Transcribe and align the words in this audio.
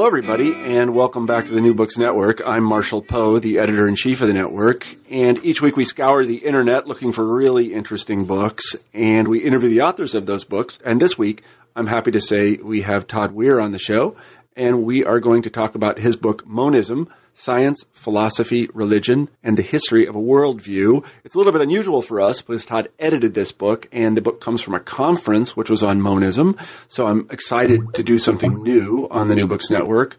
Hello, 0.00 0.08
everybody, 0.08 0.54
and 0.54 0.94
welcome 0.94 1.26
back 1.26 1.44
to 1.44 1.52
the 1.52 1.60
New 1.60 1.74
Books 1.74 1.98
Network. 1.98 2.40
I'm 2.46 2.64
Marshall 2.64 3.02
Poe, 3.02 3.38
the 3.38 3.58
editor 3.58 3.86
in 3.86 3.96
chief 3.96 4.22
of 4.22 4.28
the 4.28 4.32
network, 4.32 4.86
and 5.10 5.36
each 5.44 5.60
week 5.60 5.76
we 5.76 5.84
scour 5.84 6.24
the 6.24 6.38
internet 6.38 6.86
looking 6.86 7.12
for 7.12 7.22
really 7.22 7.74
interesting 7.74 8.24
books, 8.24 8.74
and 8.94 9.28
we 9.28 9.40
interview 9.40 9.68
the 9.68 9.82
authors 9.82 10.14
of 10.14 10.24
those 10.24 10.44
books. 10.44 10.78
And 10.86 11.02
this 11.02 11.18
week, 11.18 11.42
I'm 11.76 11.88
happy 11.88 12.12
to 12.12 12.20
say 12.22 12.54
we 12.54 12.80
have 12.80 13.06
Todd 13.06 13.32
Weir 13.32 13.60
on 13.60 13.72
the 13.72 13.78
show, 13.78 14.16
and 14.56 14.84
we 14.84 15.04
are 15.04 15.20
going 15.20 15.42
to 15.42 15.50
talk 15.50 15.74
about 15.74 15.98
his 15.98 16.16
book, 16.16 16.46
Monism 16.46 17.06
Science, 17.34 17.84
Philosophy, 17.92 18.68
Religion, 18.74 19.28
and 19.42 19.56
the 19.56 19.62
History 19.62 20.06
of 20.06 20.14
a 20.14 20.20
Worldview. 20.20 21.04
It's 21.24 21.34
a 21.34 21.38
little 21.38 21.52
bit 21.52 21.62
unusual 21.62 22.02
for 22.02 22.20
us 22.20 22.42
because 22.42 22.66
Todd 22.66 22.88
edited 22.98 23.34
this 23.34 23.52
book, 23.52 23.88
and 23.92 24.16
the 24.16 24.22
book 24.22 24.40
comes 24.40 24.62
from 24.62 24.74
a 24.74 24.80
conference 24.80 25.56
which 25.56 25.70
was 25.70 25.82
on 25.82 26.00
monism. 26.00 26.56
So 26.88 27.06
I'm 27.06 27.26
excited 27.30 27.94
to 27.94 28.02
do 28.02 28.18
something 28.18 28.62
new 28.62 29.08
on 29.10 29.28
the 29.28 29.34
New 29.34 29.46
Books 29.46 29.70
Network. 29.70 30.16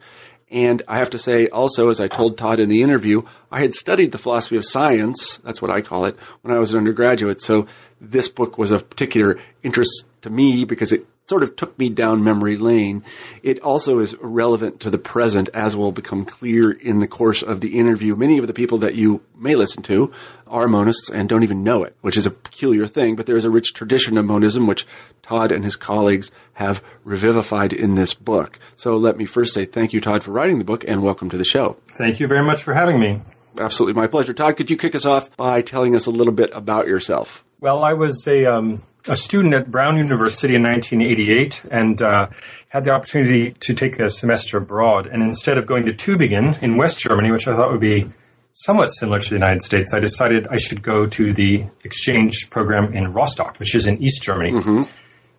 And 0.51 0.81
I 0.85 0.97
have 0.97 1.09
to 1.11 1.17
say 1.17 1.47
also, 1.47 1.89
as 1.89 2.01
I 2.01 2.09
told 2.09 2.37
Todd 2.37 2.59
in 2.59 2.67
the 2.67 2.83
interview, 2.83 3.21
I 3.49 3.61
had 3.61 3.73
studied 3.73 4.11
the 4.11 4.17
philosophy 4.17 4.57
of 4.57 4.65
science, 4.65 5.37
that's 5.37 5.61
what 5.61 5.71
I 5.71 5.81
call 5.81 6.03
it, 6.03 6.17
when 6.41 6.53
I 6.53 6.59
was 6.59 6.73
an 6.73 6.77
undergraduate. 6.77 7.41
So 7.41 7.67
this 8.01 8.27
book 8.27 8.57
was 8.57 8.69
of 8.69 8.89
particular 8.89 9.39
interest 9.63 10.05
to 10.23 10.29
me 10.29 10.65
because 10.65 10.91
it 10.91 11.05
sort 11.27 11.43
of 11.43 11.55
took 11.55 11.77
me 11.79 11.87
down 11.87 12.23
memory 12.23 12.57
lane. 12.57 13.03
It 13.41 13.59
also 13.61 13.99
is 13.99 14.17
relevant 14.19 14.79
to 14.81 14.89
the 14.89 14.97
present, 14.97 15.49
as 15.53 15.77
will 15.77 15.91
become 15.91 16.25
clear 16.25 16.71
in 16.71 16.99
the 16.99 17.07
course 17.07 17.41
of 17.41 17.61
the 17.61 17.79
interview. 17.79 18.15
Many 18.15 18.37
of 18.37 18.47
the 18.47 18.53
people 18.53 18.77
that 18.79 18.95
you 18.95 19.21
may 19.37 19.55
listen 19.55 19.81
to 19.83 20.11
are 20.45 20.67
monists 20.67 21.09
and 21.13 21.29
don't 21.29 21.43
even 21.43 21.63
know 21.63 21.83
it, 21.83 21.95
which 22.01 22.17
is 22.17 22.25
a 22.25 22.31
peculiar 22.31 22.85
thing, 22.85 23.15
but 23.15 23.27
there 23.27 23.37
is 23.37 23.45
a 23.45 23.49
rich 23.49 23.73
tradition 23.73 24.17
of 24.17 24.25
monism 24.25 24.67
which 24.67 24.85
Todd 25.21 25.51
and 25.51 25.63
his 25.63 25.77
colleagues 25.77 26.31
have 26.53 26.83
revivified 27.05 27.71
in 27.71 27.95
this 27.95 28.13
book. 28.13 28.59
So 28.75 28.97
let 28.97 29.17
me 29.17 29.25
first 29.25 29.53
say 29.53 29.63
thank 29.63 29.93
you, 29.93 30.01
Todd, 30.01 30.23
for 30.23 30.31
writing 30.31 30.59
the 30.59 30.65
book 30.65 30.83
and 30.85 31.01
welcome 31.01 31.29
to 31.29 31.37
the 31.37 31.45
show. 31.45 31.77
Thank 31.87 32.19
you 32.19 32.27
very 32.27 32.43
much 32.43 32.61
for 32.61 32.73
having 32.73 32.99
me. 32.99 33.21
Absolutely 33.57 33.99
my 33.99 34.07
pleasure. 34.07 34.33
Todd, 34.33 34.57
could 34.57 34.69
you 34.69 34.77
kick 34.77 34.95
us 34.95 35.05
off 35.05 35.35
by 35.37 35.61
telling 35.61 35.95
us 35.95 36.05
a 36.05 36.11
little 36.11 36.33
bit 36.33 36.49
about 36.53 36.87
yourself? 36.87 37.45
Well, 37.61 37.83
I 37.83 37.93
was 37.93 38.27
a, 38.27 38.47
um, 38.47 38.81
a 39.07 39.15
student 39.15 39.53
at 39.53 39.69
Brown 39.69 39.95
University 39.95 40.55
in 40.55 40.63
1988 40.63 41.65
and 41.69 42.01
uh, 42.01 42.29
had 42.69 42.85
the 42.85 42.89
opportunity 42.89 43.51
to 43.51 43.75
take 43.75 43.99
a 43.99 44.09
semester 44.09 44.57
abroad. 44.57 45.05
And 45.05 45.21
instead 45.21 45.59
of 45.59 45.67
going 45.67 45.85
to 45.85 45.93
Tübingen 45.93 46.61
in 46.63 46.75
West 46.75 46.99
Germany, 46.99 47.29
which 47.29 47.47
I 47.47 47.55
thought 47.55 47.71
would 47.71 47.79
be 47.79 48.09
somewhat 48.53 48.87
similar 48.87 49.19
to 49.19 49.29
the 49.29 49.35
United 49.35 49.61
States, 49.61 49.93
I 49.93 49.99
decided 49.99 50.47
I 50.47 50.57
should 50.57 50.81
go 50.81 51.05
to 51.05 51.33
the 51.33 51.65
exchange 51.83 52.49
program 52.49 52.93
in 52.95 53.13
Rostock, 53.13 53.59
which 53.59 53.75
is 53.75 53.85
in 53.85 54.01
East 54.01 54.23
Germany. 54.23 54.53
Mm-hmm. 54.53 54.81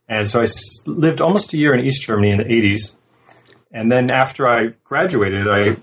And 0.08 0.28
so 0.28 0.42
I 0.42 0.46
lived 0.86 1.20
almost 1.20 1.52
a 1.54 1.56
year 1.56 1.74
in 1.74 1.84
East 1.84 2.02
Germany 2.02 2.30
in 2.30 2.38
the 2.38 2.44
80s. 2.44 2.94
And 3.72 3.90
then 3.90 4.12
after 4.12 4.46
I 4.46 4.74
graduated, 4.84 5.48
I 5.48 5.70
at 5.70 5.76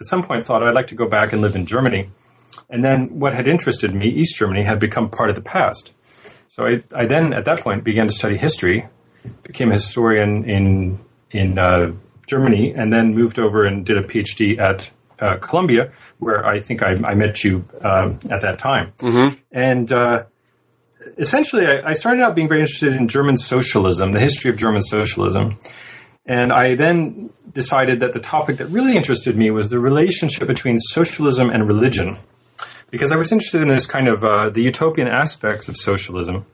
some 0.00 0.24
point 0.24 0.44
thought 0.44 0.64
I'd 0.64 0.74
like 0.74 0.88
to 0.88 0.96
go 0.96 1.08
back 1.08 1.32
and 1.32 1.40
live 1.42 1.54
in 1.54 1.64
Germany. 1.64 2.10
And 2.68 2.84
then 2.84 3.20
what 3.20 3.32
had 3.32 3.46
interested 3.46 3.94
me, 3.94 4.06
East 4.08 4.36
Germany, 4.36 4.64
had 4.64 4.80
become 4.80 5.08
part 5.08 5.28
of 5.28 5.36
the 5.36 5.42
past. 5.42 5.92
So 6.48 6.66
I, 6.66 6.82
I 6.94 7.06
then, 7.06 7.32
at 7.32 7.44
that 7.44 7.60
point, 7.60 7.84
began 7.84 8.06
to 8.06 8.12
study 8.12 8.36
history, 8.36 8.86
became 9.42 9.70
a 9.70 9.74
historian 9.74 10.44
in 10.44 10.98
in 11.30 11.58
uh, 11.58 11.92
Germany, 12.26 12.74
and 12.74 12.92
then 12.92 13.14
moved 13.14 13.38
over 13.38 13.66
and 13.66 13.84
did 13.84 13.98
a 13.98 14.02
PhD 14.02 14.58
at 14.58 14.90
uh, 15.18 15.36
Columbia, 15.36 15.90
where 16.18 16.46
I 16.46 16.60
think 16.60 16.82
I, 16.82 16.92
I 16.92 17.14
met 17.14 17.44
you 17.44 17.64
uh, 17.82 18.14
at 18.30 18.40
that 18.42 18.58
time. 18.58 18.92
Mm-hmm. 18.98 19.36
And 19.52 19.92
uh, 19.92 20.24
essentially, 21.18 21.66
I, 21.66 21.90
I 21.90 21.92
started 21.94 22.22
out 22.22 22.34
being 22.34 22.48
very 22.48 22.60
interested 22.60 22.92
in 22.94 23.08
German 23.08 23.36
socialism, 23.36 24.12
the 24.12 24.20
history 24.20 24.50
of 24.50 24.56
German 24.56 24.82
socialism. 24.82 25.58
And 26.24 26.52
I 26.52 26.74
then 26.74 27.30
decided 27.52 28.00
that 28.00 28.12
the 28.12 28.20
topic 28.20 28.56
that 28.56 28.66
really 28.66 28.96
interested 28.96 29.36
me 29.36 29.50
was 29.50 29.70
the 29.70 29.78
relationship 29.78 30.46
between 30.48 30.78
socialism 30.78 31.50
and 31.50 31.68
religion 31.68 32.16
because 32.90 33.12
I 33.12 33.16
was 33.16 33.32
interested 33.32 33.62
in 33.62 33.68
this 33.68 33.86
kind 33.86 34.08
of 34.08 34.24
uh, 34.24 34.50
the 34.50 34.62
utopian 34.62 35.08
aspects 35.08 35.68
of 35.68 35.76
socialism. 35.76 36.46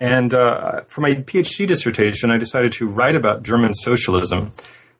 And 0.00 0.32
uh, 0.32 0.82
for 0.82 1.00
my 1.00 1.14
PhD 1.14 1.66
dissertation, 1.66 2.30
I 2.30 2.36
decided 2.36 2.72
to 2.72 2.86
write 2.86 3.16
about 3.16 3.42
German 3.42 3.74
socialism 3.74 4.52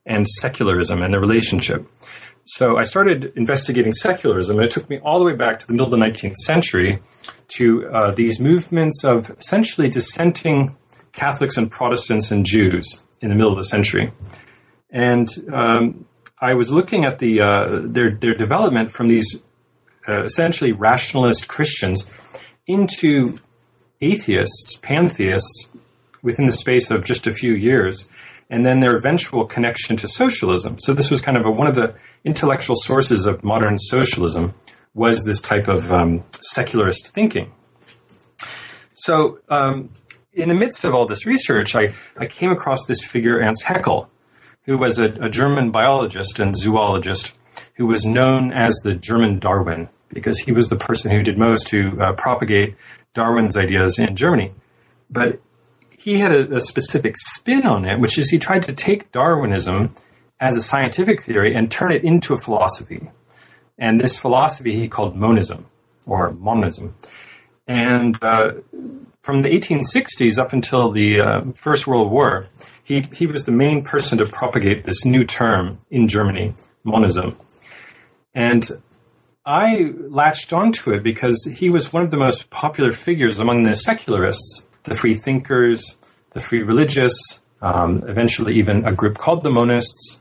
and 0.04 0.26
secularism 0.26 1.03
and 1.03 1.12
the 1.12 1.21
relationship. 1.21 1.87
So 2.47 2.78
I 2.78 2.84
started 2.84 3.32
investigating 3.37 3.93
secularism, 3.93 4.56
and 4.56 4.65
it 4.65 4.71
took 4.71 4.88
me 4.88 4.99
all 5.00 5.19
the 5.19 5.25
way 5.25 5.34
back 5.34 5.59
to 5.59 5.66
the 5.66 5.75
middle 5.75 5.93
of 5.93 5.99
the 5.99 6.04
19th 6.04 6.37
century 6.37 6.99
to 7.49 7.88
uh, 7.88 8.10
these 8.12 8.41
movements 8.41 9.05
of 9.05 9.31
essentially 9.38 9.88
dissenting 9.88 10.75
Catholics 11.12 11.56
and 11.56 11.70
Protestants 11.70 12.31
and 12.31 12.47
Jews 12.47 13.06
in 13.20 13.28
the 13.28 13.34
middle 13.34 13.50
of 13.50 13.59
the 13.59 13.65
century. 13.65 14.12
And 14.91 15.28
um, 15.53 16.06
I 16.41 16.55
was 16.55 16.72
looking 16.72 17.05
at 17.05 17.19
the 17.19 17.41
uh, 17.41 17.81
their 17.82 18.10
their 18.10 18.34
development 18.34 18.93
from 18.93 19.09
these 19.09 19.43
uh, 20.08 20.24
essentially 20.24 20.72
rationalist 20.72 21.48
Christians 21.48 22.41
into 22.66 23.38
atheists, 24.00 24.76
pantheists, 24.76 25.70
within 26.22 26.46
the 26.46 26.52
space 26.52 26.91
of 26.91 27.04
just 27.04 27.26
a 27.26 27.32
few 27.32 27.54
years, 27.54 28.08
and 28.50 28.64
then 28.64 28.80
their 28.80 28.96
eventual 28.96 29.44
connection 29.44 29.96
to 29.96 30.08
socialism. 30.08 30.78
So 30.78 30.92
this 30.94 31.10
was 31.10 31.20
kind 31.20 31.36
of 31.36 31.44
a, 31.46 31.50
one 31.50 31.66
of 31.66 31.74
the 31.74 31.94
intellectual 32.24 32.76
sources 32.76 33.26
of 33.26 33.44
modern 33.44 33.78
socialism 33.78 34.54
was 34.94 35.24
this 35.24 35.41
type 35.41 35.69
of 35.69 35.92
um, 35.92 36.25
secularist 36.40 37.14
thinking. 37.14 37.52
So 38.94 39.38
um, 39.48 39.90
in 40.32 40.48
the 40.48 40.54
midst 40.54 40.84
of 40.84 40.94
all 40.94 41.06
this 41.06 41.26
research, 41.26 41.76
I, 41.76 41.90
I 42.16 42.26
came 42.26 42.50
across 42.50 42.86
this 42.86 43.04
figure, 43.04 43.38
Ernst 43.38 43.64
Haeckel, 43.64 44.08
who 44.64 44.76
was 44.76 44.98
a, 44.98 45.12
a 45.22 45.30
German 45.30 45.70
biologist 45.70 46.38
and 46.38 46.56
zoologist 46.56 47.34
who 47.76 47.86
was 47.86 48.04
known 48.04 48.52
as 48.52 48.75
the 48.82 48.94
German 48.94 49.38
Darwin 49.38 49.88
because 50.08 50.38
he 50.38 50.52
was 50.52 50.69
the 50.69 50.76
person 50.76 51.10
who 51.10 51.22
did 51.22 51.38
most 51.38 51.69
to 51.69 52.00
uh, 52.00 52.12
propagate 52.14 52.74
Darwin's 53.14 53.56
ideas 53.56 53.98
in 53.98 54.16
Germany. 54.16 54.50
But 55.10 55.41
he 55.98 56.19
had 56.19 56.32
a, 56.32 56.56
a, 56.56 56.60
specific 56.60 57.16
spin 57.16 57.66
on 57.66 57.84
it, 57.84 57.98
which 57.98 58.19
is 58.19 58.30
he 58.30 58.38
tried 58.38 58.62
to 58.64 58.74
take 58.74 59.10
Darwinism 59.12 59.94
as 60.41 60.56
a 60.56 60.62
scientific 60.62 61.20
theory 61.20 61.54
and 61.54 61.70
turn 61.70 61.92
it 61.92 62.04
into 62.04 62.34
a 62.34 62.38
philosophy. 62.38 63.10
And 63.76 64.00
this 64.00 64.19
philosophy 64.19 64.74
he 64.76 64.88
called 64.88 65.16
monism 65.16 65.66
or 66.06 66.32
monism. 66.32 66.94
And 67.66 68.19
uh, 68.22 68.52
from 69.22 69.42
the 69.42 69.50
1860s 69.50 70.38
up 70.38 70.52
until 70.52 70.90
the 70.90 71.20
uh, 71.20 71.42
First 71.54 71.86
World 71.86 72.10
War, 72.10 72.46
he, 72.82 73.02
he 73.12 73.26
was 73.26 73.44
the 73.44 73.52
main 73.52 73.84
person 73.84 74.19
to 74.19 74.25
propagate 74.25 74.84
this 74.84 75.04
new 75.04 75.25
term 75.25 75.78
in 75.90 76.08
Germany, 76.08 76.54
monism. 76.84 77.36
And 78.34 78.66
I 79.48 79.94
latched 79.97 80.53
onto 80.53 80.92
it 80.92 81.03
because 81.03 81.42
he 81.59 81.70
was 81.70 81.91
one 81.91 82.03
of 82.03 82.10
the 82.10 82.19
most 82.19 82.50
popular 82.50 82.92
figures 82.92 83.41
among 83.41 83.62
the 83.62 83.75
secularists, 83.75 84.69
the 84.82 84.94
free 84.94 85.14
thinkers, 85.14 85.97
the 86.32 86.41
free 86.41 86.62
religious, 86.62 87.14
um, 87.62 88.04
eventually 88.06 88.56
even 88.56 88.84
a 88.84 88.92
group 88.92 89.16
called 89.16 89.44
the 89.44 89.50
monists. 89.50 90.20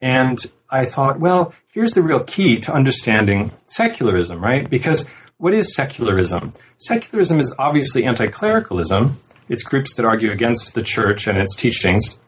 And 0.00 0.38
I 0.70 0.84
thought, 0.84 1.18
well, 1.18 1.52
here's 1.72 1.94
the 1.94 2.02
real 2.02 2.22
key 2.22 2.60
to 2.60 2.72
understanding 2.72 3.50
secularism, 3.66 4.40
right? 4.40 4.70
Because 4.70 5.08
what 5.38 5.52
is 5.52 5.74
secularism? 5.74 6.52
Secularism 6.78 7.40
is 7.40 7.52
obviously 7.58 8.04
anti 8.04 8.28
clericalism. 8.28 9.20
It's 9.48 9.64
groups 9.64 9.94
that 9.94 10.06
argue 10.06 10.30
against 10.30 10.76
the 10.76 10.84
church 10.84 11.26
and 11.26 11.36
its 11.36 11.56
teachings. 11.56 12.20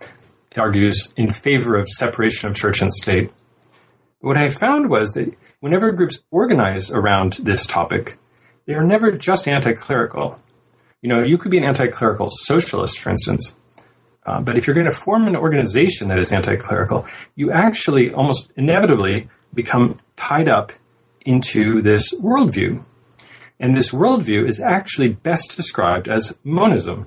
It 0.50 0.58
argues 0.58 1.14
in 1.16 1.30
favor 1.30 1.76
of 1.76 1.88
separation 1.88 2.50
of 2.50 2.56
church 2.56 2.82
and 2.82 2.92
state. 2.92 3.30
What 4.22 4.36
I 4.36 4.50
found 4.50 4.90
was 4.90 5.12
that 5.12 5.34
whenever 5.62 5.92
groups 5.92 6.18
organize 6.32 6.90
around 6.90 7.34
this 7.34 7.66
topic, 7.66 8.18
they 8.66 8.74
are 8.74 8.84
never 8.84 9.12
just 9.12 9.46
anti 9.46 9.72
clerical. 9.72 10.38
You 11.00 11.08
know, 11.08 11.22
you 11.22 11.38
could 11.38 11.50
be 11.50 11.58
an 11.58 11.64
anti 11.64 11.86
clerical 11.86 12.28
socialist, 12.28 12.98
for 12.98 13.10
instance, 13.10 13.54
uh, 14.26 14.40
but 14.40 14.56
if 14.58 14.66
you're 14.66 14.74
going 14.74 14.86
to 14.86 14.92
form 14.92 15.26
an 15.26 15.36
organization 15.36 16.08
that 16.08 16.18
is 16.18 16.32
anti 16.32 16.56
clerical, 16.56 17.06
you 17.36 17.52
actually 17.52 18.12
almost 18.12 18.52
inevitably 18.56 19.28
become 19.54 20.00
tied 20.16 20.48
up 20.48 20.72
into 21.24 21.80
this 21.80 22.12
worldview. 22.20 22.84
And 23.60 23.74
this 23.74 23.92
worldview 23.92 24.44
is 24.44 24.60
actually 24.60 25.10
best 25.10 25.54
described 25.56 26.08
as 26.08 26.36
monism. 26.42 27.06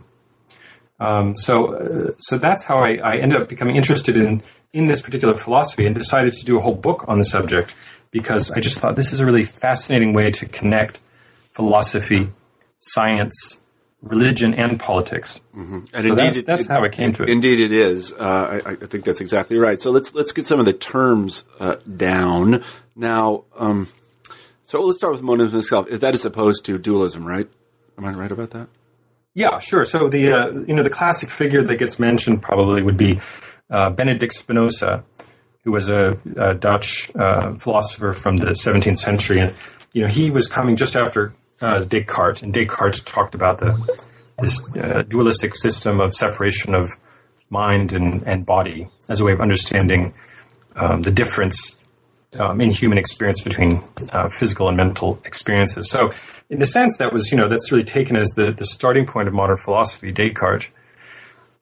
Um, 0.97 1.35
so, 1.35 1.73
uh, 1.73 2.11
so 2.19 2.37
that's 2.37 2.63
how 2.63 2.77
I, 2.77 2.95
I 2.95 3.17
ended 3.17 3.41
up 3.41 3.49
becoming 3.49 3.75
interested 3.75 4.15
in 4.15 4.41
in 4.71 4.85
this 4.85 5.01
particular 5.01 5.35
philosophy 5.35 5.85
and 5.85 5.93
decided 5.93 6.33
to 6.33 6.45
do 6.45 6.57
a 6.57 6.61
whole 6.61 6.75
book 6.75 7.03
on 7.09 7.17
the 7.17 7.25
subject 7.25 7.75
because 8.19 8.51
I 8.51 8.59
just 8.61 8.79
thought 8.79 8.95
this 8.95 9.11
is 9.11 9.19
a 9.19 9.25
really 9.25 9.43
fascinating 9.43 10.13
way 10.13 10.31
to 10.31 10.45
connect 10.45 11.01
philosophy, 11.53 12.29
science, 12.79 13.61
religion, 14.01 14.53
and 14.53 14.79
politics. 14.79 15.41
Mm-hmm. 15.55 15.75
And 15.75 15.87
so 15.91 15.97
indeed, 15.99 16.17
that's, 16.17 16.37
it- 16.37 16.45
that's 16.45 16.65
it- 16.65 16.71
how 16.71 16.83
I 16.83 16.89
came 16.89 17.11
to 17.13 17.23
it. 17.23 17.29
Indeed, 17.29 17.59
it 17.59 17.71
is. 17.71 18.13
Uh, 18.13 18.61
I, 18.65 18.71
I 18.71 18.75
think 18.75 19.03
that's 19.03 19.21
exactly 19.21 19.57
right. 19.57 19.81
So 19.81 19.91
let's 19.91 20.13
let's 20.13 20.31
get 20.31 20.47
some 20.47 20.59
of 20.59 20.65
the 20.65 20.73
terms 20.73 21.43
uh, 21.59 21.75
down 21.97 22.63
now. 22.95 23.43
Um, 23.57 23.87
so 24.65 24.81
let's 24.81 24.97
start 24.97 25.13
with 25.13 25.21
monism 25.21 25.59
itself. 25.59 25.89
That 25.89 26.13
is 26.13 26.25
opposed 26.25 26.65
to 26.65 26.77
dualism, 26.77 27.25
right? 27.25 27.47
Am 27.97 28.05
I 28.05 28.11
right 28.11 28.31
about 28.31 28.51
that? 28.51 28.67
Yeah, 29.33 29.59
sure. 29.59 29.83
So 29.85 30.07
the 30.07 30.31
uh, 30.31 30.51
you 30.67 30.73
know 30.73 30.83
the 30.83 30.89
classic 30.89 31.29
figure 31.29 31.61
that 31.63 31.77
gets 31.79 31.99
mentioned 31.99 32.41
probably 32.41 32.81
would 32.81 32.97
be 32.97 33.19
uh, 33.69 33.89
Benedict 33.89 34.33
Spinoza, 34.33 35.03
who 35.65 35.71
was 35.71 35.89
a, 35.89 36.17
a 36.37 36.53
Dutch 36.53 37.13
uh, 37.15 37.55
philosopher 37.55 38.13
from 38.13 38.37
the 38.37 38.51
17th 38.51 38.97
century, 38.97 39.39
and 39.39 39.53
you 39.91 40.03
know 40.03 40.07
he 40.07 40.31
was 40.31 40.47
coming 40.47 40.77
just 40.77 40.95
after 40.95 41.33
uh, 41.59 41.83
Descartes, 41.83 42.41
and 42.41 42.53
Descartes 42.53 43.01
talked 43.01 43.35
about 43.35 43.57
the 43.57 43.73
this 44.39 44.69
uh, 44.77 45.03
dualistic 45.07 45.55
system 45.55 45.99
of 45.99 46.13
separation 46.13 46.75
of 46.75 46.91
mind 47.49 47.93
and, 47.93 48.23
and 48.23 48.45
body 48.45 48.87
as 49.07 49.21
a 49.21 49.25
way 49.25 49.31
of 49.31 49.39
understanding 49.39 50.13
um, 50.75 51.03
the 51.03 51.11
difference 51.11 51.87
um, 52.37 52.59
in 52.59 52.69
human 52.69 52.97
experience 52.97 53.41
between 53.41 53.81
uh, 54.11 54.27
physical 54.27 54.67
and 54.67 54.75
mental 54.75 55.19
experiences. 55.23 55.89
So, 55.89 56.11
in 56.49 56.61
a 56.61 56.65
sense, 56.65 56.97
that 56.97 57.11
was 57.11 57.31
you 57.31 57.37
know 57.37 57.47
that's 57.47 57.71
really 57.71 57.83
taken 57.83 58.15
as 58.15 58.29
the 58.31 58.51
the 58.51 58.65
starting 58.65 59.05
point 59.05 59.27
of 59.27 59.33
modern 59.33 59.57
philosophy, 59.57 60.11
Descartes. 60.11 60.69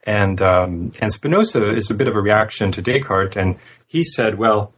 And 0.06 0.42
um, 0.42 0.92
and 1.00 1.12
Spinoza 1.12 1.72
is 1.74 1.90
a 1.90 1.94
bit 1.94 2.08
of 2.08 2.16
a 2.16 2.22
reaction 2.22 2.72
to 2.74 2.82
Descartes, 2.82 3.38
and 3.38 3.58
he 3.88 4.04
said, 4.04 4.38
well, 4.38 4.74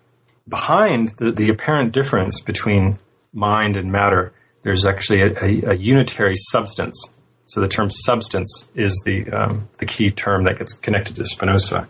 behind 0.48 1.10
the, 1.18 1.32
the 1.32 1.50
apparent 1.50 1.94
difference 1.94 2.42
between 2.42 3.00
mind 3.34 3.76
and 3.76 3.92
matter, 3.92 4.34
there's 4.62 4.86
actually 4.86 5.22
a, 5.22 5.32
a, 5.42 5.72
a 5.72 5.74
unitary 5.76 6.36
substance. 6.36 7.12
So 7.48 7.62
the 7.62 7.68
term 7.68 7.90
substance 7.90 8.72
is 8.76 9.02
the 9.06 9.30
um, 9.32 9.68
the 9.80 9.86
key 9.86 10.12
term 10.12 10.44
that 10.44 10.60
gets 10.60 10.74
connected 10.74 11.16
to 11.16 11.26
Spinoza. 11.26 11.88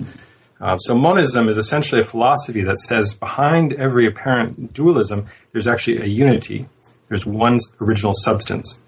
Uh, 0.61 0.77
so 0.77 0.97
monism 0.97 1.49
is 1.49 1.57
essentially 1.57 1.99
a 1.99 2.03
philosophy 2.03 2.61
that 2.63 2.77
says 2.77 3.13
behind 3.13 3.73
every 3.73 4.07
apparent 4.07 4.73
dualism, 4.73 5.25
there's 5.51 5.67
actually 5.67 6.01
a 6.01 6.05
unity. 6.05 6.65
There's 7.09 7.25
one 7.25 7.59
original 7.81 8.13
substance. 8.13 8.81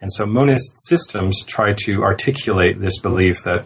And 0.00 0.12
so 0.12 0.26
monist 0.26 0.72
systems 0.88 1.44
try 1.44 1.74
to 1.84 2.02
articulate 2.02 2.80
this 2.80 2.98
belief 2.98 3.44
that 3.44 3.64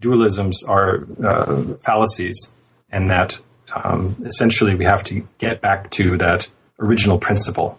dualisms 0.00 0.56
are 0.68 1.06
uh, 1.24 1.74
fallacies 1.78 2.52
and 2.90 3.10
that 3.10 3.40
um, 3.74 4.16
essentially 4.24 4.74
we 4.74 4.84
have 4.84 5.04
to 5.04 5.26
get 5.38 5.60
back 5.60 5.90
to 5.90 6.16
that 6.18 6.48
original 6.78 7.18
principle. 7.18 7.78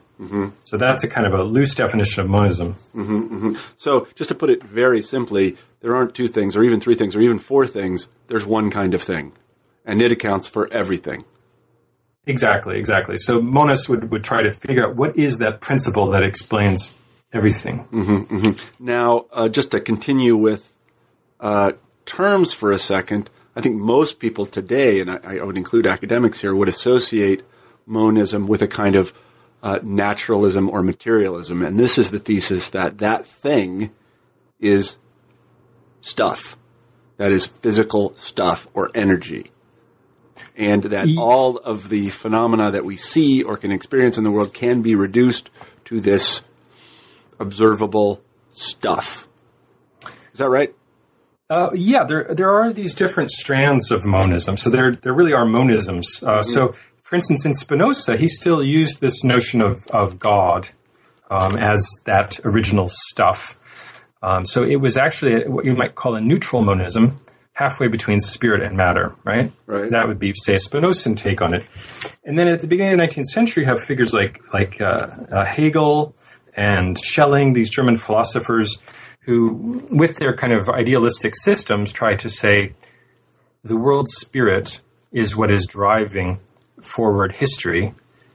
So 0.66 0.78
that's 0.78 1.06
a 1.06 1.10
kind 1.10 1.26
of 1.26 1.34
a 1.34 1.44
loose 1.44 1.74
definition 1.76 2.22
of 2.22 2.30
monism. 2.30 2.76
So 3.78 4.08
just 4.16 4.28
to 4.28 4.36
put 4.36 4.50
it 4.50 4.62
very 4.62 5.02
simply, 5.02 5.56
there 5.80 5.96
aren't 5.96 6.14
two 6.14 6.28
things, 6.28 6.58
or 6.58 6.64
even 6.64 6.82
three 6.82 6.96
things, 6.96 7.16
or 7.16 7.22
even 7.22 7.40
four 7.40 7.66
things. 7.66 8.08
There's 8.28 8.46
one 8.46 8.70
kind 8.70 8.94
of 8.94 9.02
thing, 9.02 9.32
and 9.86 10.02
it 10.02 10.12
accounts 10.12 10.46
for 10.46 10.68
everything. 10.74 11.24
Exactly, 12.28 12.78
exactly. 12.78 13.18
So 13.18 13.42
monists 13.42 13.88
would, 13.88 14.12
would 14.12 14.26
try 14.26 14.44
to 14.44 14.52
figure 14.52 14.86
out 14.86 14.96
what 14.98 15.18
is 15.18 15.38
that 15.38 15.62
principle 15.62 16.08
that 16.08 16.22
explains 16.24 16.94
everything. 17.32 17.88
Now, 18.80 19.26
uh, 19.32 19.48
just 19.48 19.72
to 19.72 19.80
continue 19.80 20.36
with 20.36 20.72
uh, 21.40 21.72
terms 22.10 22.54
for 22.54 22.72
a 22.72 22.80
second, 22.80 23.30
I 23.56 23.62
think 23.62 23.78
most 23.78 24.20
people 24.20 24.46
today, 24.46 25.00
and 25.00 25.12
I, 25.12 25.38
I 25.40 25.44
would 25.44 25.58
include 25.58 25.86
academics 25.86 26.42
here, 26.42 26.56
would 26.56 26.68
associate 26.68 27.44
monism 27.86 28.48
with 28.48 28.62
a 28.62 28.68
kind 28.68 28.96
of 28.96 29.14
uh, 29.62 29.80
naturalism 29.84 30.70
or 30.70 30.82
materialism, 30.82 31.62
and 31.62 31.80
this 31.80 31.98
is 31.98 32.12
the 32.12 32.20
thesis 32.20 32.70
that 32.70 32.98
that 32.98 33.26
thing 33.26 33.92
is 34.60 34.96
stuff, 36.02 36.58
that 37.18 37.32
is 37.32 37.46
physical 37.46 38.16
stuff 38.16 38.68
or 38.74 38.90
energy, 38.96 39.52
and 40.56 40.84
that 40.84 41.08
all 41.18 41.58
of 41.58 41.90
the 41.90 42.10
phenomena 42.10 42.72
that 42.72 42.86
we 42.86 42.98
see 42.98 43.44
or 43.44 43.56
can 43.58 43.72
experience 43.72 44.18
in 44.18 44.24
the 44.24 44.32
world 44.32 44.54
can 44.54 44.82
be 44.82 44.96
reduced 44.96 45.50
to 45.86 46.00
this 46.00 46.42
observable 47.40 48.24
stuff. 48.52 49.28
Is 50.34 50.40
that 50.40 50.50
right? 50.50 50.74
Uh, 51.50 51.72
yeah, 51.74 52.04
there 52.04 52.26
there 52.26 52.50
are 52.52 52.72
these 52.72 52.94
different 52.94 53.32
strands 53.32 53.92
of 53.92 54.06
monism. 54.06 54.56
So 54.58 54.70
there 54.70 54.92
there 54.92 55.14
really 55.14 55.34
are 55.34 55.46
monisms. 55.46 56.24
Uh, 56.24 56.44
So, 56.44 56.76
for 57.02 57.16
instance, 57.16 57.46
in 57.46 57.54
Spinoza, 57.54 58.18
he 58.18 58.28
still 58.28 58.62
used 58.64 59.02
this 59.02 59.24
notion 59.24 59.62
of 59.62 59.88
of 59.88 60.20
God 60.20 60.70
um, 61.30 61.56
as 61.58 61.88
that 62.06 62.40
original 62.46 62.88
stuff. 62.90 64.04
Um, 64.22 64.46
so 64.46 64.64
it 64.64 64.76
was 64.78 64.98
actually 64.98 65.48
what 65.48 65.66
you 65.66 65.76
might 65.76 65.96
call 65.96 66.16
a 66.16 66.22
neutral 66.22 66.62
monism, 66.62 67.20
halfway 67.54 67.88
between 67.88 68.20
spirit 68.20 68.62
and 68.62 68.76
matter. 68.78 69.16
Right. 69.24 69.52
Right. 69.66 69.90
That 69.90 70.08
would 70.08 70.20
be 70.20 70.34
say 70.36 70.54
a 70.56 70.58
Spinozan 70.58 71.16
take 71.18 71.42
on 71.42 71.54
it. 71.54 71.68
And 72.26 72.38
then 72.38 72.48
at 72.48 72.62
the 72.62 72.68
beginning 72.68 72.94
of 72.94 73.00
the 73.00 73.08
19th 73.22 73.26
century, 73.28 73.64
you 73.64 73.70
have 73.70 73.82
figures 73.82 74.14
like 74.14 74.42
like 74.54 74.80
uh, 74.82 75.08
uh, 75.32 75.46
Hegel 75.46 76.14
and 76.56 76.98
Schelling, 76.98 77.54
these 77.54 77.70
German 77.70 77.98
philosophers 77.98 78.78
who, 79.30 79.86
with 79.92 80.18
their 80.18 80.36
kind 80.36 80.52
of 80.54 80.68
idealistic 80.70 81.34
systems, 81.36 81.94
try 81.94 82.16
to 82.16 82.28
say 82.32 82.74
the 83.64 83.78
world 83.78 84.08
spirit 84.10 84.82
is 85.12 85.38
what 85.38 85.52
is 85.52 85.68
driving 85.68 86.40
forward 86.82 87.34
history. 87.34 87.94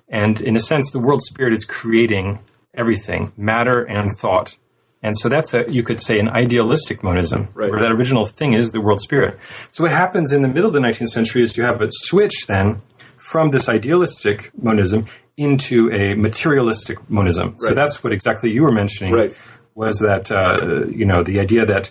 And 0.08 0.40
in 0.40 0.54
a 0.54 0.60
sense, 0.60 0.92
the 0.92 1.00
world 1.00 1.20
spirit 1.22 1.52
is 1.52 1.64
creating 1.64 2.38
everything, 2.74 3.32
matter 3.36 3.82
and 3.82 4.08
thought. 4.08 4.56
And 5.02 5.16
so 5.18 5.28
that's 5.28 5.52
a, 5.52 5.68
you 5.68 5.82
could 5.82 6.00
say, 6.00 6.20
an 6.20 6.28
idealistic 6.28 7.02
monism, 7.02 7.48
Right. 7.54 7.70
where 7.72 7.82
that 7.82 7.90
original 7.90 8.24
thing 8.24 8.52
is 8.52 8.70
the 8.70 8.80
world 8.80 9.00
spirit. 9.00 9.36
So 9.72 9.82
what 9.82 9.90
happens 9.92 10.32
in 10.32 10.42
the 10.42 10.48
middle 10.48 10.68
of 10.68 10.74
the 10.74 10.80
19th 10.80 11.08
century 11.08 11.42
is 11.42 11.56
you 11.56 11.64
have 11.64 11.82
a 11.82 11.88
switch 11.90 12.46
then 12.46 12.82
from 13.18 13.50
this 13.50 13.68
idealistic 13.68 14.52
monism 14.62 15.06
into 15.36 15.90
a 15.90 16.14
materialistic 16.14 16.98
monism. 17.10 17.56
So 17.58 17.74
that's 17.74 18.04
what 18.04 18.12
exactly 18.12 18.52
you 18.52 18.62
were 18.62 18.70
mentioning 18.72 19.12
Right. 19.12 19.32
Was 19.74 19.98
that 20.00 20.30
uh, 20.30 20.86
you 20.88 21.04
know 21.04 21.22
the 21.22 21.40
idea 21.40 21.64
that 21.66 21.90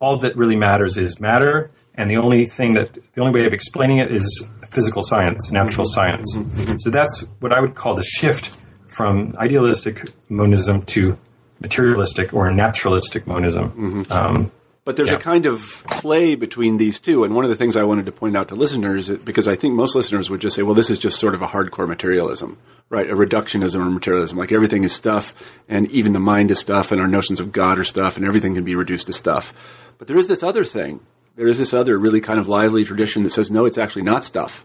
all 0.00 0.16
that 0.18 0.36
really 0.36 0.56
matters 0.56 0.96
is 0.96 1.20
matter, 1.20 1.70
and 1.94 2.08
the 2.10 2.16
only 2.16 2.44
thing 2.46 2.74
that 2.74 2.94
the 3.12 3.20
only 3.20 3.38
way 3.40 3.46
of 3.46 3.52
explaining 3.52 3.98
it 3.98 4.10
is 4.10 4.46
physical 4.66 5.02
science, 5.02 5.50
natural 5.50 5.86
science. 5.86 6.38
So 6.78 6.90
that's 6.90 7.26
what 7.40 7.52
I 7.52 7.60
would 7.60 7.74
call 7.74 7.94
the 7.94 8.02
shift 8.02 8.64
from 8.86 9.34
idealistic 9.38 10.04
monism 10.28 10.82
to 10.82 11.18
materialistic 11.60 12.32
or 12.34 12.50
naturalistic 12.52 13.26
monism. 13.26 14.06
Um, 14.10 14.50
But 14.88 14.96
there's 14.96 15.10
Yeah. 15.10 15.16
a 15.16 15.20
kind 15.20 15.44
of 15.44 15.84
play 15.90 16.34
between 16.34 16.78
these 16.78 16.98
two, 16.98 17.22
and 17.22 17.34
one 17.34 17.44
of 17.44 17.50
the 17.50 17.56
things 17.56 17.76
I 17.76 17.82
wanted 17.82 18.06
to 18.06 18.10
point 18.12 18.34
out 18.34 18.48
to 18.48 18.54
listeners, 18.54 19.10
because 19.10 19.46
I 19.46 19.54
think 19.54 19.74
most 19.74 19.94
listeners 19.94 20.30
would 20.30 20.40
just 20.40 20.56
say, 20.56 20.62
"Well, 20.62 20.74
this 20.74 20.88
is 20.88 20.98
just 20.98 21.18
sort 21.18 21.34
of 21.34 21.42
a 21.42 21.48
hardcore 21.48 21.86
materialism, 21.86 22.56
right? 22.88 23.06
A 23.10 23.14
reductionism 23.14 23.80
or 23.80 23.90
materialism, 23.90 24.38
like 24.38 24.50
everything 24.50 24.84
is 24.84 24.94
stuff, 24.94 25.34
and 25.68 25.90
even 25.90 26.14
the 26.14 26.18
mind 26.18 26.50
is 26.50 26.58
stuff, 26.58 26.90
and 26.90 27.02
our 27.02 27.06
notions 27.06 27.38
of 27.38 27.52
God 27.52 27.78
are 27.78 27.84
stuff, 27.84 28.16
and 28.16 28.24
everything 28.24 28.54
can 28.54 28.64
be 28.64 28.74
reduced 28.74 29.08
to 29.08 29.12
stuff." 29.12 29.52
But 29.98 30.08
there 30.08 30.16
is 30.16 30.26
this 30.26 30.42
other 30.42 30.64
thing. 30.64 31.00
There 31.36 31.48
is 31.48 31.58
this 31.58 31.74
other 31.74 31.98
really 31.98 32.22
kind 32.22 32.40
of 32.40 32.48
lively 32.48 32.86
tradition 32.86 33.24
that 33.24 33.32
says, 33.32 33.50
"No, 33.50 33.66
it's 33.66 33.76
actually 33.76 34.04
not 34.04 34.24
stuff. 34.24 34.64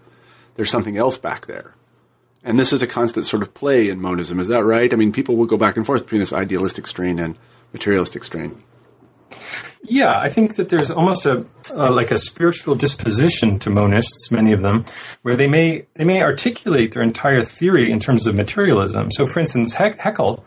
There's 0.56 0.72
something 0.72 0.96
else 0.96 1.18
back 1.18 1.48
there." 1.48 1.76
And 2.46 2.58
this 2.58 2.72
is 2.72 2.82
a 2.82 2.88
constant 2.88 3.26
sort 3.26 3.44
of 3.44 3.54
play 3.54 3.90
in 3.90 4.00
monism. 4.00 4.40
Is 4.40 4.48
that 4.48 4.64
right? 4.64 4.94
I 4.94 4.96
mean, 4.96 5.12
people 5.12 5.36
will 5.36 5.48
go 5.48 5.58
back 5.58 5.76
and 5.76 5.86
forth 5.86 6.04
between 6.04 6.22
this 6.22 6.32
idealistic 6.32 6.88
strain 6.88 7.20
and 7.20 7.36
materialistic 7.74 8.24
strain. 8.24 8.64
Yeah, 9.86 10.18
I 10.18 10.30
think 10.30 10.56
that 10.56 10.70
there's 10.70 10.90
almost 10.90 11.26
a 11.26 11.46
like 11.74 12.10
a 12.12 12.18
spiritual 12.18 12.76
disposition 12.76 13.60
to 13.60 13.70
monists, 13.70 14.32
many 14.32 14.54
of 14.54 14.62
them, 14.62 14.86
where 15.24 15.36
they 15.36 15.48
may 15.48 15.86
they 15.96 16.06
may 16.06 16.22
articulate 16.22 16.94
their 16.94 17.04
entire 17.04 17.44
theory 17.44 17.92
in 17.92 18.00
terms 18.00 18.26
of 18.26 18.34
materialism. 18.34 19.12
So, 19.12 19.26
for 19.26 19.42
instance, 19.42 19.76
He- 19.76 19.84
Haeckel, 20.00 20.42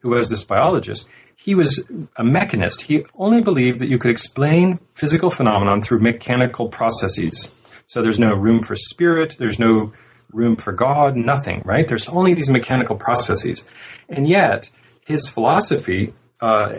who 0.00 0.10
was 0.10 0.28
this 0.28 0.44
biologist, 0.44 1.08
he 1.34 1.54
was 1.54 1.88
a 2.16 2.22
mechanist. 2.22 2.82
He 2.82 3.04
only 3.16 3.40
believed 3.40 3.78
that 3.78 3.88
you 3.88 3.96
could 3.98 4.10
explain 4.10 4.78
physical 4.94 5.30
phenomenon 5.30 5.80
through 5.80 6.00
mechanical 6.00 6.68
processes. 6.68 7.54
So, 7.86 8.02
there's 8.02 8.18
no 8.18 8.34
room 8.34 8.62
for 8.62 8.76
spirit. 8.76 9.36
There's 9.38 9.58
no 9.58 9.94
room 10.32 10.56
for 10.56 10.72
God. 10.74 11.16
Nothing. 11.16 11.62
Right? 11.64 11.88
There's 11.88 12.08
only 12.10 12.34
these 12.34 12.50
mechanical 12.50 12.96
processes, 12.96 13.66
and 14.10 14.26
yet 14.26 14.68
his 15.06 15.30
philosophy 15.30 16.12
uh, 16.42 16.74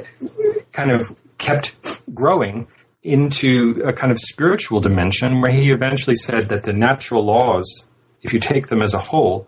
kind 0.73 0.91
of 0.91 1.15
kept 1.43 1.75
growing 2.13 2.67
into 3.03 3.81
a 3.85 3.91
kind 3.91 4.11
of 4.11 4.17
spiritual 4.19 4.79
dimension 4.79 5.41
where 5.41 5.51
he 5.51 5.71
eventually 5.71 6.15
said 6.15 6.43
that 6.43 6.63
the 6.63 6.73
natural 6.73 7.23
laws, 7.23 7.89
if 8.21 8.33
you 8.33 8.39
take 8.39 8.67
them 8.67 8.81
as 8.81 8.93
a 8.93 8.99
whole, 8.99 9.45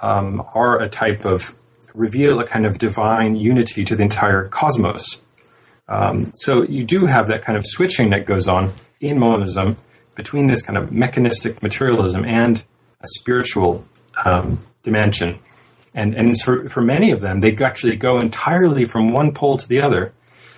um, 0.00 0.44
are 0.54 0.80
a 0.80 0.88
type 0.88 1.24
of 1.24 1.54
reveal 1.94 2.40
a 2.40 2.46
kind 2.46 2.64
of 2.64 2.78
divine 2.78 3.34
unity 3.36 3.84
to 3.84 3.96
the 3.96 4.02
entire 4.02 4.48
cosmos. 4.48 5.22
Um, 5.88 6.30
so 6.34 6.62
you 6.62 6.84
do 6.84 7.06
have 7.06 7.26
that 7.26 7.42
kind 7.42 7.58
of 7.58 7.64
switching 7.66 8.10
that 8.10 8.24
goes 8.24 8.46
on 8.48 8.72
in 9.00 9.18
monism 9.18 9.76
between 10.14 10.46
this 10.46 10.62
kind 10.62 10.78
of 10.78 10.92
mechanistic 10.92 11.62
materialism 11.62 12.24
and 12.24 12.64
a 13.00 13.06
spiritual 13.18 13.84
um, 14.24 14.60
dimension. 14.84 15.38
And, 15.94 16.14
and 16.14 16.40
for, 16.40 16.68
for 16.68 16.80
many 16.80 17.10
of 17.10 17.20
them, 17.20 17.40
they 17.40 17.54
actually 17.56 17.96
go 17.96 18.20
entirely 18.20 18.84
from 18.84 19.08
one 19.08 19.32
pole 19.32 19.56
to 19.56 19.68
the 19.68 19.80
other. 19.80 20.12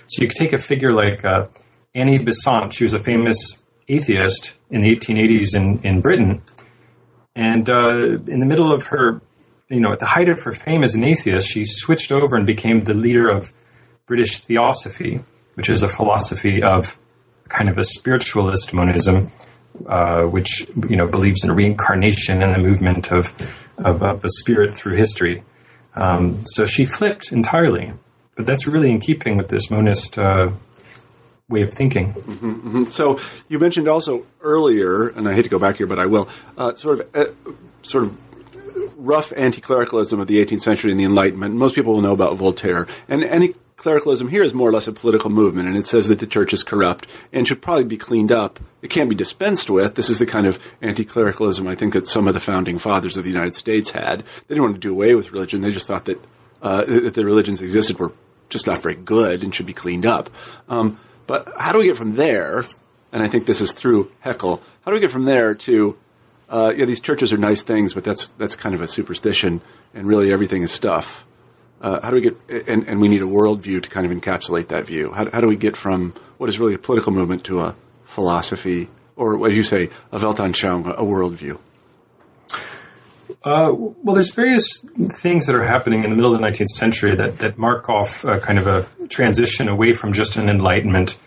So 0.08 0.22
you 0.22 0.28
could 0.28 0.36
take 0.36 0.52
a 0.52 0.58
figure 0.58 0.92
like 0.92 1.24
uh, 1.24 1.48
Annie 1.94 2.18
Besant. 2.18 2.72
She 2.72 2.84
was 2.84 2.92
a 2.92 2.98
famous 2.98 3.64
atheist 3.88 4.58
in 4.70 4.80
the 4.80 4.94
1880s 4.94 5.54
in, 5.54 5.80
in 5.82 6.00
Britain. 6.00 6.42
And 7.36 7.68
uh, 7.68 8.18
in 8.26 8.40
the 8.40 8.46
middle 8.46 8.72
of 8.72 8.86
her, 8.86 9.20
you 9.68 9.80
know, 9.80 9.92
at 9.92 10.00
the 10.00 10.06
height 10.06 10.28
of 10.28 10.40
her 10.42 10.52
fame 10.52 10.84
as 10.84 10.94
an 10.94 11.04
atheist, 11.04 11.50
she 11.50 11.64
switched 11.64 12.12
over 12.12 12.36
and 12.36 12.46
became 12.46 12.84
the 12.84 12.94
leader 12.94 13.28
of 13.28 13.52
British 14.06 14.40
Theosophy, 14.40 15.20
which 15.54 15.68
is 15.68 15.82
a 15.82 15.88
philosophy 15.88 16.62
of 16.62 16.98
kind 17.48 17.68
of 17.68 17.78
a 17.78 17.84
spiritualist 17.84 18.72
monism, 18.72 19.30
uh, 19.86 20.22
which 20.22 20.68
you 20.88 20.96
know 20.96 21.06
believes 21.06 21.44
in 21.44 21.52
reincarnation 21.52 22.42
and 22.42 22.54
the 22.54 22.58
movement 22.58 23.10
of 23.10 23.32
of, 23.78 24.02
of 24.02 24.22
the 24.22 24.28
spirit 24.28 24.74
through 24.74 24.96
history. 24.96 25.42
Um, 25.96 26.44
so 26.46 26.66
she 26.66 26.84
flipped 26.84 27.32
entirely, 27.32 27.92
but 28.36 28.46
that's 28.46 28.66
really 28.66 28.90
in 28.90 29.00
keeping 29.00 29.36
with 29.36 29.48
this 29.48 29.70
monist 29.70 30.18
uh, 30.18 30.50
way 31.48 31.62
of 31.62 31.70
thinking. 31.70 32.14
Mm-hmm, 32.14 32.50
mm-hmm. 32.50 32.90
So 32.90 33.20
you 33.48 33.58
mentioned 33.58 33.88
also 33.88 34.26
earlier, 34.40 35.08
and 35.08 35.28
I 35.28 35.34
hate 35.34 35.42
to 35.42 35.50
go 35.50 35.58
back 35.58 35.76
here, 35.76 35.86
but 35.86 35.98
I 35.98 36.06
will. 36.06 36.28
Uh, 36.56 36.74
sort 36.74 37.00
of, 37.00 37.16
uh, 37.16 37.26
sort 37.82 38.04
of 38.04 38.18
rough 38.96 39.32
anti-clericalism 39.36 40.18
of 40.18 40.26
the 40.26 40.44
18th 40.44 40.62
century 40.62 40.90
and 40.90 40.98
the 40.98 41.04
Enlightenment. 41.04 41.54
Most 41.54 41.74
people 41.74 41.94
will 41.94 42.00
know 42.00 42.12
about 42.12 42.36
Voltaire, 42.36 42.86
and 43.08 43.22
any 43.24 43.54
clericalism 43.76 44.28
here 44.28 44.42
is 44.42 44.54
more 44.54 44.70
or 44.70 44.72
less 44.72 44.88
a 44.88 44.92
political 44.92 45.28
movement, 45.28 45.68
and 45.68 45.76
it 45.76 45.86
says 45.86 46.08
that 46.08 46.18
the 46.18 46.26
church 46.26 46.54
is 46.54 46.62
corrupt 46.62 47.06
and 47.32 47.46
should 47.46 47.60
probably 47.60 47.84
be 47.84 47.98
cleaned 47.98 48.32
up. 48.32 48.58
It 48.80 48.88
can't 48.88 49.10
be 49.10 49.14
dispensed 49.14 49.68
with. 49.68 49.94
This 49.94 50.08
is 50.08 50.18
the 50.18 50.24
kind 50.24 50.46
of 50.46 50.58
anti-clericalism 50.80 51.66
I 51.68 51.74
think 51.74 51.92
that 51.92 52.08
some 52.08 52.26
of 52.26 52.32
the 52.32 52.40
founding 52.40 52.78
fathers 52.78 53.18
of 53.18 53.24
the 53.24 53.30
United 53.30 53.54
States 53.54 53.90
had. 53.90 54.20
They 54.20 54.54
didn't 54.54 54.62
want 54.62 54.74
to 54.76 54.80
do 54.80 54.90
away 54.90 55.14
with 55.14 55.32
religion. 55.32 55.60
They 55.60 55.70
just 55.70 55.86
thought 55.86 56.06
that 56.06 56.18
uh, 56.62 56.84
that 56.86 57.12
the 57.12 57.26
religions 57.26 57.60
existed 57.60 57.98
were 57.98 58.12
just 58.48 58.66
not 58.66 58.82
very 58.82 58.94
good 58.94 59.42
and 59.42 59.54
should 59.54 59.66
be 59.66 59.72
cleaned 59.72 60.06
up. 60.06 60.30
Um, 60.68 61.00
but 61.26 61.52
how 61.58 61.72
do 61.72 61.78
we 61.78 61.84
get 61.84 61.96
from 61.96 62.14
there? 62.14 62.62
And 63.12 63.22
I 63.22 63.28
think 63.28 63.46
this 63.46 63.60
is 63.60 63.72
through 63.72 64.10
Haeckel. 64.20 64.60
How 64.82 64.90
do 64.90 64.94
we 64.94 65.00
get 65.00 65.10
from 65.10 65.24
there 65.24 65.54
to 65.54 65.96
uh, 66.48 66.72
yeah, 66.76 66.84
these 66.84 67.00
churches 67.00 67.32
are 67.32 67.38
nice 67.38 67.62
things, 67.62 67.94
but 67.94 68.04
that's 68.04 68.28
that's 68.38 68.56
kind 68.56 68.74
of 68.74 68.80
a 68.80 68.88
superstition, 68.88 69.62
and 69.94 70.06
really 70.06 70.32
everything 70.32 70.62
is 70.62 70.70
stuff. 70.70 71.24
Uh, 71.80 72.00
how 72.00 72.10
do 72.10 72.16
we 72.16 72.22
get, 72.22 72.68
and, 72.68 72.86
and, 72.88 73.00
we 73.00 73.08
need 73.08 73.20
a 73.20 73.26
worldview 73.26 73.82
to 73.82 73.90
kind 73.90 74.10
of 74.10 74.12
encapsulate 74.16 74.68
that 74.68 74.86
view. 74.86 75.12
How, 75.12 75.28
how, 75.30 75.40
do 75.40 75.48
we 75.48 75.56
get 75.56 75.76
from 75.76 76.14
what 76.38 76.48
is 76.48 76.58
really 76.58 76.72
a 76.72 76.78
political 76.78 77.12
movement 77.12 77.44
to 77.44 77.60
a 77.60 77.74
philosophy, 78.04 78.88
or 79.16 79.46
as 79.46 79.54
you 79.54 79.62
say, 79.62 79.90
a 80.10 80.18
Weltanschauung, 80.18 80.86
a 80.86 81.02
worldview? 81.02 81.58
Uh, 83.44 83.70
well, 83.74 84.14
there's 84.14 84.32
various 84.32 84.80
things 85.20 85.46
that 85.46 85.54
are 85.54 85.64
happening 85.64 86.02
in 86.02 86.08
the 86.08 86.16
middle 86.16 86.34
of 86.34 86.40
the 86.40 86.46
19th 86.46 86.68
century 86.68 87.14
that, 87.14 87.38
that 87.38 87.58
mark 87.58 87.90
off 87.90 88.24
uh, 88.24 88.40
kind 88.40 88.58
of 88.58 88.66
a 88.66 88.86
transition 89.08 89.68
away 89.68 89.92
from 89.92 90.14
just 90.14 90.36
an 90.36 90.48
Enlightenment 90.48 91.18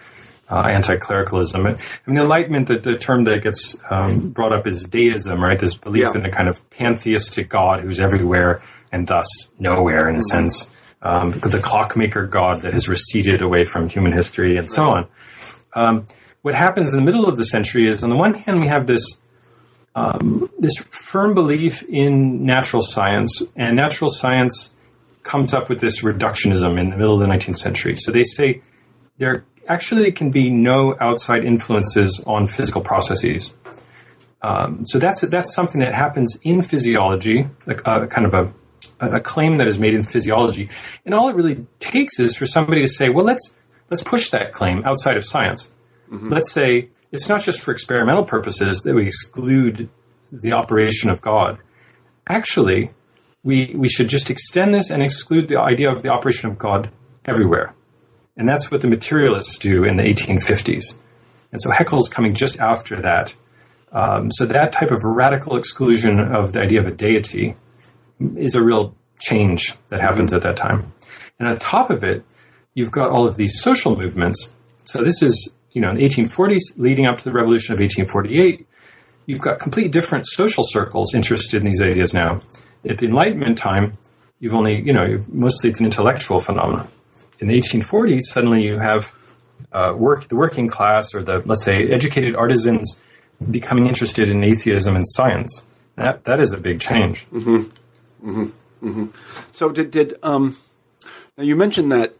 uh, 0.49 0.61
anti-clericalism. 0.61 1.67
I 1.67 1.69
mean, 1.69 1.77
the 2.07 2.21
Enlightenment, 2.21 2.67
the, 2.69 2.79
the 2.79 2.97
term 2.97 3.25
that 3.25 3.43
gets 3.43 3.77
um, 3.91 4.29
brought 4.29 4.51
up 4.51 4.65
is 4.65 4.85
deism, 4.85 5.43
right? 5.43 5.59
This 5.59 5.75
belief 5.75 6.09
yeah. 6.13 6.19
in 6.19 6.25
a 6.25 6.31
kind 6.31 6.49
of 6.49 6.67
pantheistic 6.71 7.49
God 7.49 7.81
who's 7.81 7.99
everywhere 7.99 8.63
and 8.91 9.07
thus 9.07 9.51
nowhere 9.59 10.09
in 10.09 10.15
a 10.15 10.19
mm-hmm. 10.19 10.21
sense. 10.21 10.73
Um, 10.99 11.31
the 11.31 11.59
clockmaker 11.63 12.25
God 12.25 12.63
that 12.63 12.73
has 12.73 12.89
receded 12.89 13.43
away 13.43 13.65
from 13.65 13.87
human 13.87 14.11
history 14.11 14.57
and 14.57 14.71
so 14.71 14.89
on. 14.89 15.07
Um, 15.75 16.07
what 16.41 16.55
happens 16.55 16.91
in 16.91 16.99
the 16.99 17.05
middle 17.05 17.27
of 17.27 17.37
the 17.37 17.45
century 17.45 17.87
is, 17.87 18.03
on 18.03 18.09
the 18.09 18.15
one 18.15 18.33
hand, 18.33 18.59
we 18.59 18.67
have 18.67 18.87
this 18.87 19.21
um, 19.97 20.47
this 20.59 20.77
firm 20.77 21.33
belief 21.33 21.83
in 21.89 22.45
natural 22.45 22.83
science, 22.83 23.41
and 23.55 23.75
natural 23.75 24.11
science 24.11 24.75
comes 25.23 25.55
up 25.55 25.69
with 25.69 25.79
this 25.79 26.03
reductionism 26.03 26.79
in 26.79 26.91
the 26.91 26.97
middle 26.97 27.15
of 27.19 27.19
the 27.19 27.33
19th 27.33 27.55
century. 27.55 27.95
So 27.95 28.11
they 28.11 28.23
say 28.23 28.61
there 29.17 29.43
actually 29.67 30.11
can 30.11 30.29
be 30.29 30.51
no 30.51 30.95
outside 30.99 31.43
influences 31.43 32.23
on 32.27 32.45
physical 32.45 32.81
processes. 32.81 33.55
Um, 34.43 34.85
so 34.85 34.99
that's 34.99 35.21
that's 35.21 35.55
something 35.55 35.81
that 35.81 35.95
happens 35.95 36.39
in 36.43 36.61
physiology, 36.61 37.47
a, 37.65 38.03
a 38.03 38.07
kind 38.07 38.27
of 38.27 38.35
a 38.35 38.53
a 38.99 39.19
claim 39.19 39.57
that 39.57 39.67
is 39.67 39.79
made 39.79 39.95
in 39.95 40.03
physiology, 40.03 40.69
and 41.05 41.15
all 41.15 41.27
it 41.27 41.35
really 41.35 41.65
takes 41.79 42.19
is 42.19 42.35
for 42.35 42.45
somebody 42.45 42.81
to 42.81 42.87
say, 42.87 43.09
"Well, 43.09 43.25
let's 43.25 43.57
let's 43.89 44.03
push 44.03 44.29
that 44.29 44.53
claim 44.53 44.83
outside 44.85 45.17
of 45.17 45.25
science. 45.25 45.73
Mm-hmm. 46.11 46.29
Let's 46.29 46.51
say 46.51 46.89
it's 47.11 47.29
not 47.29 47.41
just 47.41 47.61
for 47.61 47.71
experimental 47.71 48.25
purposes 48.25 48.81
that 48.83 48.95
we 48.95 49.07
exclude 49.07 49.89
the 50.31 50.53
operation 50.53 51.09
of 51.09 51.21
God. 51.21 51.59
Actually, 52.27 52.89
we 53.43 53.73
we 53.75 53.87
should 53.87 54.09
just 54.09 54.29
extend 54.29 54.73
this 54.73 54.89
and 54.89 55.01
exclude 55.01 55.47
the 55.47 55.59
idea 55.59 55.91
of 55.91 56.03
the 56.03 56.09
operation 56.09 56.49
of 56.49 56.57
God 56.57 56.89
everywhere." 57.25 57.73
And 58.35 58.47
that's 58.47 58.69
what 58.69 58.81
the 58.81 58.87
materialists 58.87 59.57
do 59.57 59.83
in 59.83 59.95
the 59.95 60.03
1850s. 60.03 60.99
And 61.51 61.59
so 61.59 61.71
Haeckel 61.71 61.99
is 61.99 62.09
coming 62.09 62.33
just 62.33 62.59
after 62.59 63.01
that. 63.01 63.35
Um, 63.91 64.31
so 64.31 64.45
that 64.45 64.71
type 64.71 64.91
of 64.91 65.03
radical 65.03 65.57
exclusion 65.57 66.19
of 66.19 66.53
the 66.53 66.61
idea 66.61 66.79
of 66.79 66.87
a 66.87 66.91
deity 66.91 67.55
is 68.35 68.53
a 68.53 68.63
real 68.63 68.95
change 69.19 69.73
that 69.87 70.01
happens 70.01 70.33
at 70.33 70.43
that 70.43 70.55
time. 70.55 70.91
And 71.39 71.47
on 71.47 71.57
top 71.57 71.89
of 71.89 72.03
it, 72.03 72.23
you've 72.73 72.91
got 72.91 73.09
all 73.09 73.25
of 73.25 73.37
these 73.37 73.59
social 73.59 73.95
movements. 73.95 74.53
So 74.83 75.03
this 75.03 75.21
is, 75.21 75.55
you 75.77 75.81
know, 75.81 75.91
in 75.91 75.95
the 75.95 76.03
1840s, 76.03 76.79
leading 76.79 77.05
up 77.05 77.19
to 77.19 77.23
the 77.23 77.31
revolution 77.31 77.71
of 77.71 77.79
1848, 77.79 78.67
you've 79.27 79.41
got 79.41 79.59
complete 79.59 79.91
different 79.91 80.25
social 80.25 80.63
circles 80.63 81.13
interested 81.13 81.61
in 81.61 81.65
these 81.67 81.83
ideas 81.83 82.15
now. 82.15 82.41
At 82.83 82.97
the 82.97 83.05
Enlightenment 83.05 83.59
time, 83.59 83.93
you've 84.39 84.55
only, 84.55 84.81
you 84.81 84.91
know, 84.91 85.23
mostly 85.27 85.69
it's 85.69 85.79
an 85.79 85.85
intellectual 85.85 86.39
phenomenon. 86.39 86.87
In 87.37 87.45
the 87.45 87.55
1840s, 87.59 88.21
suddenly 88.21 88.63
you 88.63 88.79
have 88.79 89.13
uh, 89.71 89.93
work, 89.95 90.29
the 90.29 90.35
working 90.35 90.67
class 90.67 91.13
or 91.13 91.21
the, 91.21 91.43
let's 91.45 91.63
say, 91.63 91.87
educated 91.89 92.35
artisans 92.35 92.99
becoming 93.51 93.85
interested 93.85 94.27
in 94.27 94.43
atheism 94.43 94.95
and 94.95 95.05
science. 95.05 95.63
That, 95.95 96.23
that 96.23 96.39
is 96.39 96.53
a 96.53 96.57
big 96.57 96.79
change. 96.79 97.29
Mm-hmm. 97.29 98.29
Mm-hmm. 98.31 98.87
Mm-hmm. 98.89 99.05
So 99.51 99.69
did 99.69 99.91
did 99.91 100.15
um, 100.23 100.57
now 101.37 101.43
you 101.43 101.55
mentioned 101.55 101.91
that? 101.91 102.13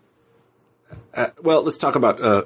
Uh, 1.14 1.30
well, 1.42 1.64
let's 1.64 1.78
talk 1.78 1.96
about 1.96 2.22
uh, 2.22 2.44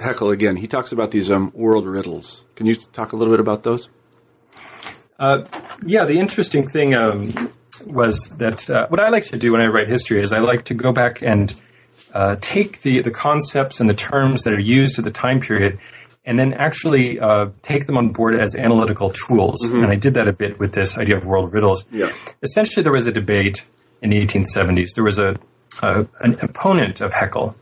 Haeckel 0.00 0.30
again. 0.30 0.56
He 0.56 0.66
talks 0.66 0.92
about 0.92 1.10
these 1.10 1.30
um, 1.30 1.52
world 1.54 1.86
riddles. 1.86 2.44
Can 2.54 2.66
you 2.66 2.74
talk 2.74 3.12
a 3.12 3.16
little 3.16 3.32
bit 3.32 3.40
about 3.40 3.62
those? 3.62 3.88
Uh, 5.18 5.44
yeah, 5.84 6.04
the 6.04 6.18
interesting 6.18 6.68
thing 6.68 6.94
um, 6.94 7.32
was 7.86 8.36
that 8.38 8.68
uh, 8.68 8.86
what 8.88 9.00
I 9.00 9.08
like 9.08 9.24
to 9.24 9.38
do 9.38 9.52
when 9.52 9.60
I 9.60 9.66
write 9.66 9.88
history 9.88 10.20
is 10.20 10.32
I 10.32 10.40
like 10.40 10.64
to 10.64 10.74
go 10.74 10.92
back 10.92 11.22
and 11.22 11.54
uh, 12.12 12.36
take 12.40 12.82
the 12.82 13.00
the 13.00 13.10
concepts 13.10 13.80
and 13.80 13.90
the 13.90 13.94
terms 13.94 14.44
that 14.44 14.52
are 14.52 14.60
used 14.60 14.98
at 14.98 15.04
the 15.04 15.10
time 15.10 15.40
period 15.40 15.78
and 16.26 16.38
then 16.38 16.52
actually 16.54 17.20
uh, 17.20 17.46
take 17.62 17.86
them 17.86 17.96
on 17.96 18.08
board 18.08 18.34
as 18.34 18.56
analytical 18.56 19.10
tools. 19.10 19.64
Mm-hmm. 19.64 19.84
And 19.84 19.92
I 19.92 19.94
did 19.94 20.14
that 20.14 20.26
a 20.26 20.32
bit 20.32 20.58
with 20.58 20.72
this 20.72 20.98
idea 20.98 21.16
of 21.16 21.24
world 21.24 21.52
riddles. 21.54 21.86
Yeah. 21.92 22.10
Essentially, 22.42 22.82
there 22.82 22.92
was 22.92 23.06
a 23.06 23.12
debate 23.12 23.64
in 24.02 24.10
the 24.10 24.20
1870s. 24.26 24.94
There 24.94 25.04
was 25.04 25.18
a, 25.18 25.36
a 25.82 26.06
an 26.20 26.38
opponent 26.40 27.00
of 27.00 27.14
Haeckel, 27.14 27.50
uh, 27.50 27.54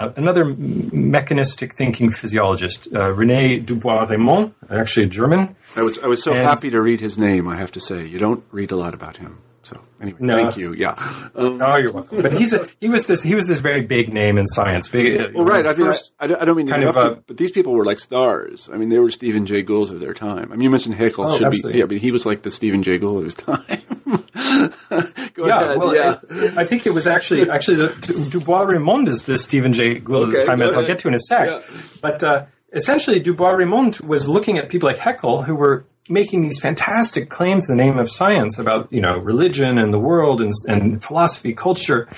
another 0.00 0.44
mechanistic 0.44 1.72
thinking 1.72 2.10
physiologist, 2.10 2.86
uh, 2.88 3.10
René 3.12 3.64
Du 3.64 3.76
Bois-Reymond, 3.76 4.52
actually 4.70 5.06
a 5.06 5.08
German. 5.08 5.56
I 5.76 5.82
was 5.82 5.98
I 6.02 6.06
was 6.06 6.22
so 6.22 6.32
and, 6.32 6.40
happy 6.40 6.70
to 6.70 6.80
read 6.80 7.00
his 7.00 7.18
name. 7.18 7.48
I 7.48 7.56
have 7.56 7.72
to 7.72 7.80
say, 7.80 8.06
you 8.06 8.18
don't 8.18 8.44
read 8.50 8.70
a 8.70 8.76
lot 8.76 8.94
about 8.94 9.16
him. 9.16 9.38
So 9.68 9.78
anyway, 10.00 10.18
no. 10.20 10.36
thank 10.36 10.56
you. 10.56 10.72
Yeah. 10.72 10.94
Um, 11.34 11.60
oh, 11.60 11.76
you're 11.76 11.92
welcome. 11.92 12.22
But 12.22 12.32
he's 12.32 12.54
a, 12.54 12.66
he 12.80 12.88
was 12.88 13.06
this 13.06 13.22
he 13.22 13.34
was 13.34 13.46
this 13.46 13.60
very 13.60 13.82
big 13.82 14.14
name 14.14 14.38
in 14.38 14.46
science. 14.46 14.88
Big, 14.88 15.20
uh, 15.20 15.28
well, 15.34 15.44
right. 15.44 15.66
I, 15.66 15.74
mean, 15.74 15.92
I, 16.20 16.24
I, 16.24 16.44
don't 16.46 16.56
mean 16.56 16.68
kind 16.68 16.84
of, 16.84 16.96
uh, 16.96 17.16
but 17.26 17.36
these 17.36 17.50
people 17.50 17.72
were 17.74 17.84
like 17.84 18.00
stars. 18.00 18.70
I 18.72 18.78
mean, 18.78 18.88
they 18.88 18.98
were 18.98 19.10
Stephen 19.10 19.44
Jay 19.44 19.60
Goulds 19.60 19.90
of 19.90 20.00
their 20.00 20.14
time. 20.14 20.52
I 20.52 20.56
mean, 20.56 20.62
you 20.62 20.70
mentioned 20.70 20.94
Haeckel 20.94 21.24
oh, 21.24 21.36
should 21.36 21.46
absolutely. 21.46 21.72
be 21.72 21.78
yeah, 21.80 21.84
but 21.84 21.98
he 21.98 22.12
was 22.12 22.24
like 22.24 22.42
the 22.42 22.50
Stephen 22.50 22.82
Jay 22.82 22.96
Gould 22.96 23.18
of 23.18 23.24
his 23.24 23.34
time. 23.34 23.82
yeah, 24.38 24.70
ahead. 24.90 25.78
Well, 25.78 25.94
yeah. 25.94 26.18
I, 26.30 26.62
I, 26.62 26.64
think 26.64 26.86
it 26.86 26.94
was 26.94 27.06
actually 27.06 27.48
actually 27.50 27.76
the, 27.76 28.28
Du 28.30 28.40
Bois-Reymond 28.40 29.08
is 29.08 29.24
the 29.24 29.36
Stephen 29.38 29.72
Jay 29.72 29.98
Gould 29.98 30.28
okay, 30.28 30.38
of 30.38 30.40
the 30.42 30.46
time, 30.46 30.62
as. 30.62 30.76
I'll 30.76 30.86
get 30.86 30.98
to 31.00 31.08
in 31.08 31.14
a 31.14 31.18
sec. 31.18 31.48
Yeah. 31.48 31.60
But 32.00 32.22
uh, 32.22 32.46
essentially, 32.72 33.20
Du 33.20 33.34
Bois-Reymond 33.34 34.06
was 34.06 34.28
looking 34.28 34.58
at 34.58 34.68
people 34.68 34.88
like 34.88 34.98
Haeckel 34.98 35.42
who 35.42 35.54
were 35.54 35.84
making 36.08 36.40
these 36.40 36.58
fantastic 36.58 37.28
claims 37.28 37.68
in 37.68 37.76
the 37.76 37.84
name 37.84 37.98
of 37.98 38.10
science 38.10 38.58
about 38.58 38.90
you 38.90 39.00
know 39.00 39.18
religion 39.18 39.78
and 39.78 39.92
the 39.92 39.98
world 39.98 40.40
and, 40.40 40.52
and 40.66 41.02
philosophy, 41.02 41.52
culture. 41.52 42.08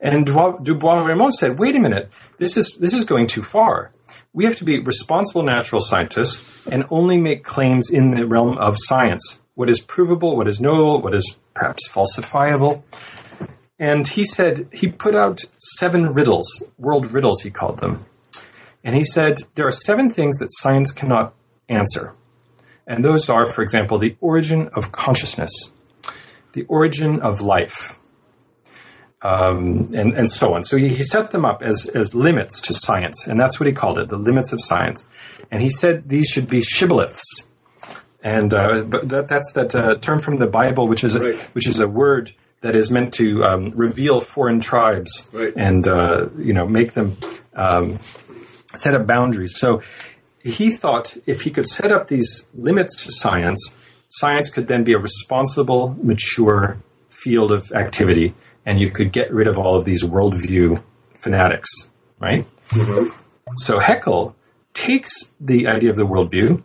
And 0.00 0.26
Du 0.26 0.74
Bois-Reymond 0.74 1.32
said, 1.32 1.58
"Wait 1.58 1.74
a 1.74 1.80
minute, 1.80 2.10
this 2.38 2.56
is 2.56 2.76
this 2.80 2.92
is 2.92 3.04
going 3.04 3.26
too 3.26 3.42
far. 3.42 3.92
We 4.32 4.44
have 4.44 4.56
to 4.56 4.64
be 4.64 4.78
responsible 4.78 5.42
natural 5.42 5.80
scientists 5.80 6.66
and 6.66 6.84
only 6.90 7.16
make 7.18 7.42
claims 7.42 7.90
in 7.90 8.10
the 8.10 8.26
realm 8.26 8.58
of 8.58 8.76
science. 8.78 9.42
What 9.60 9.68
is 9.68 9.80
provable, 9.80 10.36
what 10.38 10.48
is 10.48 10.58
knowable, 10.58 11.02
what 11.02 11.14
is 11.14 11.38
perhaps 11.52 11.86
falsifiable." 11.86 12.82
and 13.80 14.06
he 14.06 14.24
said 14.24 14.68
he 14.72 14.88
put 14.88 15.14
out 15.14 15.40
seven 15.78 16.12
riddles, 16.12 16.46
world 16.78 17.12
riddles, 17.12 17.42
he 17.42 17.50
called 17.50 17.78
them. 17.78 18.04
And 18.84 18.94
he 18.94 19.04
said 19.04 19.34
there 19.56 19.66
are 19.66 19.72
seven 19.88 20.08
things 20.08 20.38
that 20.38 20.48
science 20.50 20.92
cannot 20.92 21.34
answer. 21.68 22.14
And 22.86 23.04
those 23.04 23.28
are, 23.28 23.44
for 23.44 23.62
example, 23.62 23.98
the 23.98 24.16
origin 24.20 24.68
of 24.74 24.92
consciousness, 24.92 25.72
the 26.52 26.64
origin 26.64 27.20
of 27.20 27.42
life, 27.42 27.98
um, 29.20 29.90
and, 29.94 30.14
and 30.14 30.30
so 30.30 30.54
on. 30.54 30.64
So 30.64 30.78
he, 30.78 30.88
he 30.88 31.02
set 31.02 31.32
them 31.32 31.44
up 31.44 31.62
as, 31.62 31.86
as 31.94 32.14
limits 32.14 32.62
to 32.62 32.72
science, 32.74 33.26
and 33.26 33.38
that's 33.38 33.60
what 33.60 33.66
he 33.66 33.74
called 33.74 33.98
it, 33.98 34.08
the 34.08 34.16
limits 34.16 34.54
of 34.54 34.60
science. 34.62 35.06
And 35.50 35.60
he 35.60 35.68
said 35.68 36.08
these 36.08 36.28
should 36.28 36.48
be 36.48 36.60
shibboleths. 36.60 37.49
And 38.22 38.52
uh, 38.52 38.82
but 38.82 39.08
that, 39.08 39.28
that's 39.28 39.52
that 39.54 39.74
uh, 39.74 39.96
term 39.96 40.18
from 40.18 40.38
the 40.38 40.46
Bible, 40.46 40.86
which 40.88 41.04
is 41.04 41.18
Right. 41.18 41.34
which 41.54 41.66
is 41.66 41.80
a 41.80 41.88
word 41.88 42.32
that 42.60 42.76
is 42.76 42.90
meant 42.90 43.14
to 43.14 43.42
um, 43.44 43.70
reveal 43.74 44.20
foreign 44.20 44.60
tribes 44.60 45.30
Right. 45.32 45.52
and 45.56 45.88
uh, 45.88 46.28
you 46.38 46.52
know 46.52 46.66
make 46.66 46.92
them 46.92 47.16
um, 47.54 47.96
set 48.76 48.94
up 48.94 49.06
boundaries. 49.06 49.58
So 49.58 49.80
he 50.42 50.70
thought 50.70 51.16
if 51.26 51.42
he 51.42 51.50
could 51.50 51.66
set 51.66 51.90
up 51.90 52.08
these 52.08 52.50
limits 52.54 53.04
to 53.04 53.12
science, 53.12 53.76
science 54.10 54.50
could 54.50 54.68
then 54.68 54.84
be 54.84 54.92
a 54.92 54.98
responsible, 54.98 55.96
mature 56.02 56.76
field 57.08 57.50
of 57.52 57.72
activity, 57.72 58.34
and 58.66 58.78
you 58.80 58.90
could 58.90 59.12
get 59.12 59.32
rid 59.32 59.46
of 59.46 59.58
all 59.58 59.76
of 59.76 59.84
these 59.86 60.04
worldview 60.04 60.82
fanatics, 61.14 61.90
right? 62.18 62.46
So 63.56 63.78
Haeckel 63.78 64.34
takes 64.74 65.34
the 65.40 65.66
idea 65.66 65.90
of 65.90 65.96
the 65.96 66.06
worldview 66.06 66.62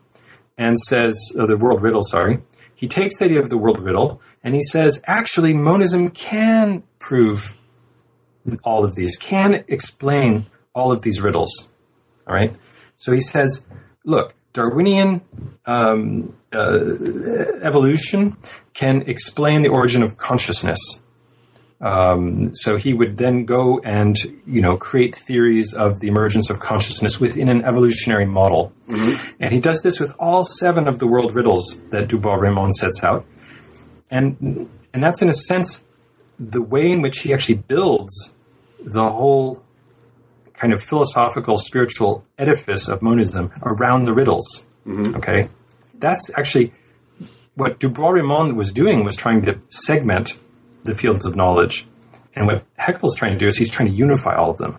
and 0.57 0.79
says, 0.79 1.33
uh, 1.37 1.45
the 1.45 1.57
world 1.57 1.81
riddle, 1.81 2.03
sorry. 2.03 2.39
He 2.73 2.87
takes 2.87 3.19
the 3.19 3.25
idea 3.25 3.41
of 3.41 3.49
the 3.49 3.57
world 3.57 3.79
riddle 3.79 4.21
and 4.43 4.53
he 4.53 4.61
says, 4.61 5.01
actually, 5.05 5.53
monism 5.53 6.09
can 6.09 6.83
prove 6.99 7.59
all 8.63 8.83
of 8.83 8.95
these, 8.95 9.17
can 9.17 9.63
explain 9.67 10.47
all 10.73 10.91
of 10.91 11.01
these 11.01 11.21
riddles. 11.21 11.71
All 12.27 12.33
right. 12.33 12.53
So 12.97 13.11
he 13.11 13.21
says, 13.21 13.67
look, 14.03 14.33
Darwinian 14.53 15.21
um, 15.65 16.35
uh, 16.51 16.95
evolution 17.61 18.37
can 18.73 19.03
explain 19.03 19.61
the 19.61 19.69
origin 19.69 20.03
of 20.03 20.17
consciousness. 20.17 21.03
Um, 21.81 22.55
so 22.55 22.77
he 22.77 22.93
would 22.93 23.17
then 23.17 23.45
go 23.45 23.79
and 23.79 24.15
you 24.47 24.61
know 24.61 24.77
create 24.77 25.13
theories 25.13 25.73
of 25.73 25.99
the 25.99 26.07
emergence 26.07 26.49
of 26.49 26.59
consciousness 26.59 27.19
within 27.19 27.49
an 27.49 27.65
evolutionary 27.65 28.25
model, 28.25 28.71
and 29.39 29.51
he 29.51 29.59
does 29.59 29.81
this 29.81 29.99
with 29.99 30.15
all 30.17 30.45
seven 30.45 30.87
of 30.87 30.99
the 30.99 31.07
world 31.07 31.35
riddles 31.35 31.81
that 31.89 32.07
Du 32.07 32.17
Bois-Reymond 32.17 32.71
sets 32.71 33.03
out, 33.03 33.25
and 34.09 34.69
and 34.93 35.03
that's 35.03 35.21
in 35.21 35.27
a 35.27 35.33
sense 35.33 35.89
the 36.39 36.61
way 36.61 36.91
in 36.91 37.01
which 37.01 37.19
he 37.19 37.33
actually 37.33 37.55
builds 37.55 38.35
the 38.79 39.09
whole 39.09 39.61
kind 40.53 40.71
of 40.71 40.81
philosophical 40.81 41.57
spiritual 41.57 42.25
edifice 42.37 42.87
of 42.87 43.01
monism 43.01 43.51
around 43.63 44.05
the 44.05 44.13
riddles. 44.13 44.69
Okay, 44.87 45.49
that's 45.95 46.31
actually 46.37 46.71
what 47.55 47.79
Du 47.79 47.89
Bois-Reymond 47.89 48.55
was 48.55 48.71
doing 48.71 49.03
was 49.03 49.15
trying 49.15 49.41
to 49.41 49.59
segment 49.69 50.39
the 50.85 50.95
fields 50.95 51.25
of 51.25 51.35
knowledge, 51.35 51.87
and 52.35 52.47
what 52.47 52.63
Haeckel's 52.77 53.15
trying 53.17 53.33
to 53.33 53.37
do 53.39 53.47
is 53.47 53.57
he's 53.57 53.69
trying 53.69 53.89
to 53.89 53.95
unify 53.95 54.35
all 54.35 54.51
of 54.51 54.57
them. 54.57 54.77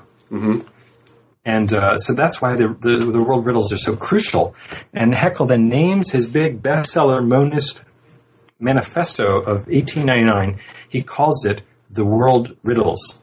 And 1.44 1.72
uh, 1.72 1.96
so 1.98 2.12
that's 2.12 2.42
why 2.42 2.56
the, 2.56 2.68
the 2.80 2.96
the 2.98 3.22
world 3.22 3.46
riddles 3.46 3.72
are 3.72 3.76
so 3.78 3.94
crucial. 3.94 4.54
And 4.92 5.14
Haeckel 5.14 5.46
then 5.46 5.68
names 5.68 6.10
his 6.10 6.26
big 6.26 6.60
bestseller 6.60 7.24
monist 7.24 7.84
manifesto 8.58 9.38
of 9.40 9.66
1899. 9.68 10.58
He 10.88 11.02
calls 11.02 11.44
it 11.44 11.62
the 11.88 12.04
World 12.04 12.56
Riddles, 12.64 13.22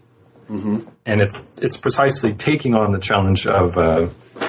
and 1.06 1.20
it's 1.22 1.44
it's 1.62 1.76
precisely 1.78 2.34
taking 2.34 2.76
on 2.76 2.92
the 2.92 3.00
challenge 3.00 3.46
of 3.46 3.78
uh, 3.78 4.08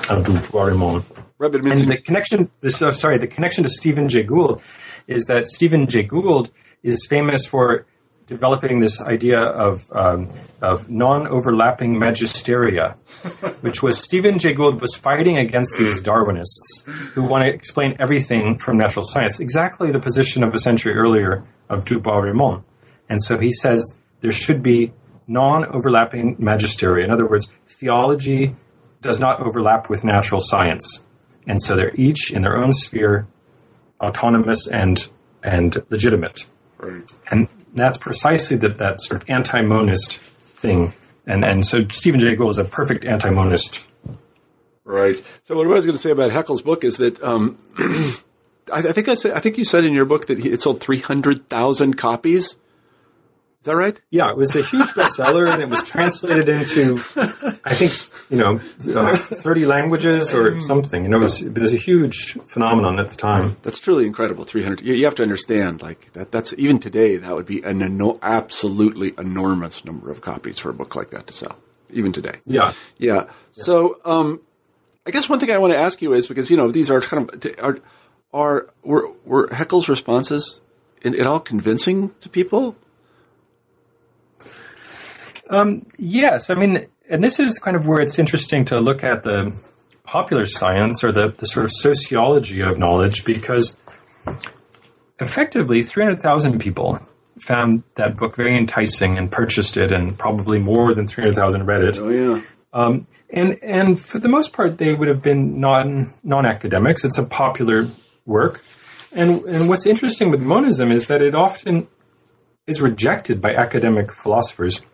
of 0.08 0.24
Du 0.24 0.38
Bois-Reymond. 0.52 1.04
Right, 1.38 1.52
And 1.54 1.88
the 1.88 1.98
connection, 1.98 2.50
this, 2.60 2.80
uh, 2.80 2.92
sorry, 2.92 3.18
the 3.18 3.26
connection 3.26 3.64
to 3.64 3.68
Stephen 3.68 4.08
Jay 4.08 4.22
Gould 4.22 4.62
is 5.08 5.24
that 5.26 5.46
Stephen 5.46 5.88
Jay 5.88 6.04
Gould 6.04 6.50
is 6.84 7.06
famous 7.10 7.44
for 7.44 7.86
developing 8.26 8.80
this 8.80 9.02
idea 9.02 9.40
of 9.40 9.90
um, 9.92 10.28
of 10.62 10.88
non-overlapping 10.88 11.96
magisteria, 11.96 12.94
which 13.60 13.82
was 13.82 14.02
Stephen 14.02 14.38
Jay 14.38 14.54
Gould 14.54 14.80
was 14.80 14.94
fighting 14.94 15.36
against 15.36 15.76
these 15.78 16.02
Darwinists 16.02 16.86
who 17.12 17.22
want 17.22 17.44
to 17.44 17.52
explain 17.52 17.96
everything 17.98 18.58
from 18.58 18.78
natural 18.78 19.04
science, 19.04 19.40
exactly 19.40 19.90
the 19.90 20.00
position 20.00 20.42
of 20.42 20.54
a 20.54 20.58
century 20.58 20.94
earlier 20.94 21.44
of 21.68 21.84
Du 21.84 22.00
Bois-Reymond. 22.00 22.62
And 23.08 23.22
so 23.22 23.38
he 23.38 23.52
says 23.52 24.00
there 24.20 24.32
should 24.32 24.62
be 24.62 24.92
non-overlapping 25.26 26.36
magisteria. 26.36 27.04
In 27.04 27.10
other 27.10 27.28
words, 27.28 27.52
theology 27.66 28.56
does 29.02 29.20
not 29.20 29.40
overlap 29.40 29.90
with 29.90 30.02
natural 30.02 30.40
science 30.40 31.06
and 31.46 31.60
so 31.62 31.76
they're 31.76 31.94
each 31.94 32.32
in 32.32 32.42
their 32.42 32.56
own 32.56 32.72
sphere 32.72 33.26
autonomous 34.00 34.66
and 34.66 35.08
and 35.42 35.76
legitimate 35.90 36.46
right. 36.78 37.18
and 37.30 37.48
that's 37.74 37.98
precisely 37.98 38.56
that 38.58 38.78
that 38.78 39.00
sort 39.00 39.22
of 39.22 39.30
anti-monist 39.30 40.18
thing 40.18 40.92
and 41.26 41.44
and 41.44 41.66
so 41.66 41.86
Stephen 41.88 42.20
Jay 42.20 42.36
Gould 42.36 42.50
is 42.50 42.58
a 42.58 42.64
perfect 42.64 43.04
anti-monist 43.04 43.90
Right. 44.84 45.20
So 45.46 45.56
what 45.56 45.66
I 45.66 45.70
was 45.70 45.86
going 45.86 45.96
to 45.96 46.02
say 46.02 46.10
about 46.10 46.30
Haeckel's 46.30 46.60
book 46.60 46.84
is 46.84 46.98
that 46.98 47.22
um, 47.22 47.58
I, 48.72 48.80
I 48.80 48.92
think 48.92 49.08
I 49.08 49.14
said 49.14 49.32
I 49.32 49.40
think 49.40 49.56
you 49.56 49.64
said 49.64 49.84
in 49.84 49.94
your 49.94 50.04
book 50.04 50.26
that 50.26 50.38
he, 50.38 50.50
it 50.50 50.60
sold 50.60 50.80
three 50.80 51.00
hundred 51.00 51.48
thousand 51.48 51.96
copies. 51.96 52.56
Is 53.64 53.66
that 53.66 53.76
right? 53.76 53.98
yeah 54.10 54.28
it 54.28 54.36
was 54.36 54.54
a 54.56 54.60
huge 54.60 54.90
bestseller 54.90 55.50
and 55.50 55.62
it 55.62 55.70
was 55.70 55.90
translated 55.90 56.50
into 56.50 56.98
I 57.64 57.74
think 57.74 57.92
you 58.30 58.36
know 58.36 58.60
uh, 58.94 59.16
30 59.16 59.64
languages 59.64 60.34
or 60.34 60.60
something 60.60 61.02
you 61.02 61.08
know 61.08 61.16
it 61.16 61.22
was, 61.22 61.40
it 61.40 61.58
was 61.58 61.72
a 61.72 61.78
huge 61.78 62.34
phenomenon 62.44 62.98
at 62.98 63.08
the 63.08 63.16
time 63.16 63.56
That's 63.62 63.80
truly 63.80 64.04
incredible. 64.04 64.44
Three 64.44 64.62
hundred. 64.62 64.82
You, 64.82 64.92
you 64.92 65.06
have 65.06 65.14
to 65.14 65.22
understand, 65.22 65.80
like 65.80 66.12
that. 66.12 66.30
That's 66.30 66.52
even 66.58 66.78
today. 66.78 67.16
That 67.16 67.34
would 67.34 67.46
be 67.46 67.62
an 67.62 67.80
eno- 67.80 68.18
absolutely 68.22 69.14
enormous 69.16 69.82
number 69.82 70.10
of 70.10 70.20
copies 70.20 70.58
for 70.58 70.68
a 70.68 70.74
book 70.74 70.94
like 70.94 71.08
that 71.10 71.26
to 71.28 71.32
sell. 71.32 71.56
Even 71.90 72.12
today. 72.12 72.36
yeah 72.44 72.74
Yeah. 72.98 73.30
So, 73.52 73.98
um, 74.04 74.40
I 75.06 75.10
guess 75.10 75.26
one 75.26 75.40
thing 75.40 75.50
I 75.50 75.58
want 75.58 75.72
to 75.72 75.78
ask 75.78 76.02
you 76.02 76.12
is 76.12 76.26
because 76.26 76.50
you 76.50 76.58
know 76.58 76.70
these 76.70 76.90
are 76.90 77.00
kind 77.00 77.30
of 77.32 77.54
are 77.58 77.78
are 78.34 78.68
were 78.82 79.10
were 79.24 79.48
Haeckel's 79.48 79.88
responses 79.88 80.60
in, 81.00 81.18
at 81.18 81.26
all 81.26 81.40
convincing 81.40 82.12
to 82.20 82.28
people? 82.28 82.76
Yes, 85.98 86.50
I 86.50 86.54
mean, 86.54 86.84
and 87.08 87.22
this 87.22 87.38
is 87.38 87.58
kind 87.58 87.76
of 87.76 87.86
where 87.86 88.00
it's 88.00 88.18
interesting 88.18 88.64
to 88.66 88.80
look 88.80 89.04
at 89.04 89.22
the 89.22 89.54
popular 90.04 90.44
science 90.44 91.02
or 91.02 91.12
the, 91.12 91.28
the 91.28 91.46
sort 91.46 91.64
of 91.64 91.72
sociology 91.72 92.60
of 92.60 92.78
knowledge 92.78 93.24
because 93.24 93.82
effectively 95.18 95.82
300,000 95.82 96.60
people 96.60 97.00
found 97.38 97.82
that 97.96 98.16
book 98.16 98.36
very 98.36 98.56
enticing 98.56 99.18
and 99.18 99.30
purchased 99.30 99.76
it, 99.76 99.92
and 99.92 100.18
probably 100.18 100.58
more 100.58 100.94
than 100.94 101.06
300,000 101.06 101.66
read 101.66 101.82
it. 101.82 101.98
Oh 101.98 102.08
yeah. 102.08 102.42
Um, 102.72 103.06
and 103.30 103.58
and 103.62 104.00
for 104.00 104.18
the 104.18 104.28
most 104.28 104.52
part, 104.52 104.78
they 104.78 104.94
would 104.94 105.08
have 105.08 105.22
been 105.22 105.60
non 105.60 106.12
non 106.22 106.46
academics. 106.46 107.04
It's 107.04 107.18
a 107.18 107.24
popular 107.24 107.88
work, 108.26 108.62
and 109.14 109.42
and 109.42 109.68
what's 109.68 109.86
interesting 109.86 110.30
with 110.30 110.40
monism 110.40 110.92
is 110.92 111.06
that 111.08 111.22
it 111.22 111.34
often 111.34 111.88
is 112.66 112.80
rejected 112.80 113.40
by 113.42 113.54
academic 113.54 114.12
philosophers, 114.12 114.84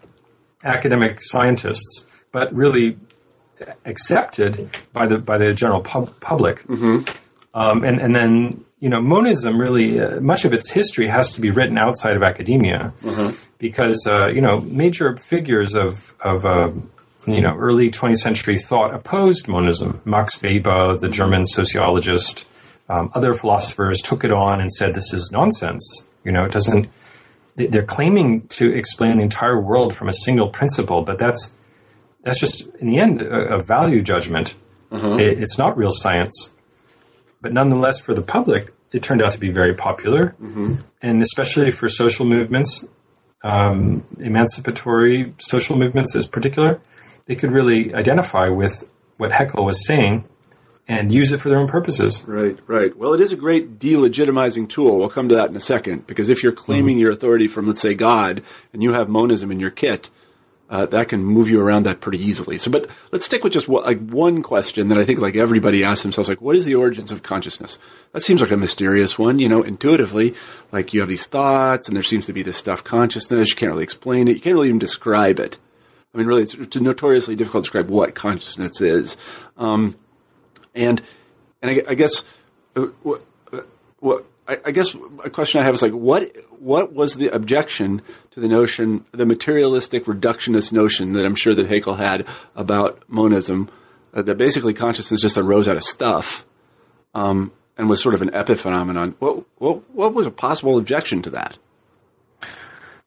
academic 0.64 1.18
scientists, 1.22 2.06
but 2.32 2.52
really 2.52 2.96
accepted 3.84 4.70
by 4.92 5.06
the 5.06 5.18
by 5.18 5.38
the 5.38 5.52
general 5.52 5.80
pub- 5.82 6.18
public. 6.20 6.62
Um, 7.52 7.84
and 7.84 8.00
and 8.00 8.14
then 8.14 8.64
you 8.78 8.88
know 8.88 9.00
monism 9.00 9.60
really 9.60 10.00
uh, 10.00 10.20
much 10.20 10.44
of 10.44 10.52
its 10.52 10.70
history 10.70 11.08
has 11.08 11.34
to 11.34 11.40
be 11.40 11.50
written 11.50 11.78
outside 11.78 12.16
of 12.16 12.22
academia 12.22 12.92
because 13.58 14.06
uh, 14.06 14.28
you 14.28 14.40
know 14.40 14.60
major 14.60 15.16
figures 15.16 15.74
of 15.74 16.14
of 16.20 16.46
uh, 16.46 16.70
you 17.26 17.40
know 17.40 17.56
early 17.56 17.90
20th 17.90 18.18
century 18.18 18.56
thought 18.56 18.94
opposed 18.94 19.48
monism. 19.48 20.00
Max 20.04 20.40
Weber, 20.42 20.96
the 20.98 21.08
German 21.08 21.44
sociologist, 21.44 22.46
um, 22.88 23.10
other 23.14 23.34
philosophers 23.34 24.00
took 24.00 24.24
it 24.24 24.30
on 24.32 24.60
and 24.60 24.70
said 24.72 24.94
this 24.94 25.12
is 25.12 25.30
nonsense. 25.32 26.06
You 26.24 26.32
know 26.32 26.44
it 26.44 26.52
doesn't. 26.52 26.88
They- 27.60 27.66
They're 27.72 27.82
claiming 27.98 28.28
to 28.58 28.72
explain 28.72 29.16
the 29.18 29.22
entire 29.22 29.58
world 29.60 29.94
from 29.94 30.08
a 30.08 30.14
single 30.24 30.48
principle, 30.48 31.02
but 31.02 31.18
that's 31.18 31.54
that's 32.22 32.40
just 32.40 32.56
in 32.80 32.86
the 32.86 32.98
end 32.98 33.22
a, 33.22 33.54
a 33.56 33.58
value 33.58 34.02
judgment. 34.02 34.54
It, 35.20 35.38
it's 35.42 35.56
not 35.58 35.76
real 35.76 35.92
science. 35.92 36.36
But 37.42 37.52
nonetheless 37.52 38.00
for 38.00 38.14
the 38.14 38.22
public 38.22 38.62
it 38.92 39.02
turned 39.04 39.22
out 39.22 39.32
to 39.32 39.40
be 39.40 39.50
very 39.50 39.74
popular. 39.74 40.34
And 41.02 41.22
especially 41.22 41.70
for 41.70 41.88
social 41.88 42.26
movements 42.26 42.86
um, 43.42 44.04
emancipatory 44.18 45.34
social 45.38 45.76
movements 45.78 46.14
in 46.14 46.22
particular 46.24 46.80
they 47.26 47.34
could 47.36 47.50
really 47.52 47.94
identify 47.94 48.48
with 48.48 48.74
what 49.18 49.30
Haeckel 49.32 49.64
was 49.64 49.86
saying 49.86 50.24
and 50.90 51.12
use 51.12 51.30
it 51.30 51.38
for 51.38 51.48
their 51.48 51.58
own 51.58 51.68
purposes. 51.68 52.24
Right, 52.26 52.58
right. 52.66 52.96
Well, 52.96 53.14
it 53.14 53.20
is 53.20 53.32
a 53.32 53.36
great 53.36 53.78
delegitimizing 53.78 54.68
tool. 54.68 54.98
We'll 54.98 55.08
come 55.08 55.28
to 55.28 55.36
that 55.36 55.48
in 55.48 55.54
a 55.54 55.60
second 55.60 56.08
because 56.08 56.28
if 56.28 56.42
you're 56.42 56.50
claiming 56.50 56.96
mm-hmm. 56.96 57.02
your 57.02 57.12
authority 57.12 57.46
from, 57.46 57.68
let's 57.68 57.80
say, 57.80 57.94
God, 57.94 58.42
and 58.72 58.82
you 58.82 58.92
have 58.92 59.08
monism 59.08 59.52
in 59.52 59.60
your 59.60 59.70
kit, 59.70 60.10
uh, 60.68 60.86
that 60.86 61.08
can 61.08 61.24
move 61.24 61.48
you 61.48 61.60
around 61.60 61.84
that 61.84 62.00
pretty 62.00 62.18
easily. 62.18 62.58
So, 62.58 62.72
but 62.72 62.90
let's 63.12 63.24
stick 63.24 63.44
with 63.44 63.52
just 63.52 63.68
like 63.68 64.00
one 64.00 64.42
question 64.42 64.88
that 64.88 64.98
I 64.98 65.04
think 65.04 65.20
like 65.20 65.36
everybody 65.36 65.84
asks 65.84 66.02
themselves, 66.02 66.28
like, 66.28 66.40
what 66.40 66.56
is 66.56 66.64
the 66.64 66.74
origins 66.74 67.12
of 67.12 67.22
consciousness? 67.22 67.78
That 68.12 68.22
seems 68.22 68.40
like 68.40 68.50
a 68.50 68.56
mysterious 68.56 69.16
one, 69.16 69.38
you 69.38 69.48
know, 69.48 69.62
intuitively. 69.62 70.34
Like 70.72 70.92
you 70.92 71.00
have 71.00 71.08
these 71.08 71.26
thoughts, 71.26 71.86
and 71.86 71.94
there 71.94 72.02
seems 72.02 72.26
to 72.26 72.32
be 72.32 72.42
this 72.42 72.56
stuff 72.56 72.82
consciousness. 72.82 73.50
You 73.50 73.56
can't 73.56 73.70
really 73.70 73.84
explain 73.84 74.26
it. 74.26 74.34
You 74.34 74.40
can't 74.40 74.54
really 74.54 74.68
even 74.68 74.80
describe 74.80 75.38
it. 75.38 75.58
I 76.12 76.18
mean, 76.18 76.26
really, 76.26 76.42
it's 76.42 76.76
notoriously 76.76 77.36
difficult 77.36 77.62
to 77.62 77.68
describe 77.68 77.90
what 77.90 78.16
consciousness 78.16 78.80
is. 78.80 79.16
Um, 79.56 79.96
and 80.74 81.02
and 81.62 81.70
I, 81.70 81.90
I 81.90 81.94
guess 81.94 82.24
uh, 82.76 82.86
what, 83.02 83.24
uh, 83.52 83.60
what 83.98 84.24
I, 84.48 84.58
I, 84.66 84.70
guess 84.72 84.96
a 85.24 85.30
question 85.30 85.60
I 85.60 85.64
have 85.64 85.74
is 85.74 85.82
like 85.82 85.92
what 85.92 86.24
what 86.58 86.92
was 86.92 87.14
the 87.14 87.28
objection 87.28 88.02
to 88.32 88.40
the 88.40 88.48
notion, 88.48 89.04
the 89.12 89.26
materialistic 89.26 90.04
reductionist 90.06 90.72
notion 90.72 91.12
that 91.12 91.24
I'm 91.24 91.34
sure 91.34 91.54
that 91.54 91.68
Haeckel 91.68 91.98
had 91.98 92.26
about 92.56 93.02
monism, 93.08 93.70
uh, 94.12 94.22
that 94.22 94.36
basically 94.36 94.74
consciousness 94.74 95.22
just 95.22 95.38
arose 95.38 95.68
out 95.68 95.76
of 95.76 95.84
stuff, 95.84 96.44
um, 97.14 97.52
and 97.78 97.88
was 97.88 98.02
sort 98.02 98.14
of 98.14 98.22
an 98.22 98.30
epiphenomenon. 98.30 99.14
What 99.18 99.44
what 99.58 99.90
what 99.94 100.14
was 100.14 100.26
a 100.26 100.30
possible 100.30 100.78
objection 100.78 101.22
to 101.22 101.30
that? 101.30 101.58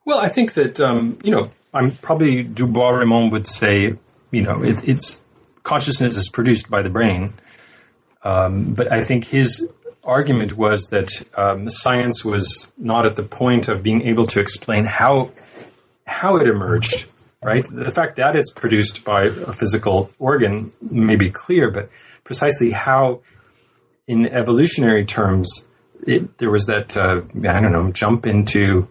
Well, 0.06 0.20
I 0.20 0.28
think 0.28 0.54
that 0.54 0.80
um, 0.80 1.18
you 1.24 1.32
know, 1.32 1.52
I'm 1.74 1.92
probably 1.92 2.44
Du 2.44 2.68
Bois-Reymond 2.68 3.32
would 3.32 3.48
say, 3.48 3.96
you 4.32 4.42
know, 4.42 4.64
it, 4.64 4.88
it's 4.88 5.22
consciousness 5.64 6.18
is 6.18 6.30
produced 6.30 6.70
by 6.70 6.82
the 6.82 6.90
brain, 6.90 7.34
um, 8.24 8.74
but 8.74 8.92
I 8.92 9.04
think 9.04 9.26
his 9.26 9.72
argument 10.04 10.58
was 10.58 10.90
that 10.90 11.10
um, 11.38 11.70
science 11.70 12.26
was 12.26 12.72
not 12.78 13.06
at 13.06 13.16
the 13.16 13.24
point 13.24 13.68
of 13.68 13.84
being 13.84 14.02
able 14.02 14.26
to 14.28 14.40
explain 14.40 14.86
how 14.86 15.32
how 16.06 16.38
it 16.38 16.48
emerged. 16.48 17.10
Right, 17.42 17.66
the 17.70 17.92
fact 17.92 18.16
that 18.16 18.38
it's 18.38 18.52
produced 18.52 19.04
by 19.04 19.24
a 19.24 19.52
physical 19.52 20.10
organ 20.18 20.72
may 20.82 21.18
be 21.18 21.30
clear, 21.30 21.70
but 21.70 21.90
precisely 22.24 22.72
how, 22.72 23.20
in 24.08 24.28
evolutionary 24.28 25.04
terms, 25.04 25.68
it, 26.08 26.38
there 26.38 26.50
was 26.50 26.68
that 26.68 26.96
uh, 26.96 27.22
I 27.46 27.60
don't 27.60 27.74
know 27.74 27.92
jump 27.92 28.26
into 28.26 28.88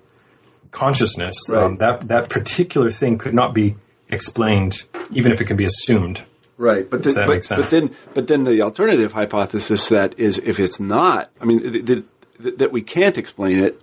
consciousness. 0.70 1.36
Right. 1.48 1.62
Um, 1.62 1.76
that 1.78 2.08
that 2.08 2.28
particular 2.28 2.90
thing 2.90 3.16
could 3.16 3.32
not 3.32 3.54
be 3.54 3.76
explained, 4.10 4.84
even 5.10 5.32
if 5.32 5.40
it 5.40 5.46
can 5.46 5.56
be 5.56 5.64
assumed. 5.64 6.24
Right, 6.62 6.88
but, 6.88 7.02
the, 7.02 7.12
but, 7.26 7.44
but, 7.56 7.70
then 7.70 7.90
but 8.14 8.28
then 8.28 8.44
the 8.44 8.62
alternative 8.62 9.10
hypothesis 9.10 9.88
that 9.88 10.16
is 10.16 10.38
if 10.38 10.60
it's 10.60 10.78
not, 10.78 11.28
I 11.40 11.44
mean, 11.44 11.60
the, 11.72 12.04
the, 12.38 12.50
that 12.52 12.70
we 12.70 12.82
can't 12.82 13.18
explain 13.18 13.58
it 13.58 13.82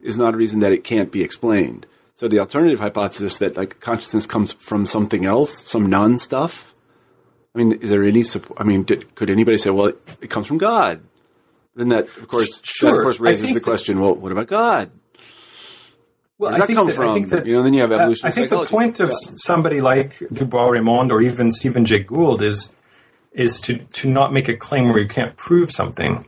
is 0.00 0.16
not 0.16 0.32
a 0.32 0.36
reason 0.36 0.60
that 0.60 0.70
it 0.70 0.84
can't 0.84 1.10
be 1.10 1.24
explained. 1.24 1.88
So 2.14 2.28
the 2.28 2.38
alternative 2.38 2.78
hypothesis 2.78 3.38
that 3.38 3.56
like 3.56 3.80
consciousness 3.80 4.28
comes 4.28 4.52
from 4.52 4.86
something 4.86 5.24
else, 5.24 5.68
some 5.68 5.90
non 5.90 6.20
stuff. 6.20 6.72
I 7.52 7.58
mean, 7.58 7.72
is 7.72 7.90
there 7.90 8.04
any? 8.04 8.22
Support, 8.22 8.60
I 8.60 8.62
mean, 8.62 8.84
did, 8.84 9.12
could 9.16 9.28
anybody 9.28 9.58
say, 9.58 9.70
well, 9.70 9.86
it, 9.86 10.18
it, 10.22 10.30
comes 10.30 10.46
from 10.46 10.58
God? 10.58 11.00
Then 11.74 11.88
that, 11.88 12.04
of 12.04 12.28
course, 12.28 12.60
sure. 12.62 12.90
that 12.90 12.96
of 12.96 13.02
course 13.02 13.18
raises 13.18 13.52
the 13.54 13.60
question. 13.60 13.98
Well, 13.98 14.14
what 14.14 14.30
about 14.30 14.46
God? 14.46 14.92
Well, 16.44 16.62
I 16.62 16.66
think, 16.66 16.78
that, 16.78 16.98
I 16.98 17.14
think, 17.14 17.28
that, 17.30 17.46
you 17.46 17.54
know, 17.54 17.62
then 17.62 17.72
you 17.72 17.80
have 17.80 17.92
evolution. 17.92 18.26
Uh, 18.26 18.28
I 18.28 18.32
think 18.32 18.50
the 18.50 18.66
point 18.66 19.00
of 19.00 19.08
yeah. 19.08 19.14
somebody 19.36 19.80
like 19.80 20.18
Du 20.18 20.44
Bois-Reymond 20.44 21.10
or 21.10 21.22
even 21.22 21.50
Stephen 21.50 21.84
Jay 21.84 22.02
Gould 22.02 22.42
is 22.42 22.74
is 23.32 23.60
to 23.62 23.78
to 23.78 24.08
not 24.08 24.32
make 24.32 24.48
a 24.48 24.56
claim 24.56 24.88
where 24.88 24.98
you 24.98 25.08
can't 25.08 25.36
prove 25.36 25.70
something. 25.70 26.24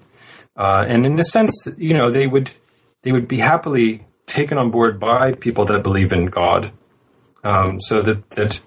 Uh, 0.57 0.85
and 0.89 1.05
in 1.05 1.19
a 1.19 1.25
sense, 1.25 1.69
you 1.77 1.93
know, 1.93 2.11
they 2.11 2.27
would 2.27 2.51
they 3.03 3.13
would 3.13 3.29
be 3.29 3.39
happily 3.39 4.05
taken 4.25 4.59
on 4.59 4.71
board 4.71 4.99
by 4.99 5.33
people 5.33 5.65
that 5.67 5.83
believe 5.83 6.13
in 6.13 6.27
God. 6.27 6.73
Um, 7.45 7.81
so 7.81 8.01
that 8.03 8.31
that 8.31 8.61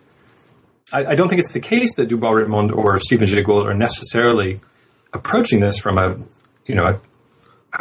I, 0.94 1.08
I, 1.08 1.16
don't 1.16 1.28
think 1.28 1.40
it's 1.40 1.52
the 1.52 1.60
case 1.60 1.96
that 1.96 2.08
Du 2.08 2.18
Bois-Reymond 2.18 2.72
or 2.72 3.00
Stephen 3.00 3.28
Jay 3.28 3.42
Gould 3.42 3.68
are 3.68 3.74
necessarily 3.74 4.62
approaching 5.12 5.60
this 5.60 5.80
from 5.80 5.98
a 5.98 6.18
you 6.66 6.76
know 6.76 6.86
a, 6.86 7.02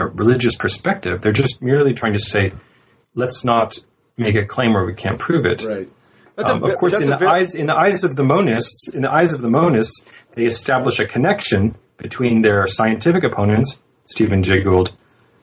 a 0.03 0.07
religious 0.07 0.57
perspective. 0.57 1.21
They're 1.21 1.33
just 1.33 1.63
merely 1.63 1.93
trying 1.93 2.15
to 2.15 2.19
say 2.19 2.53
let's 3.19 3.45
not 3.45 3.77
make 4.17 4.35
a 4.35 4.45
claim 4.45 4.73
where 4.73 4.85
we 4.85 4.95
can't 4.95 5.19
prove 5.19 5.45
it. 5.45 5.63
Right. 5.65 5.89
Um, 6.39 6.63
of 6.63 6.77
course, 6.77 7.01
in 7.01 7.11
the 7.11 7.17
very- 7.17 7.31
eyes 7.31 7.55
in 7.55 7.67
the 7.67 7.77
eyes 7.77 8.05
of 8.05 8.15
the 8.15 8.23
monists, 8.23 8.95
in 8.95 9.03
the 9.03 9.11
eyes 9.11 9.33
of 9.33 9.41
the 9.41 9.49
monists, 9.49 10.09
they 10.33 10.47
establish 10.47 11.01
a 11.01 11.07
connection 11.07 11.75
between 11.97 12.43
their 12.43 12.65
scientific 12.69 13.25
opponents, 13.25 13.83
Stephen 14.05 14.45
Jay 14.45 14.63
Gould, 14.63 14.93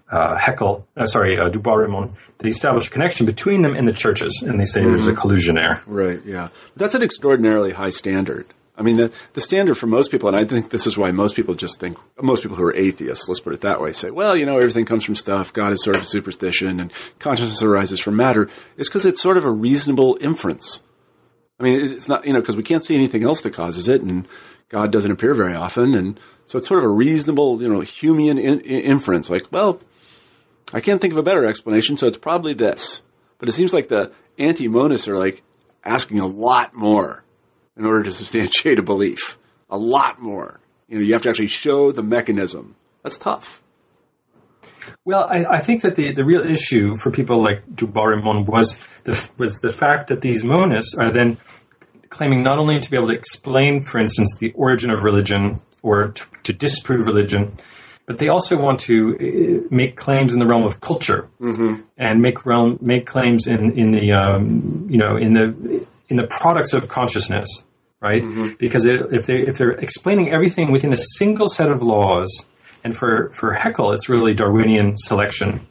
uh, 0.10 0.38
Haeckel, 0.38 0.86
uh, 0.96 1.06
sorry, 1.06 1.38
uh, 1.38 1.50
Du 1.50 1.60
Bois-Reymond. 1.60 2.16
They 2.38 2.48
establish 2.48 2.88
a 2.88 2.92
connection 2.92 3.26
between 3.26 3.62
them 3.62 3.76
and 3.76 3.86
the 3.86 3.94
churches, 3.94 4.42
and 4.48 4.58
they 4.58 4.64
say 4.64 4.82
mm-hmm. 4.82 4.92
there's 4.92 5.08
a 5.08 5.14
collusion 5.14 5.56
there. 5.56 5.84
Right. 5.86 6.22
Yeah. 6.26 6.48
That's 6.78 6.96
an 6.96 7.04
extraordinarily 7.04 7.74
high 7.74 7.90
standard. 7.90 8.46
I 8.78 8.82
mean, 8.82 8.98
the, 8.98 9.14
the 9.34 9.42
standard 9.42 9.76
for 9.76 9.88
most 9.88 10.12
people, 10.12 10.28
and 10.28 10.38
I 10.38 10.44
think 10.44 10.70
this 10.70 10.86
is 10.86 10.98
why 10.98 11.12
most 11.12 11.36
people 11.36 11.54
just 11.54 11.80
think, 11.80 11.98
most 12.22 12.44
people 12.44 12.58
who 12.58 12.64
are 12.64 12.76
atheists, 12.76 13.28
let's 13.30 13.40
put 13.40 13.54
it 13.54 13.62
that 13.62 13.80
way, 13.80 13.94
say, 13.94 14.12
well, 14.12 14.36
you 14.36 14.46
know, 14.46 14.58
everything 14.58 14.86
comes 14.86 15.06
from 15.06 15.16
stuff, 15.16 15.54
God 15.54 15.72
is 15.72 15.82
sort 15.82 15.96
of 15.96 16.02
a 16.02 16.06
superstition, 16.06 16.80
and 16.80 16.92
consciousness 17.20 17.64
arises 17.64 18.02
from 18.02 18.18
matter, 18.18 18.50
is 18.76 18.90
because 18.90 19.06
it's 19.06 19.22
sort 19.22 19.38
of 19.38 19.46
a 19.46 19.52
reasonable 19.52 20.18
inference. 20.20 20.82
I 21.58 21.64
mean, 21.64 21.86
it's 21.86 22.10
not, 22.10 22.28
you 22.28 22.34
know, 22.34 22.42
because 22.42 22.58
we 22.58 22.64
can't 22.64 22.84
see 22.84 22.96
anything 22.96 23.24
else 23.24 23.42
that 23.42 23.54
causes 23.54 23.88
it, 23.88 24.02
and 24.02 24.28
God 24.68 24.92
doesn't 24.92 25.12
appear 25.12 25.34
very 25.34 25.54
often, 25.54 25.94
and 25.94 26.20
so 26.46 26.58
it's 26.58 26.68
sort 26.68 26.80
of 26.80 26.86
a 26.86 26.90
reasonable, 26.94 27.62
you 27.62 27.70
know, 27.70 27.80
Humean 27.80 28.42
in, 28.42 28.60
in, 28.60 28.82
inference, 28.82 29.30
like, 29.30 29.52
well, 29.52 29.80
I 30.74 30.82
can't 30.82 31.00
think 31.00 31.14
of 31.14 31.18
a 31.18 31.24
better 31.24 31.46
explanation, 31.46 31.96
so 31.96 32.08
it's 32.08 32.18
probably 32.18 32.54
this. 32.54 33.02
But 33.38 33.50
it 33.50 33.54
seems 33.54 33.74
like 33.74 33.88
the 33.88 34.12
anti-monists 34.38 35.08
are 35.08 35.18
like 35.18 35.44
asking 35.84 36.20
a 36.20 36.28
lot 36.28 36.74
more 36.74 37.25
in 37.78 37.86
order 37.86 38.04
to 38.04 38.12
substantiate 38.12 38.80
a 38.80 38.84
belief. 38.84 39.38
A 39.70 39.78
lot 39.78 40.22
more. 40.22 40.60
You 40.88 40.98
know, 40.98 41.04
you 41.04 41.14
have 41.14 41.24
to 41.24 41.30
actually 41.30 41.48
show 41.48 41.92
the 41.92 42.04
mechanism. 42.04 42.76
That's 43.04 43.18
tough. 43.18 43.64
Well, 45.04 45.28
I, 45.30 45.46
I 45.46 45.58
think 45.60 45.82
that 45.82 45.96
the, 45.96 46.12
the 46.12 46.26
real 46.26 46.42
issue 46.42 46.96
for 46.96 47.12
people 47.12 47.42
like 47.42 47.64
Du 47.76 47.88
Bois-Reymond 47.88 48.48
was 48.48 48.86
the, 49.04 49.30
was 49.38 49.60
the 49.60 49.72
fact 49.72 50.08
that 50.08 50.22
these 50.22 50.44
monists 50.44 50.98
are 50.98 51.12
then 51.12 51.38
claiming 52.10 52.44
not 52.44 52.58
only 52.58 52.80
to 52.80 52.90
be 52.90 52.98
able 52.98 53.08
to 53.08 53.14
explain, 53.14 53.82
for 53.82 54.00
instance, 54.00 54.38
the 54.38 54.52
origin 54.54 54.90
of 54.92 55.04
religion 55.04 55.62
or 55.82 56.10
to, 56.10 56.26
to 56.44 56.54
disprove 56.54 57.06
religion, 57.06 57.54
but 58.06 58.20
they 58.20 58.30
also 58.30 58.62
want 58.62 58.80
to 58.82 59.16
uh, 59.16 59.68
make 59.74 59.96
claims 59.96 60.34
in 60.34 60.40
the 60.40 60.46
realm 60.46 60.64
of 60.64 60.80
culture 60.80 61.28
mm-hmm. 61.42 61.82
and 61.98 62.22
make 62.22 62.46
realm 62.46 62.78
make 62.82 63.06
claims 63.06 63.48
in 63.48 63.72
in 63.72 63.92
the 63.92 64.12
um, 64.12 64.88
you 64.90 64.98
know 64.98 65.18
in 65.18 65.34
the 65.34 65.86
in 66.10 66.18
the 66.18 66.28
products 66.28 66.74
of 66.74 66.88
consciousness, 66.88 67.66
right? 68.00 68.24
Mm-hmm. 68.24 68.56
Because 68.60 68.86
if 68.86 69.26
they 69.26 69.40
if 69.42 69.58
they're 69.58 69.72
explaining 69.72 70.30
everything 70.30 70.72
within 70.72 70.94
a 70.94 70.98
single 71.18 71.50
set 71.50 71.70
of 71.70 71.82
laws, 71.82 72.50
and 72.84 72.96
for 72.96 73.30
for 73.32 73.54
Haeckel, 73.54 73.92
it's 73.94 74.10
really 74.10 74.34
Darwinian 74.34 74.96
selection. 74.98 75.68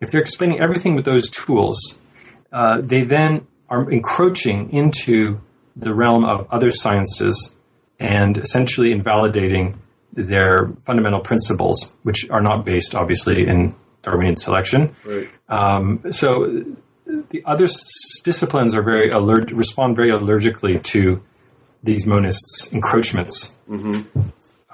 If 0.00 0.10
they're 0.10 0.20
explaining 0.20 0.60
everything 0.60 0.94
with 0.94 1.04
those 1.04 1.30
tools, 1.30 1.98
uh, 2.52 2.80
they 2.82 3.02
then 3.02 3.46
are 3.68 3.90
encroaching 3.90 4.70
into 4.70 5.40
the 5.74 5.94
realm 5.94 6.24
of 6.24 6.46
other 6.50 6.70
sciences 6.70 7.58
and 7.98 8.38
essentially 8.38 8.92
invalidating 8.92 9.80
their 10.12 10.68
fundamental 10.82 11.20
principles, 11.20 11.96
which 12.02 12.28
are 12.30 12.40
not 12.40 12.64
based, 12.64 12.94
obviously, 12.94 13.46
in 13.46 13.74
Darwinian 14.02 14.36
selection. 14.36 14.94
Right. 15.04 15.28
Um, 15.48 16.00
so 16.10 16.64
the 17.06 17.42
other 17.44 17.64
s- 17.64 18.20
disciplines 18.22 18.74
are 18.74 18.82
very 18.82 19.10
alert, 19.10 19.50
respond 19.50 19.96
very 19.96 20.08
allergically 20.08 20.82
to 20.82 21.22
these 21.82 22.04
monists' 22.04 22.72
encroachments. 22.72 23.54
Mm-hmm. 23.68 24.20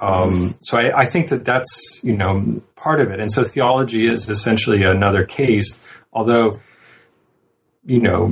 Um, 0.01 0.55
so 0.63 0.79
I, 0.79 1.03
I, 1.03 1.05
think 1.05 1.29
that 1.29 1.45
that's 1.45 2.01
you 2.03 2.17
know 2.17 2.61
part 2.75 3.01
of 3.01 3.13
it, 3.13 3.21
and 3.21 3.31
so 3.31 3.45
theology 3.45 4.09
is 4.09 4.29
essentially 4.29 4.83
another 4.83 5.25
case. 5.25 6.03
Although 6.13 6.55
you 7.85 8.01
know 8.01 8.27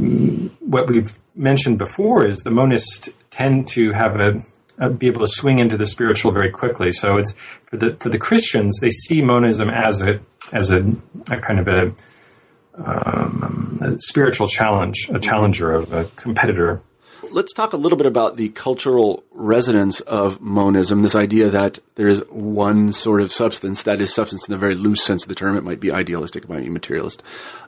what 0.59 0.89
we've 0.89 1.13
mentioned 1.37 1.79
before 1.79 2.25
is 2.25 2.39
the 2.39 2.51
monists 2.51 3.15
tend 3.31 3.69
to 3.69 3.93
have 3.93 4.19
a, 4.19 4.43
a 4.79 4.91
be 4.91 5.07
able 5.07 5.21
to 5.21 5.29
swing 5.29 5.59
into 5.59 5.77
the 5.77 5.87
spiritual 5.87 6.33
very 6.33 6.51
quickly. 6.51 6.91
So 6.91 7.19
it's 7.19 7.33
for 7.35 7.77
the 7.77 7.93
for 7.95 8.09
the 8.09 8.19
Christians 8.19 8.81
they 8.81 8.91
see 8.91 9.23
monism 9.23 9.71
as 9.71 10.03
a 10.03 10.21
as 10.53 10.73
a, 10.73 10.93
a 11.31 11.37
kind 11.37 11.61
of 11.61 11.69
a 11.69 11.95
um, 12.85 13.79
a 13.81 13.99
spiritual 14.01 14.47
challenge, 14.47 15.11
a 15.13 15.19
challenger, 15.19 15.75
a 15.75 16.05
competitor. 16.17 16.81
Let's 17.33 17.53
talk 17.53 17.73
a 17.73 17.77
little 17.77 17.99
bit 17.99 18.07
about 18.07 18.37
the 18.37 18.49
cultural 18.49 19.23
resonance 19.31 20.01
of 20.01 20.41
monism, 20.41 21.03
this 21.03 21.15
idea 21.15 21.49
that 21.51 21.79
there 21.95 22.09
is 22.09 22.25
one 22.29 22.93
sort 22.93 23.21
of 23.21 23.31
substance, 23.31 23.85
that 23.85 24.01
is 24.01 24.13
substance 24.13 24.49
in 24.49 24.53
the 24.53 24.59
very 24.59 24.75
loose 24.75 25.05
sense 25.05 25.23
of 25.23 25.29
the 25.29 25.35
term. 25.35 25.57
It 25.57 25.63
might 25.63 25.81
be 25.81 25.93
idealistic, 25.93 26.45
it 26.45 26.51
might 26.51 26.63
be 26.63 26.71
materialist, 26.71 27.23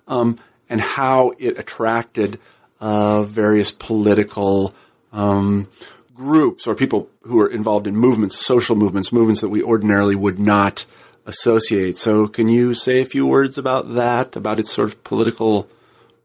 um, 0.09 0.38
and 0.68 0.81
how 0.81 1.33
it 1.38 1.59
attracted 1.59 2.40
uh, 2.81 3.22
various 3.22 3.70
political 3.70 4.75
um, 5.12 5.68
groups 6.14 6.66
or 6.66 6.75
people 6.75 7.09
who 7.22 7.40
are 7.40 7.48
involved 7.48 7.87
in 7.87 7.96
movements, 7.96 8.44
social 8.44 8.75
movements, 8.75 9.12
movements 9.12 9.40
that 9.42 9.48
we 9.48 9.62
ordinarily 9.62 10.16
would 10.16 10.40
not 10.40 10.87
associate. 11.26 11.96
So, 11.96 12.26
can 12.26 12.48
you 12.48 12.74
say 12.74 13.00
a 13.00 13.04
few 13.04 13.26
words 13.26 13.58
about 13.58 13.94
that, 13.94 14.37
about 14.37 14.61
its 14.61 14.70
sort 14.70 14.88
of 14.88 15.04
political 15.04 15.68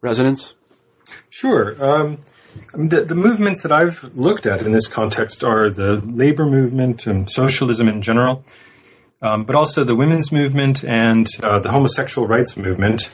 resonance? 0.01 0.53
Sure. 1.29 1.75
Um, 1.83 2.19
the, 2.73 3.01
the, 3.01 3.15
movements 3.15 3.63
that 3.63 3.71
I've 3.71 4.03
looked 4.15 4.45
at 4.45 4.62
in 4.62 4.71
this 4.71 4.88
context 4.88 5.43
are 5.43 5.69
the 5.69 5.97
labor 5.97 6.45
movement 6.45 7.07
and 7.07 7.29
socialism 7.29 7.88
in 7.88 8.01
general, 8.01 8.43
um, 9.21 9.45
but 9.45 9.55
also 9.55 9.83
the 9.83 9.95
women's 9.95 10.31
movement 10.31 10.83
and 10.83 11.27
uh, 11.43 11.60
the 11.60 11.71
homosexual 11.71 12.27
rights 12.27 12.57
movement. 12.57 13.10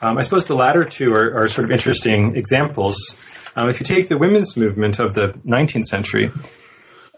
Um, 0.00 0.18
I 0.18 0.22
suppose 0.22 0.46
the 0.46 0.54
latter 0.54 0.84
two 0.84 1.14
are, 1.14 1.42
are 1.42 1.48
sort 1.48 1.64
of 1.64 1.70
interesting 1.70 2.36
examples. 2.36 3.50
Um, 3.56 3.68
if 3.68 3.80
you 3.80 3.86
take 3.86 4.08
the 4.08 4.18
women's 4.18 4.56
movement 4.56 4.98
of 4.98 5.14
the 5.14 5.32
19th 5.46 5.84
century, 5.84 6.30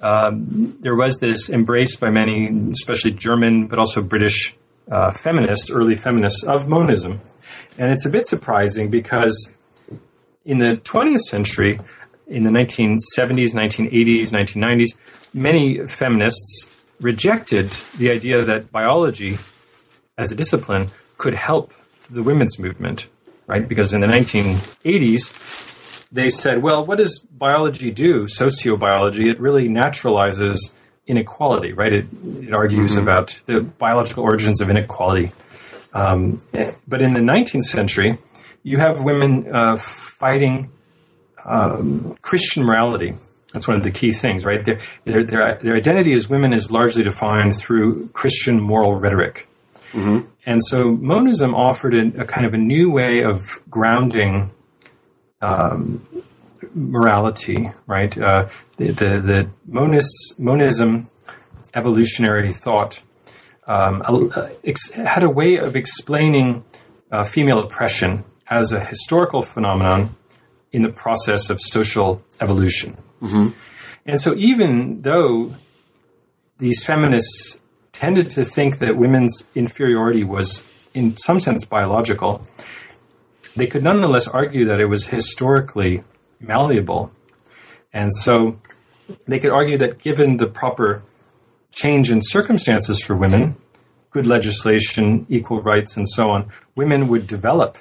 um, 0.04 0.76
there 0.80 0.94
was 0.94 1.18
this 1.18 1.48
embrace 1.48 1.96
by 1.96 2.10
many, 2.10 2.48
especially 2.70 3.12
German, 3.12 3.66
but 3.68 3.78
also 3.78 4.02
British 4.02 4.54
uh, 4.90 5.10
feminists, 5.10 5.70
early 5.70 5.96
feminists, 5.96 6.44
of 6.44 6.68
monism. 6.68 7.20
And 7.78 7.90
it's 7.90 8.04
a 8.04 8.10
bit 8.10 8.26
surprising 8.26 8.90
because 8.90 9.56
in 10.44 10.58
the 10.58 10.76
20th 10.76 11.20
century, 11.20 11.80
in 12.26 12.44
the 12.44 12.50
1970s, 12.50 13.54
1980s, 13.54 14.28
1990s, 14.30 14.98
many 15.32 15.86
feminists 15.86 16.70
rejected 17.00 17.70
the 17.96 18.10
idea 18.10 18.42
that 18.42 18.70
biology 18.70 19.38
as 20.18 20.30
a 20.30 20.34
discipline 20.34 20.90
could 21.16 21.34
help 21.34 21.72
the 22.10 22.22
women's 22.22 22.58
movement, 22.58 23.08
right? 23.46 23.66
Because 23.66 23.94
in 23.94 24.02
the 24.02 24.06
1980s, 24.06 25.73
they 26.14 26.28
said, 26.28 26.62
well, 26.62 26.86
what 26.86 26.98
does 26.98 27.18
biology 27.18 27.90
do, 27.90 28.24
sociobiology? 28.24 29.26
It 29.26 29.40
really 29.40 29.68
naturalizes 29.68 30.72
inequality, 31.08 31.72
right? 31.72 31.92
It, 31.92 32.06
it 32.40 32.52
argues 32.52 32.92
mm-hmm. 32.92 33.02
about 33.02 33.42
the 33.46 33.62
biological 33.62 34.22
origins 34.22 34.60
of 34.60 34.70
inequality. 34.70 35.32
Um, 35.92 36.40
but 36.86 37.02
in 37.02 37.14
the 37.14 37.20
19th 37.20 37.64
century, 37.64 38.18
you 38.62 38.78
have 38.78 39.02
women 39.02 39.52
uh, 39.52 39.76
fighting 39.76 40.70
um, 41.44 42.16
Christian 42.22 42.62
morality. 42.64 43.14
That's 43.52 43.66
one 43.66 43.76
of 43.76 43.82
the 43.82 43.90
key 43.90 44.12
things, 44.12 44.46
right? 44.46 44.64
Their, 44.64 44.78
their, 45.04 45.24
their, 45.24 45.54
their, 45.56 45.76
identity 45.76 46.12
as 46.12 46.30
women 46.30 46.52
is 46.52 46.70
largely 46.70 47.02
defined 47.02 47.56
through 47.56 48.08
Christian 48.08 48.60
moral 48.60 48.94
rhetoric. 48.94 49.48
Mm-hmm. 49.92 50.28
And 50.46 50.64
so 50.64 50.92
monism 50.92 51.54
offered 51.54 51.94
a, 51.94 52.22
a, 52.22 52.24
kind 52.24 52.46
of 52.46 52.54
a 52.54 52.58
new 52.58 52.90
way 52.90 53.22
of 53.22 53.60
grounding 53.68 54.50
um, 55.44 56.06
morality, 56.74 57.70
right? 57.86 58.16
Uh, 58.16 58.48
the, 58.76 58.86
the, 58.92 59.20
the 59.20 59.50
monis, 59.68 60.06
monism, 60.38 61.08
evolutionary 61.74 62.52
thought, 62.52 63.02
um, 63.66 64.30
ex- 64.64 64.94
had 64.94 65.22
a 65.22 65.30
way 65.30 65.56
of 65.56 65.76
explaining 65.76 66.64
uh, 67.10 67.24
female 67.24 67.60
oppression 67.60 68.24
as 68.48 68.72
a 68.72 68.80
historical 68.80 69.42
phenomenon 69.42 70.16
in 70.72 70.82
the 70.82 70.90
process 70.90 71.50
of 71.50 71.60
social 71.60 72.22
evolution. 72.40 72.96
Mm-hmm. 73.22 73.48
And 74.06 74.20
so, 74.20 74.34
even 74.34 75.02
though 75.02 75.54
these 76.58 76.84
feminists 76.84 77.62
tended 77.92 78.30
to 78.30 78.44
think 78.44 78.78
that 78.78 78.96
women's 78.96 79.48
inferiority 79.54 80.24
was, 80.24 80.68
in 80.92 81.16
some 81.16 81.40
sense, 81.40 81.64
biological, 81.64 82.42
they 83.56 83.66
could 83.66 83.82
nonetheless 83.82 84.28
argue 84.28 84.64
that 84.66 84.80
it 84.80 84.86
was 84.86 85.08
historically 85.08 86.02
malleable. 86.40 87.12
And 87.92 88.12
so, 88.12 88.58
they 89.26 89.38
could 89.38 89.52
argue 89.52 89.78
that 89.78 89.98
given 89.98 90.38
the 90.38 90.46
proper 90.46 91.02
change 91.72 92.10
in 92.10 92.20
circumstances 92.22 93.02
for 93.02 93.14
women, 93.16 93.56
good 94.10 94.26
legislation, 94.26 95.26
equal 95.28 95.60
rights, 95.60 95.96
and 95.96 96.08
so 96.08 96.30
on, 96.30 96.48
women 96.74 97.08
would 97.08 97.26
develop 97.26 97.78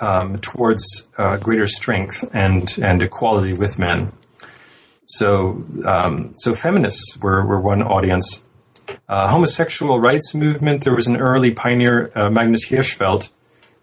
um, 0.00 0.38
towards 0.38 1.10
uh, 1.16 1.36
greater 1.36 1.66
strength 1.66 2.28
and 2.34 2.76
and 2.82 3.02
equality 3.02 3.52
with 3.52 3.78
men. 3.78 4.12
So 5.06 5.64
um, 5.84 6.34
so 6.36 6.54
feminists 6.54 7.18
were, 7.20 7.44
were 7.44 7.60
one 7.60 7.82
audience. 7.82 8.44
Uh, 9.08 9.28
homosexual 9.28 10.00
rights 10.00 10.34
movement. 10.34 10.84
There 10.84 10.94
was 10.94 11.06
an 11.06 11.16
early 11.16 11.52
pioneer, 11.52 12.10
uh, 12.14 12.30
Magnus 12.30 12.68
Hirschfeld, 12.68 13.32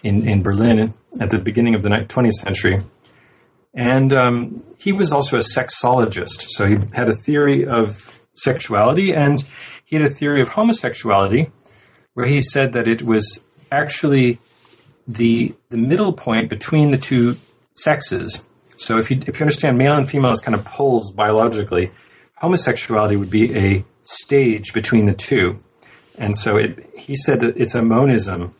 in 0.03 0.27
in 0.27 0.43
Berlin 0.43 0.93
at 1.19 1.29
the 1.29 1.39
beginning 1.39 1.75
of 1.75 1.81
the 1.81 1.89
20th 1.89 2.33
century, 2.33 2.81
and 3.73 4.13
um, 4.13 4.63
he 4.77 4.91
was 4.91 5.11
also 5.11 5.37
a 5.37 5.41
sexologist. 5.41 6.47
So 6.49 6.67
he 6.67 6.77
had 6.93 7.07
a 7.07 7.15
theory 7.15 7.65
of 7.65 8.21
sexuality, 8.33 9.13
and 9.13 9.43
he 9.85 9.95
had 9.95 10.05
a 10.05 10.09
theory 10.09 10.41
of 10.41 10.49
homosexuality, 10.49 11.51
where 12.13 12.25
he 12.25 12.41
said 12.41 12.73
that 12.73 12.87
it 12.87 13.01
was 13.01 13.43
actually 13.71 14.39
the 15.07 15.53
the 15.69 15.77
middle 15.77 16.13
point 16.13 16.49
between 16.49 16.91
the 16.91 16.97
two 16.97 17.37
sexes. 17.75 18.47
So 18.75 18.97
if 18.97 19.11
you 19.11 19.21
if 19.27 19.39
you 19.39 19.43
understand 19.43 19.77
male 19.77 19.95
and 19.95 20.09
female 20.09 20.31
as 20.31 20.41
kind 20.41 20.55
of 20.55 20.63
poles 20.65 21.11
biologically, 21.11 21.91
homosexuality 22.35 23.17
would 23.17 23.29
be 23.29 23.55
a 23.57 23.85
stage 24.03 24.73
between 24.73 25.05
the 25.05 25.13
two. 25.13 25.61
And 26.17 26.35
so 26.35 26.57
it, 26.57 26.89
he 26.97 27.15
said 27.15 27.39
that 27.41 27.55
it's 27.55 27.75
a 27.75 27.81
monism 27.81 28.53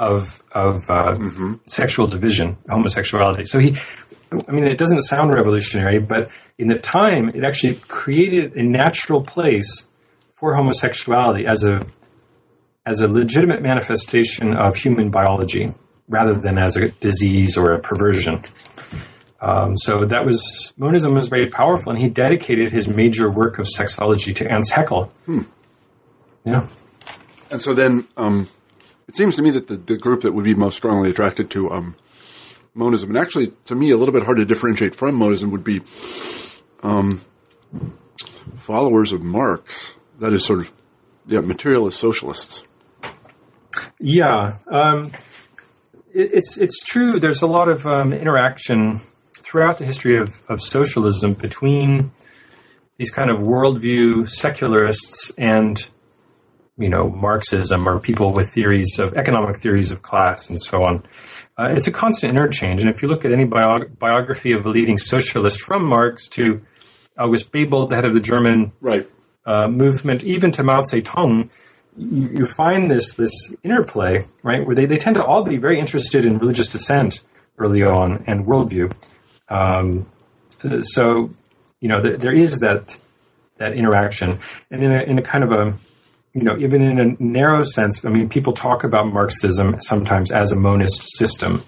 of 0.00 0.42
of 0.52 0.88
uh, 0.90 1.14
mm-hmm. 1.14 1.54
sexual 1.66 2.06
division, 2.06 2.56
homosexuality. 2.68 3.44
So 3.44 3.58
he, 3.58 3.76
I 4.48 4.52
mean, 4.52 4.64
it 4.64 4.78
doesn't 4.78 5.02
sound 5.02 5.32
revolutionary, 5.34 5.98
but 5.98 6.30
in 6.58 6.68
the 6.68 6.78
time, 6.78 7.28
it 7.28 7.44
actually 7.44 7.74
created 7.86 8.56
a 8.56 8.62
natural 8.62 9.20
place 9.20 9.88
for 10.32 10.54
homosexuality 10.54 11.46
as 11.46 11.62
a 11.64 11.86
as 12.86 13.00
a 13.00 13.08
legitimate 13.08 13.60
manifestation 13.60 14.56
of 14.56 14.74
human 14.74 15.10
biology 15.10 15.72
rather 16.08 16.34
than 16.34 16.56
as 16.56 16.76
a 16.76 16.88
disease 16.92 17.56
or 17.58 17.72
a 17.72 17.78
perversion. 17.78 18.40
Um, 19.42 19.76
so 19.76 20.06
that 20.06 20.24
was 20.24 20.74
monism 20.78 21.14
was 21.14 21.28
very 21.28 21.46
powerful, 21.46 21.92
and 21.92 22.00
he 22.00 22.08
dedicated 22.08 22.70
his 22.70 22.88
major 22.88 23.30
work 23.30 23.58
of 23.58 23.66
sexology 23.66 24.34
to 24.36 24.50
Ernst 24.50 24.72
Haeckel. 24.72 25.04
Hmm. 25.26 25.42
Yeah. 26.44 26.66
And 27.50 27.60
so 27.60 27.74
then, 27.74 28.06
um, 28.16 28.48
it 29.10 29.16
seems 29.16 29.34
to 29.34 29.42
me 29.42 29.50
that 29.50 29.66
the, 29.66 29.76
the, 29.76 29.98
group 29.98 30.20
that 30.20 30.34
would 30.34 30.44
be 30.44 30.54
most 30.54 30.76
strongly 30.76 31.10
attracted 31.10 31.50
to 31.50 31.68
um, 31.72 31.96
monism, 32.74 33.08
and 33.08 33.18
actually 33.18 33.48
to 33.64 33.74
me 33.74 33.90
a 33.90 33.96
little 33.96 34.12
bit 34.12 34.22
hard 34.22 34.36
to 34.36 34.44
differentiate 34.44 34.94
from 34.94 35.16
monism, 35.16 35.50
would 35.50 35.64
be 35.64 35.80
um, 36.84 37.20
followers 38.56 39.12
of 39.12 39.20
Marx. 39.20 39.96
That 40.20 40.32
is 40.32 40.44
sort 40.44 40.60
of 40.60 40.72
yeah, 41.26 41.40
materialist 41.40 41.98
socialists. 41.98 42.62
Yeah, 43.98 44.58
um, 44.68 45.10
it, 46.14 46.30
it's 46.34 46.56
it's 46.56 46.78
true. 46.84 47.18
There's 47.18 47.42
a 47.42 47.48
lot 47.48 47.68
of 47.68 47.84
um, 47.88 48.12
interaction 48.12 48.98
throughout 49.34 49.78
the 49.78 49.84
history 49.84 50.18
of, 50.18 50.40
of 50.48 50.60
socialism 50.60 51.34
between 51.34 52.12
these 52.96 53.10
kind 53.10 53.28
of 53.28 53.40
worldview 53.40 54.28
secularists 54.28 55.32
and 55.36 55.90
you 56.80 56.88
know 56.88 57.10
Marxism 57.10 57.88
or 57.88 58.00
people 58.00 58.32
with 58.32 58.48
theories 58.48 58.98
of 58.98 59.14
economic 59.14 59.58
theories 59.58 59.92
of 59.92 60.02
class 60.02 60.48
and 60.48 60.60
so 60.60 60.82
on. 60.84 61.04
Uh, 61.58 61.68
it's 61.76 61.86
a 61.86 61.92
constant 61.92 62.30
interchange, 62.30 62.80
and 62.80 62.90
if 62.90 63.02
you 63.02 63.08
look 63.08 63.24
at 63.24 63.32
any 63.32 63.44
biog- 63.44 63.98
biography 63.98 64.52
of 64.52 64.64
a 64.64 64.68
leading 64.68 64.96
socialist 64.96 65.60
from 65.60 65.84
Marx 65.84 66.26
to 66.28 66.62
August 67.18 67.52
Bebel, 67.52 67.86
the 67.86 67.96
head 67.96 68.06
of 68.06 68.14
the 68.14 68.20
German 68.20 68.72
right. 68.80 69.06
uh, 69.44 69.68
movement, 69.68 70.24
even 70.24 70.50
to 70.52 70.62
Mao 70.62 70.80
Zedong, 70.80 71.50
you, 71.96 72.28
you 72.28 72.46
find 72.46 72.90
this 72.90 73.14
this 73.14 73.54
interplay, 73.62 74.24
right, 74.42 74.64
where 74.66 74.74
they, 74.74 74.86
they 74.86 74.96
tend 74.96 75.16
to 75.16 75.24
all 75.24 75.44
be 75.44 75.58
very 75.58 75.78
interested 75.78 76.24
in 76.24 76.38
religious 76.38 76.68
dissent 76.68 77.22
early 77.58 77.82
on 77.82 78.24
and 78.26 78.46
worldview. 78.46 78.92
Um, 79.50 80.06
so, 80.82 81.30
you 81.80 81.88
know, 81.88 82.00
th- 82.00 82.20
there 82.20 82.34
is 82.34 82.60
that 82.60 82.98
that 83.58 83.74
interaction, 83.74 84.38
and 84.70 84.82
in 84.82 84.90
a, 84.90 85.02
in 85.02 85.18
a 85.18 85.22
kind 85.22 85.44
of 85.44 85.52
a 85.52 85.74
you 86.32 86.42
know, 86.42 86.56
even 86.58 86.82
in 86.82 86.98
a 87.00 87.22
narrow 87.22 87.62
sense, 87.62 88.04
I 88.04 88.08
mean, 88.08 88.28
people 88.28 88.52
talk 88.52 88.84
about 88.84 89.12
Marxism 89.12 89.80
sometimes 89.80 90.30
as 90.30 90.52
a 90.52 90.56
monist 90.56 91.16
system, 91.16 91.64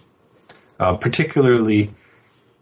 uh, 0.79 0.97
particularly, 0.97 1.91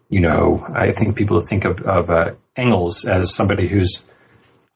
you 0.08 0.20
know, 0.20 0.66
I 0.72 0.92
think 0.92 1.16
people 1.16 1.40
think 1.40 1.64
of, 1.64 1.82
of 1.82 2.08
uh, 2.08 2.34
Engels 2.56 3.04
as 3.04 3.34
somebody 3.34 3.68
whose 3.68 4.10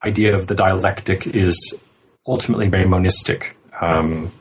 idea 0.05 0.37
of 0.37 0.47
the 0.47 0.55
dialectic 0.55 1.27
is 1.27 1.79
ultimately 2.27 2.69
very 2.69 2.85
monistic. 2.85 3.57
Um, 3.81 4.33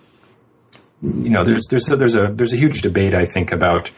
you 1.02 1.30
know, 1.30 1.44
there's 1.44 1.68
there's 1.70 1.90
a, 1.90 1.96
there's 1.96 2.16
a 2.16 2.28
there's 2.28 2.54
a 2.54 2.58
huge 2.58 2.82
debate 2.82 3.14
I 3.14 3.26
think 3.26 3.52
about 3.52 3.92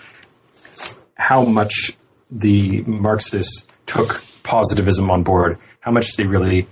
how 1.15 1.43
much 1.43 1.97
the 2.31 2.81
Marxists 2.83 3.67
took 3.85 4.23
positivism 4.43 5.09
on 5.11 5.23
board, 5.23 5.57
how 5.79 5.91
much 5.91 6.15
they 6.15 6.25
really, 6.25 6.67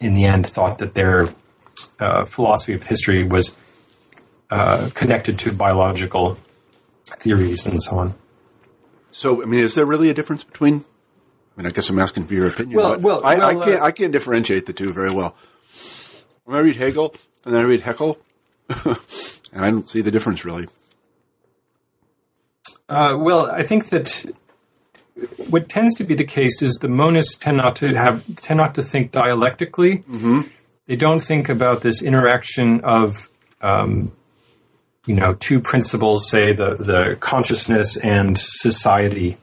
in 0.00 0.14
the 0.14 0.24
end, 0.24 0.46
thought 0.46 0.78
that 0.78 0.94
their 0.94 1.28
uh, 2.00 2.24
philosophy 2.24 2.72
of 2.74 2.82
history 2.82 3.24
was 3.24 3.60
uh, 4.50 4.90
connected 4.94 5.38
to 5.40 5.52
biological 5.52 6.36
theories 7.18 7.66
and 7.66 7.82
so 7.82 7.98
on. 7.98 8.14
So, 9.10 9.42
I 9.42 9.46
mean, 9.46 9.60
is 9.60 9.74
there 9.74 9.86
really 9.86 10.10
a 10.10 10.14
difference 10.14 10.44
between 10.44 10.84
I 11.56 11.62
mean, 11.62 11.66
I 11.66 11.70
guess 11.70 11.88
I'm 11.88 11.98
asking 11.98 12.26
for 12.26 12.34
your 12.34 12.48
opinion. 12.48 12.76
Well- 12.76 12.98
well- 13.00 13.24
I, 13.24 13.36
I 13.36 13.54
can't. 13.54 13.80
uh, 13.80 13.84
I 13.84 13.90
can't 13.90 14.12
differentiate 14.12 14.66
the 14.66 14.72
two 14.74 14.92
very 14.92 15.10
well. 15.12 15.34
When 16.44 16.56
I 16.56 16.60
read 16.60 16.76
Hegel 16.76 17.14
and 17.44 17.54
then 17.54 17.60
I 17.62 17.64
read 17.64 17.80
Haeckel, 17.82 18.18
and 18.84 19.64
I 19.64 19.70
don't 19.70 19.88
see 19.88 20.00
the 20.02 20.10
difference 20.10 20.44
really. 20.44 20.68
Uh, 22.88 23.16
well, 23.18 23.50
I 23.50 23.62
think 23.62 23.88
that 23.88 24.24
what 25.48 25.68
tends 25.68 25.94
to 25.96 26.04
be 26.04 26.14
the 26.14 26.24
case 26.24 26.62
is 26.62 26.74
the 26.74 26.88
monists 26.88 27.38
tend 27.38 27.56
not 27.56 27.76
to 27.76 27.94
have 27.96 28.22
tend 28.36 28.58
not 28.58 28.74
to 28.76 28.82
think 28.82 29.10
dialectically. 29.12 30.04
They 30.86 30.96
don't 30.96 31.20
think 31.20 31.48
about 31.48 31.80
this 31.80 32.02
interaction 32.02 32.80
of 32.82 33.28
um, 33.60 34.12
you 35.06 35.14
know 35.14 35.34
two 35.34 35.60
principles, 35.60 36.30
say 36.30 36.52
the 36.52 36.74
the 36.74 37.16
consciousness 37.20 37.96
and 37.96 38.36
society, 38.38 39.36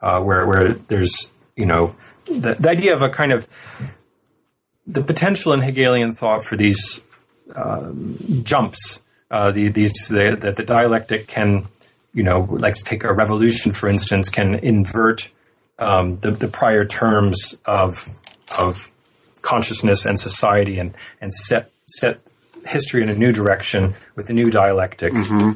uh, 0.00 0.20
where 0.20 0.46
where 0.46 0.72
there's 0.72 1.34
you 1.56 1.66
know 1.66 1.94
the, 2.26 2.54
the 2.54 2.70
idea 2.70 2.94
of 2.94 3.02
a 3.02 3.08
kind 3.08 3.32
of 3.32 3.48
the 4.86 5.02
potential 5.02 5.52
in 5.52 5.60
Hegelian 5.60 6.14
thought 6.14 6.44
for 6.44 6.56
these 6.56 7.02
um, 7.54 8.18
jumps, 8.42 9.04
uh, 9.30 9.50
the, 9.50 9.68
these 9.68 9.92
the, 10.08 10.36
that 10.40 10.56
the 10.56 10.64
dialectic 10.64 11.28
can, 11.28 11.68
you 12.14 12.22
know, 12.22 12.48
let's 12.50 12.82
take 12.82 13.04
a 13.04 13.12
revolution 13.12 13.72
for 13.72 13.88
instance, 13.88 14.30
can 14.30 14.54
invert 14.54 15.30
um, 15.78 16.18
the, 16.20 16.30
the 16.30 16.48
prior 16.48 16.84
terms 16.84 17.60
of 17.66 18.08
of 18.58 18.90
consciousness 19.48 20.04
and 20.04 20.18
society 20.18 20.78
and 20.78 20.94
and 21.20 21.32
set 21.32 21.70
set 21.86 22.20
history 22.66 23.02
in 23.02 23.08
a 23.08 23.14
new 23.14 23.32
direction 23.32 23.94
with 24.14 24.28
a 24.28 24.32
new 24.32 24.50
dialectic 24.50 25.12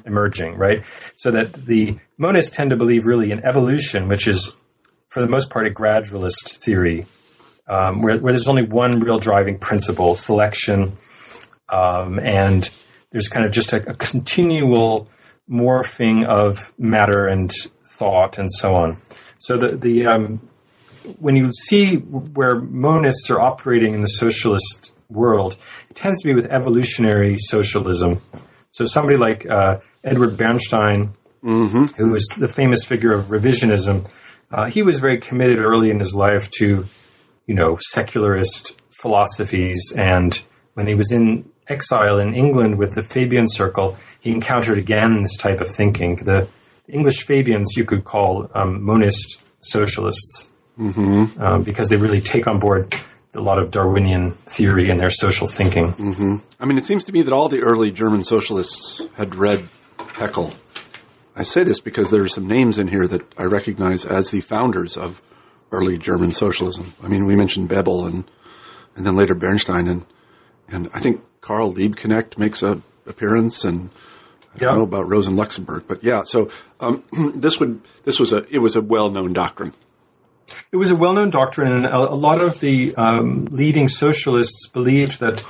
emerging, 0.07 0.57
right? 0.57 0.81
So 1.17 1.31
that 1.31 1.53
the 1.53 1.99
monists 2.19 2.55
tend 2.57 2.71
to 2.71 2.77
believe 2.77 3.07
really 3.07 3.31
in 3.31 3.45
evolution, 3.45 4.09
which 4.09 4.27
is 4.27 4.57
for 5.09 5.21
the 5.21 5.29
most 5.29 5.51
part 5.51 5.67
a 5.67 5.71
gradualist 5.71 6.65
theory, 6.65 7.07
um, 7.67 8.01
where, 8.03 8.19
where 8.19 8.33
there's 8.33 8.49
only 8.49 8.63
one 8.65 9.01
real 9.01 9.19
driving 9.19 9.59
principle, 9.59 10.15
selection, 10.15 10.97
um, 11.69 12.19
and 12.19 12.71
there's 13.11 13.29
kind 13.29 13.45
of 13.45 13.53
just 13.53 13.73
a, 13.73 13.91
a 13.91 13.95
continual 13.95 15.09
morphing 15.51 16.25
of 16.25 16.73
matter 16.79 17.27
and 17.27 17.53
thought 17.85 18.39
and 18.39 18.51
so 18.51 18.75
on. 18.75 18.97
So 19.39 19.59
the 19.59 19.77
the 19.77 20.07
um, 20.07 20.41
when 21.19 21.37
you 21.37 21.53
see 21.53 21.97
where 21.97 22.61
monists 22.61 23.31
are 23.31 23.41
operating 23.41 23.95
in 23.95 24.01
the 24.01 24.09
socialist 24.09 24.95
world, 25.09 25.57
it 25.91 25.97
tends 25.97 26.21
to 26.23 26.29
be 26.29 26.35
with 26.35 26.47
evolutionary 26.47 27.37
socialism. 27.39 28.21
So 28.71 28.87
somebody 28.87 29.17
like 29.17 29.49
uh, 29.49 29.81
Edward 30.03 30.37
Bernstein, 30.37 31.15
who 31.97 32.11
was 32.11 32.27
the 32.39 32.49
famous 32.49 32.85
figure 32.85 33.13
of 33.13 33.27
revisionism, 33.27 34.11
uh, 34.51 34.67
he 34.67 34.83
was 34.83 34.99
very 34.99 35.19
committed 35.19 35.59
early 35.59 35.91
in 35.91 35.99
his 35.99 36.15
life 36.15 36.51
to, 36.59 36.87
you 37.47 37.55
know, 37.55 37.79
secularist 37.81 38.81
philosophies. 38.91 39.93
And 39.97 40.41
when 40.75 40.87
he 40.87 40.95
was 40.95 41.11
in 41.11 41.51
exile 41.69 42.19
in 42.19 42.35
England 42.35 42.79
with 42.79 42.95
the 42.95 43.03
Fabian 43.03 43.47
Circle, 43.47 43.97
he 44.21 44.33
encountered 44.33 44.79
again 44.79 45.23
this 45.23 45.37
type 45.37 45.61
of 45.61 45.69
thinking. 45.69 46.17
The 46.17 46.49
English 46.89 47.25
Fabians 47.25 47.77
you 47.77 47.85
could 47.85 48.05
call 48.05 48.51
um, 48.55 48.83
monist 48.83 49.47
socialists 49.61 50.52
um, 50.79 51.63
because 51.65 51.89
they 51.89 51.97
really 51.97 52.21
take 52.21 52.47
on 52.47 52.59
board 52.59 52.95
a 53.35 53.41
lot 53.41 53.59
of 53.59 53.71
Darwinian 53.71 54.31
theory 54.33 54.91
in 54.91 54.99
their 54.99 55.11
social 55.11 55.47
thinking. 55.47 55.95
I 56.61 56.65
mean, 56.67 56.77
it 56.79 56.85
seems 56.85 57.05
to 57.05 57.13
me 57.13 57.23
that 57.23 57.33
all 57.33 57.49
the 57.49 57.63
early 57.63 57.91
German 57.91 58.25
socialists 58.25 59.01
had 59.15 59.35
read 59.35 59.69
Haeckel. 59.99 60.51
I 61.35 61.43
say 61.45 61.65
this 61.65 61.81
because 61.81 62.11
there 62.11 62.23
are 62.23 62.29
some 62.29 62.47
names 62.47 62.79
in 62.79 62.89
here 62.89 63.07
that 63.07 63.23
I 63.39 63.45
recognize 63.45 64.05
as 64.05 64.31
the 64.31 64.43
founders 64.43 64.99
of 64.99 65.23
early 65.71 65.97
German 65.97 66.31
socialism. 66.33 66.93
I 67.03 67.09
mean, 67.09 67.25
we 67.25 67.37
mentioned 67.37 67.69
Bebel 67.69 68.05
and 68.07 68.25
and 68.95 69.07
then 69.07 69.17
later 69.17 69.35
Bernstein 69.35 69.89
and 69.89 70.05
and 70.69 70.91
I 70.93 71.01
think 71.01 71.23
Karl 71.41 71.73
Liebknecht 71.73 72.37
makes 72.37 72.63
a 72.63 72.83
appearance 73.07 73.65
and 73.65 73.89
I 74.55 74.59
don't 74.59 74.69
Yeah. 74.69 74.77
know 74.77 74.83
about 74.83 75.09
Rosa 75.09 75.31
Luxemburg, 75.31 75.85
but 75.89 76.05
yeah. 76.05 76.25
So 76.25 76.51
um, 76.81 77.03
this 77.35 77.59
would 77.59 77.81
this 78.05 78.21
was 78.21 78.35
a 78.35 78.45
it 78.55 78.59
was 78.59 78.77
a 78.77 78.83
well 78.83 79.11
known 79.11 79.33
doctrine. 79.33 79.73
It 80.71 80.77
was 80.77 80.91
a 80.91 80.97
well-known 80.97 81.31
doctrine, 81.31 81.73
and 81.73 81.87
a, 81.87 81.97
a 81.97 82.15
lot 82.15 82.41
of 82.41 82.61
the 82.61 82.95
um, 82.97 83.47
leading 83.47 83.89
socialists 83.89 84.69
believed 84.69 85.21
that 85.21 85.45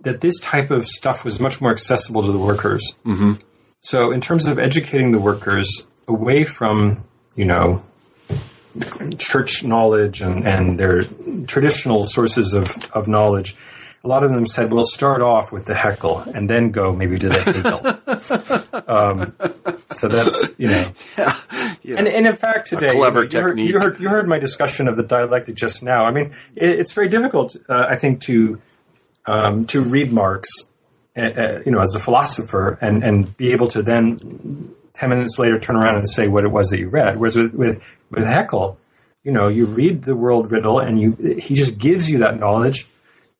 that 0.00 0.20
this 0.20 0.38
type 0.40 0.70
of 0.70 0.86
stuff 0.86 1.24
was 1.24 1.40
much 1.40 1.60
more 1.60 1.70
accessible 1.70 2.22
to 2.22 2.30
the 2.30 2.38
workers. 2.38 2.94
Mm-hmm. 3.04 3.32
So, 3.80 4.12
in 4.12 4.20
terms 4.20 4.46
of 4.46 4.58
educating 4.58 5.10
the 5.10 5.18
workers 5.18 5.88
away 6.06 6.44
from, 6.44 7.04
you 7.36 7.44
know, 7.44 7.82
church 9.18 9.64
knowledge 9.64 10.20
and, 10.20 10.44
and 10.44 10.78
their 10.78 11.02
traditional 11.46 12.04
sources 12.04 12.54
of, 12.54 12.90
of 12.92 13.08
knowledge, 13.08 13.56
a 14.04 14.08
lot 14.08 14.24
of 14.24 14.30
them 14.30 14.46
said, 14.46 14.72
"We'll 14.72 14.84
start 14.84 15.22
off 15.22 15.50
with 15.52 15.66
the 15.66 15.74
Haeckel 15.74 16.20
and 16.34 16.48
then 16.48 16.70
go 16.70 16.94
maybe 16.94 17.18
to 17.18 17.28
the 17.28 17.40
Hegel." 17.40 18.84
um, 18.88 19.34
so 19.90 20.08
that's 20.08 20.58
you 20.58 20.68
know. 20.68 20.92
And, 21.96 22.06
and 22.06 22.26
in 22.26 22.36
fact, 22.36 22.68
today 22.68 22.92
clever 22.92 23.24
you, 23.24 23.40
heard, 23.40 23.58
you, 23.58 23.78
heard, 23.80 24.00
you 24.00 24.08
heard 24.08 24.28
my 24.28 24.38
discussion 24.38 24.88
of 24.88 24.96
the 24.96 25.02
dialectic 25.02 25.54
just 25.54 25.82
now. 25.82 26.04
I 26.04 26.10
mean, 26.10 26.32
it, 26.54 26.80
it's 26.80 26.92
very 26.92 27.08
difficult, 27.08 27.56
uh, 27.68 27.86
I 27.88 27.96
think, 27.96 28.20
to 28.22 28.60
um, 29.26 29.66
to 29.66 29.80
read 29.82 30.12
Marx, 30.12 30.48
uh, 31.16 31.20
uh, 31.20 31.62
you 31.64 31.72
know, 31.72 31.80
as 31.80 31.94
a 31.94 32.00
philosopher, 32.00 32.78
and 32.80 33.02
and 33.02 33.36
be 33.36 33.52
able 33.52 33.66
to 33.68 33.82
then 33.82 34.74
ten 34.92 35.08
minutes 35.08 35.38
later 35.38 35.58
turn 35.58 35.76
around 35.76 35.96
and 35.96 36.08
say 36.08 36.28
what 36.28 36.44
it 36.44 36.48
was 36.48 36.70
that 36.70 36.78
you 36.78 36.88
read. 36.88 37.18
Whereas 37.18 37.36
with 37.36 37.54
with, 37.54 37.98
with 38.10 38.24
Haeckel, 38.24 38.78
you 39.24 39.32
know, 39.32 39.48
you 39.48 39.66
read 39.66 40.02
the 40.02 40.16
world 40.16 40.50
riddle, 40.50 40.78
and 40.78 41.00
you 41.00 41.16
he 41.38 41.54
just 41.54 41.78
gives 41.78 42.10
you 42.10 42.18
that 42.18 42.38
knowledge, 42.38 42.86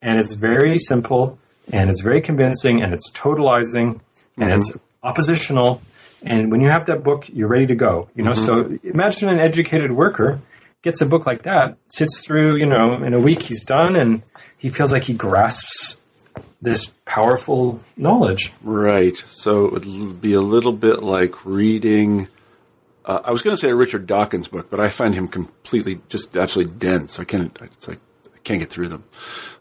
and 0.02 0.18
it's 0.18 0.34
very 0.34 0.78
simple, 0.78 1.38
and 1.72 1.90
it's 1.90 2.00
very 2.02 2.20
convincing, 2.20 2.82
and 2.82 2.92
it's 2.94 3.10
totalizing, 3.10 4.00
and 4.36 4.52
it's 4.52 4.78
oppositional. 5.02 5.82
And 6.22 6.50
when 6.50 6.60
you 6.60 6.68
have 6.68 6.86
that 6.86 7.02
book, 7.04 7.28
you're 7.32 7.48
ready 7.48 7.66
to 7.66 7.74
go. 7.74 8.08
You 8.14 8.24
know, 8.24 8.34
so 8.34 8.78
imagine 8.82 9.28
an 9.28 9.38
educated 9.38 9.92
worker 9.92 10.40
gets 10.82 11.00
a 11.00 11.06
book 11.06 11.26
like 11.26 11.42
that, 11.42 11.76
sits 11.88 12.24
through, 12.24 12.56
you 12.56 12.66
know, 12.66 13.02
in 13.02 13.14
a 13.14 13.20
week 13.20 13.42
he's 13.42 13.64
done, 13.64 13.96
and 13.96 14.22
he 14.56 14.68
feels 14.68 14.92
like 14.92 15.04
he 15.04 15.14
grasps 15.14 16.00
this 16.60 16.86
powerful 17.04 17.80
knowledge. 17.96 18.52
Right. 18.62 19.16
So 19.28 19.66
it 19.66 19.84
would 19.84 20.20
be 20.20 20.34
a 20.34 20.40
little 20.40 20.72
bit 20.72 21.02
like 21.02 21.44
reading. 21.44 22.28
Uh, 23.04 23.20
I 23.24 23.30
was 23.30 23.42
going 23.42 23.54
to 23.54 23.60
say 23.60 23.70
a 23.70 23.74
Richard 23.74 24.06
Dawkins 24.06 24.48
book, 24.48 24.68
but 24.70 24.80
I 24.80 24.88
find 24.88 25.14
him 25.14 25.28
completely, 25.28 26.00
just 26.08 26.36
absolutely 26.36 26.74
dense. 26.74 27.18
I 27.18 27.24
can't. 27.24 27.56
It's 27.62 27.88
like 27.88 28.00
I 28.26 28.38
can't 28.42 28.60
get 28.60 28.70
through 28.70 28.88
them. 28.88 29.04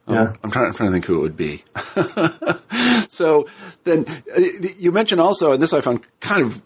Um, 0.07 0.15
Yeah. 0.15 0.33
I'm 0.43 0.51
trying. 0.51 0.67
I'm 0.67 0.73
trying 0.73 0.89
to 0.89 0.93
think 0.93 1.05
who 1.05 1.17
it 1.17 1.21
would 1.21 1.37
be. 1.37 1.63
so 3.09 3.47
then 3.83 4.05
uh, 4.35 4.39
you 4.77 4.91
mentioned 4.91 5.21
also, 5.21 5.51
and 5.51 5.61
this 5.61 5.73
I 5.73 5.81
found 5.81 6.05
kind 6.19 6.43
of 6.43 6.61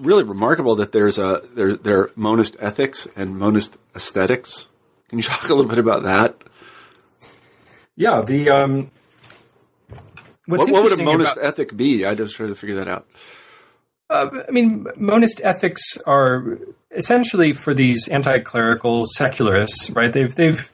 really 0.00 0.22
remarkable 0.22 0.76
that 0.76 0.92
there's 0.92 1.18
a 1.18 1.42
there 1.54 1.74
there 1.74 1.98
are 2.00 2.10
monist 2.16 2.56
ethics 2.60 3.08
and 3.16 3.36
monist 3.38 3.76
aesthetics. 3.94 4.68
Can 5.08 5.18
you 5.18 5.24
talk 5.30 5.44
a 5.48 5.54
little 5.54 5.68
bit 5.68 5.78
about 5.78 6.02
that? 6.04 6.36
Yeah, 7.96 8.22
the 8.26 8.50
um, 8.50 8.90
What, 10.46 10.68
what 10.70 10.82
would 10.84 10.98
a 10.98 11.02
monist 11.04 11.36
about- 11.36 11.44
ethic 11.46 11.76
be? 11.76 12.04
I 12.04 12.14
just 12.14 12.34
trying 12.36 12.48
to 12.50 12.54
figure 12.54 12.76
that 12.76 12.88
out. 12.88 13.06
Uh, 14.10 14.28
I 14.46 14.50
mean, 14.50 14.86
monist 14.98 15.40
ethics 15.42 15.96
are 16.06 16.58
essentially 16.90 17.52
for 17.52 17.72
these 17.72 18.06
anti-clerical 18.08 19.04
secularists, 19.06 19.90
right? 19.90 20.12
They've 20.12 20.34
they've 20.34 20.70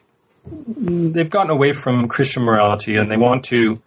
they've 0.51 1.31
gotten 1.31 1.51
away 1.51 1.73
from 1.73 2.09
Christian 2.09 2.43
morality, 2.43 2.97
and 2.97 3.11
they 3.11 3.17
want 3.17 3.45
to 3.47 3.81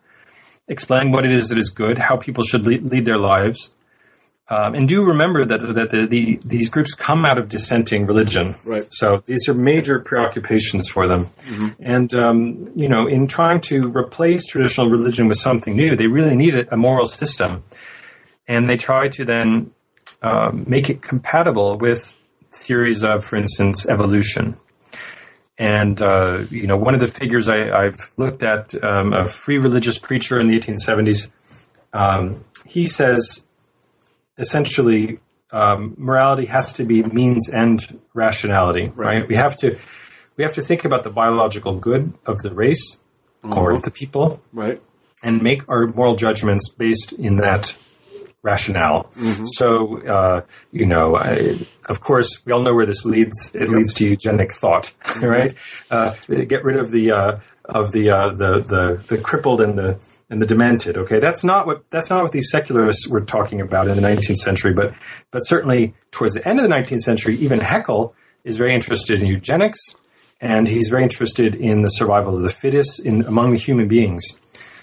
explain 0.67 1.12
what 1.12 1.26
it 1.26 1.32
is 1.32 1.49
that 1.49 1.58
is 1.58 1.69
good, 1.69 1.97
how 1.97 2.17
people 2.17 2.43
should 2.43 2.65
lead, 2.65 2.84
lead 2.84 3.06
their 3.06 3.17
lives. 3.17 3.73
Um, 4.49 4.76
and 4.76 4.88
do 4.88 5.06
remember 5.06 5.45
that 5.45 5.60
that 5.60 5.89
the, 5.89 6.06
the, 6.06 6.39
these 6.43 6.69
groups 6.69 6.93
come 6.93 7.26
out 7.26 7.38
of 7.38 7.47
dissenting 7.47 8.06
religion, 8.06 8.56
Right. 8.65 8.86
So 8.91 9.23
these 9.26 9.47
are 9.47 9.54
major 9.54 9.99
preoccupations 9.99 10.89
for 10.89 11.08
them, 11.08 11.30
and 11.80 12.13
um, 12.13 12.71
you 12.76 12.89
know, 12.89 13.08
in 13.08 13.28
trying 13.28 13.62
to 13.62 13.88
replace 13.88 14.47
traditional 14.47 14.89
religion 14.89 15.28
with 15.30 15.38
something 15.38 15.76
new, 15.76 15.95
they 15.95 16.08
really 16.08 16.36
need 16.36 16.56
a, 16.56 16.73
a 16.73 16.78
moral 16.78 17.06
system 17.06 17.63
and 18.47 18.69
they 18.69 18.78
try 18.78 19.08
to 19.10 19.26
then 19.26 19.71
um, 20.21 20.65
make 20.67 20.89
it 20.89 21.02
compatible 21.02 21.78
with 21.78 22.17
theories 22.52 23.04
of, 23.04 23.23
for 23.26 23.36
instance, 23.36 23.88
evolution. 23.88 24.58
And 25.58 26.01
uh, 26.01 26.45
you 26.49 26.65
know, 26.67 26.77
one 26.77 26.93
of 26.95 26.99
the 26.99 27.08
figures 27.08 27.47
I, 27.47 27.69
I've 27.71 28.12
looked 28.17 28.41
at, 28.43 28.73
um, 28.83 29.13
a 29.13 29.27
free 29.29 29.58
religious 29.60 29.99
preacher 29.99 30.39
in 30.39 30.47
the 30.47 30.60
1870s, 30.60 31.31
um, 31.93 32.43
he 32.65 32.87
says 32.87 33.45
essentially 34.37 35.19
um, 35.51 35.93
morality 35.97 36.45
has 36.47 36.73
to 36.73 36.85
be 36.85 37.04
means 37.04 37.49
and 37.49 37.79
rationality. 38.13 38.91
Right. 38.95 39.27
We 39.27 39.35
have 39.35 39.56
to 39.58 39.77
we 40.35 40.43
have 40.43 40.54
to 40.54 40.62
think 40.62 40.85
about 40.85 41.04
the 41.04 41.12
biological 41.12 41.77
good 41.77 42.13
of 42.25 42.41
the 42.41 42.54
race 42.54 43.01
or 43.43 43.71
of 43.71 43.83
the 43.83 43.91
people 43.91 44.41
Right. 44.51 44.81
and 45.21 45.43
make 45.43 45.69
our 45.69 45.85
moral 45.85 46.15
judgments 46.15 46.69
based 46.69 47.13
in 47.13 47.37
that 47.37 47.77
rationale. 48.44 49.10
So, 49.46 50.06
uh, 50.06 50.41
you 50.71 50.85
know, 50.85 51.15
I, 51.15 51.65
of 51.85 52.02
course, 52.02 52.46
we 52.46 52.52
all 52.52 52.62
know 52.62 52.75
where 52.75 52.85
this 52.85 53.06
leads. 53.06 53.56
It 53.56 53.69
leads 53.69 53.94
to 53.96 54.06
eugenic 54.06 54.52
thought, 54.54 54.94
right? 55.21 55.56
Uh, 55.89 56.13
get 56.27 56.63
rid 56.63 56.75
of 56.75 56.91
the 56.91 57.12
uh, 57.12 57.39
of 57.65 57.94
the, 57.94 58.12
uh, 58.12 58.29
the 58.29 58.60
the 58.60 59.04
the 59.08 59.17
crippled 59.17 59.62
and 59.62 59.77
the 59.77 59.98
and 60.29 60.41
the 60.41 60.46
demented. 60.46 60.98
Okay, 60.98 61.19
that's 61.19 61.44
not 61.44 61.65
what 61.65 61.89
that's 61.89 62.10
not 62.10 62.21
what 62.21 62.33
these 62.33 62.52
secularists 62.52 63.08
were 63.08 63.21
talking 63.21 63.62
about 63.62 63.87
in 63.87 63.96
the 63.96 64.02
19th 64.02 64.35
century. 64.35 64.73
But 64.73 64.94
but 65.31 65.39
certainly 65.39 65.96
towards 66.12 66.33
the 66.33 66.48
end 66.48 66.60
of 66.60 66.67
the 66.67 66.75
19th 66.75 67.02
century, 67.02 67.37
even 67.37 67.62
Haeckel 67.62 68.13
is 68.44 68.58
very 68.58 68.73
interested 68.73 69.21
in 69.21 69.27
eugenics, 69.27 69.79
and 70.41 70.67
he's 70.67 70.89
very 70.89 71.04
interested 71.04 71.56
in 71.56 71.81
the 71.81 71.89
survival 71.89 72.35
of 72.35 72.44
the 72.44 72.50
fittest 72.50 73.00
in 73.00 73.23
among 73.23 73.52
the 73.52 73.58
human 73.58 73.87
beings. 73.87 74.41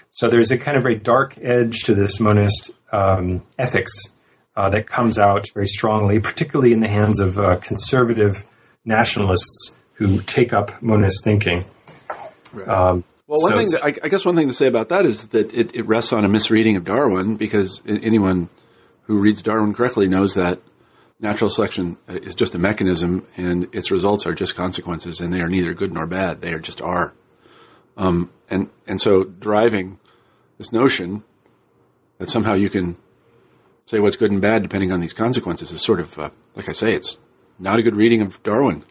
So 0.09 0.27
there's 0.27 0.51
a 0.51 0.57
kind 0.57 0.75
of 0.75 0.83
very 0.83 0.95
dark 0.95 1.35
edge 1.41 1.83
to 1.83 1.95
this 1.95 2.19
monist 2.19 2.71
um, 2.91 3.41
ethics 3.57 4.13
uh, 4.55 4.69
that 4.69 4.87
comes 4.87 5.17
out 5.17 5.47
very 5.53 5.67
strongly, 5.67 6.19
particularly 6.19 6.73
in 6.73 6.79
the 6.79 6.87
hands 6.89 7.19
of 7.19 7.37
uh, 7.37 7.57
conservative 7.57 8.45
nationalists 8.85 9.79
who 9.93 10.21
take 10.21 10.53
up 10.53 10.81
monist 10.81 11.23
thinking. 11.23 11.63
Um, 12.67 13.03
Well, 13.27 13.41
one 13.41 13.51
so 13.51 13.57
thing 13.57 13.67
that, 13.71 13.83
I, 13.83 14.05
I 14.05 14.09
guess 14.09 14.25
one 14.25 14.35
thing 14.35 14.49
to 14.49 14.53
say 14.53 14.67
about 14.67 14.89
that 14.89 15.05
is 15.05 15.29
that 15.29 15.53
it, 15.53 15.73
it 15.73 15.85
rests 15.85 16.11
on 16.11 16.25
a 16.25 16.27
misreading 16.27 16.75
of 16.75 16.83
Darwin 16.83 17.37
because 17.37 17.81
anyone 17.85 18.49
who 19.03 19.19
reads 19.19 19.41
Darwin 19.41 19.73
correctly 19.73 20.09
knows 20.09 20.33
that 20.33 20.59
natural 21.21 21.49
selection 21.49 21.97
uh, 22.09 22.13
is 22.13 22.35
just 22.35 22.55
a 22.55 22.57
mechanism 22.57 23.25
and 23.37 23.73
its 23.73 23.89
results 23.89 24.25
are 24.25 24.35
just 24.35 24.55
consequences 24.55 25.21
and 25.21 25.33
they 25.33 25.39
are 25.39 25.47
neither 25.47 25.73
good 25.73 25.93
nor 25.93 26.05
bad. 26.07 26.41
They 26.41 26.51
are 26.53 26.59
just 26.59 26.81
are. 26.81 27.13
Um, 27.95 28.31
and, 28.49 28.69
and 28.85 28.99
so 28.99 29.23
driving 29.23 29.99
this 30.57 30.73
notion 30.73 31.23
that 32.21 32.29
somehow 32.29 32.53
you 32.53 32.69
can 32.69 32.95
say 33.87 33.99
what's 33.99 34.15
good 34.15 34.29
and 34.29 34.39
bad 34.39 34.61
depending 34.61 34.91
on 34.91 34.99
these 34.99 35.11
consequences 35.11 35.71
is 35.71 35.81
sort 35.81 35.99
of, 35.99 36.19
uh, 36.19 36.29
like 36.55 36.69
I 36.69 36.71
say, 36.71 36.93
it's 36.93 37.17
not 37.57 37.79
a 37.79 37.81
good 37.81 37.95
reading 37.95 38.21
of 38.21 38.41
Darwin. 38.43 38.83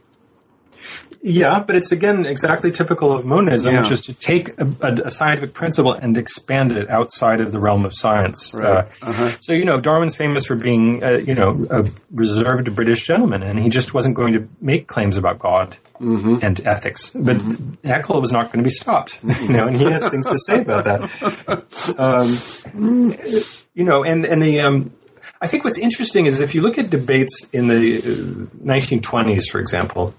Yeah, 1.22 1.62
but 1.66 1.76
it's 1.76 1.92
again 1.92 2.24
exactly 2.24 2.70
typical 2.70 3.12
of 3.12 3.26
monism, 3.26 3.74
Yeah. 3.74 3.80
which 3.80 3.90
is 3.90 4.00
to 4.02 4.14
take 4.14 4.58
a, 4.58 4.64
a, 4.80 4.92
a 5.04 5.10
scientific 5.10 5.52
principle 5.52 5.92
and 5.92 6.16
expand 6.16 6.72
it 6.72 6.88
outside 6.88 7.40
of 7.42 7.52
the 7.52 7.58
realm 7.60 7.84
of 7.84 7.92
science. 7.94 8.54
Right. 8.54 8.88
Uh, 9.02 9.28
So 9.40 9.52
you 9.52 9.66
know, 9.66 9.80
Darwin's 9.80 10.16
famous 10.16 10.46
for 10.46 10.56
being, 10.56 11.04
uh, 11.04 11.10
you 11.18 11.34
know, 11.34 11.66
a 11.70 11.84
reserved 12.10 12.74
British 12.74 13.06
gentleman, 13.06 13.42
and 13.42 13.58
he 13.58 13.68
just 13.68 13.92
wasn't 13.92 14.14
going 14.16 14.32
to 14.32 14.48
make 14.62 14.86
claims 14.86 15.18
about 15.18 15.38
God 15.38 15.76
and 16.00 16.58
ethics. 16.66 17.10
But 17.10 17.36
Haeckel 17.84 18.18
was 18.20 18.32
not 18.32 18.46
going 18.50 18.60
to 18.64 18.66
be 18.66 18.70
stopped, 18.70 19.20
you 19.42 19.48
know, 19.50 19.66
and 19.66 19.76
he 19.76 19.84
has 19.90 20.08
things 20.08 20.26
to 20.30 20.38
say 20.38 20.62
about 20.62 20.84
that. 20.84 21.94
Um, 21.98 23.14
you 23.74 23.84
know, 23.84 24.04
and 24.04 24.24
and 24.24 24.40
the. 24.42 24.60
Um, 24.60 24.92
I 25.42 25.46
think 25.46 25.64
what's 25.64 25.78
interesting 25.78 26.26
is 26.26 26.40
if 26.40 26.54
you 26.54 26.60
look 26.62 26.78
at 26.78 26.90
debates 26.90 27.48
in 27.52 27.66
the 27.66 27.98
uh, 27.98 28.02
1920s, 28.64 29.50
for 29.50 29.58
example, 29.60 30.14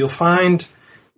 you'll 0.00 0.08
find 0.08 0.66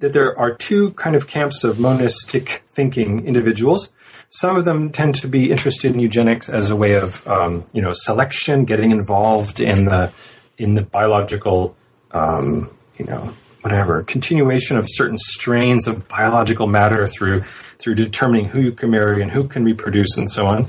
that 0.00 0.12
there 0.12 0.36
are 0.36 0.52
two 0.52 0.90
kind 0.94 1.14
of 1.14 1.28
camps 1.28 1.62
of 1.62 1.78
monistic 1.78 2.64
thinking 2.68 3.24
individuals. 3.24 3.94
Some 4.30 4.56
of 4.56 4.64
them 4.64 4.90
tend 4.90 5.14
to 5.16 5.28
be 5.28 5.52
interested 5.52 5.94
in 5.94 6.00
eugenics 6.00 6.48
as 6.48 6.68
a 6.70 6.76
way 6.76 6.94
of, 6.94 7.26
um, 7.28 7.64
you 7.72 7.80
know, 7.80 7.92
selection, 7.94 8.64
getting 8.64 8.90
involved 8.90 9.60
in 9.60 9.84
the 9.84 10.12
in 10.58 10.74
the 10.74 10.82
biological, 10.82 11.76
um, 12.10 12.68
you 12.98 13.04
know, 13.04 13.32
whatever 13.60 14.02
continuation 14.02 14.76
of 14.76 14.86
certain 14.88 15.18
strains 15.18 15.86
of 15.86 16.08
biological 16.08 16.66
matter 16.66 17.06
through 17.06 17.40
through 17.78 17.94
determining 17.94 18.46
who 18.46 18.60
you 18.60 18.72
can 18.72 18.90
marry 18.90 19.22
and 19.22 19.30
who 19.30 19.46
can 19.46 19.64
reproduce 19.64 20.18
and 20.18 20.28
so 20.28 20.46
on. 20.46 20.66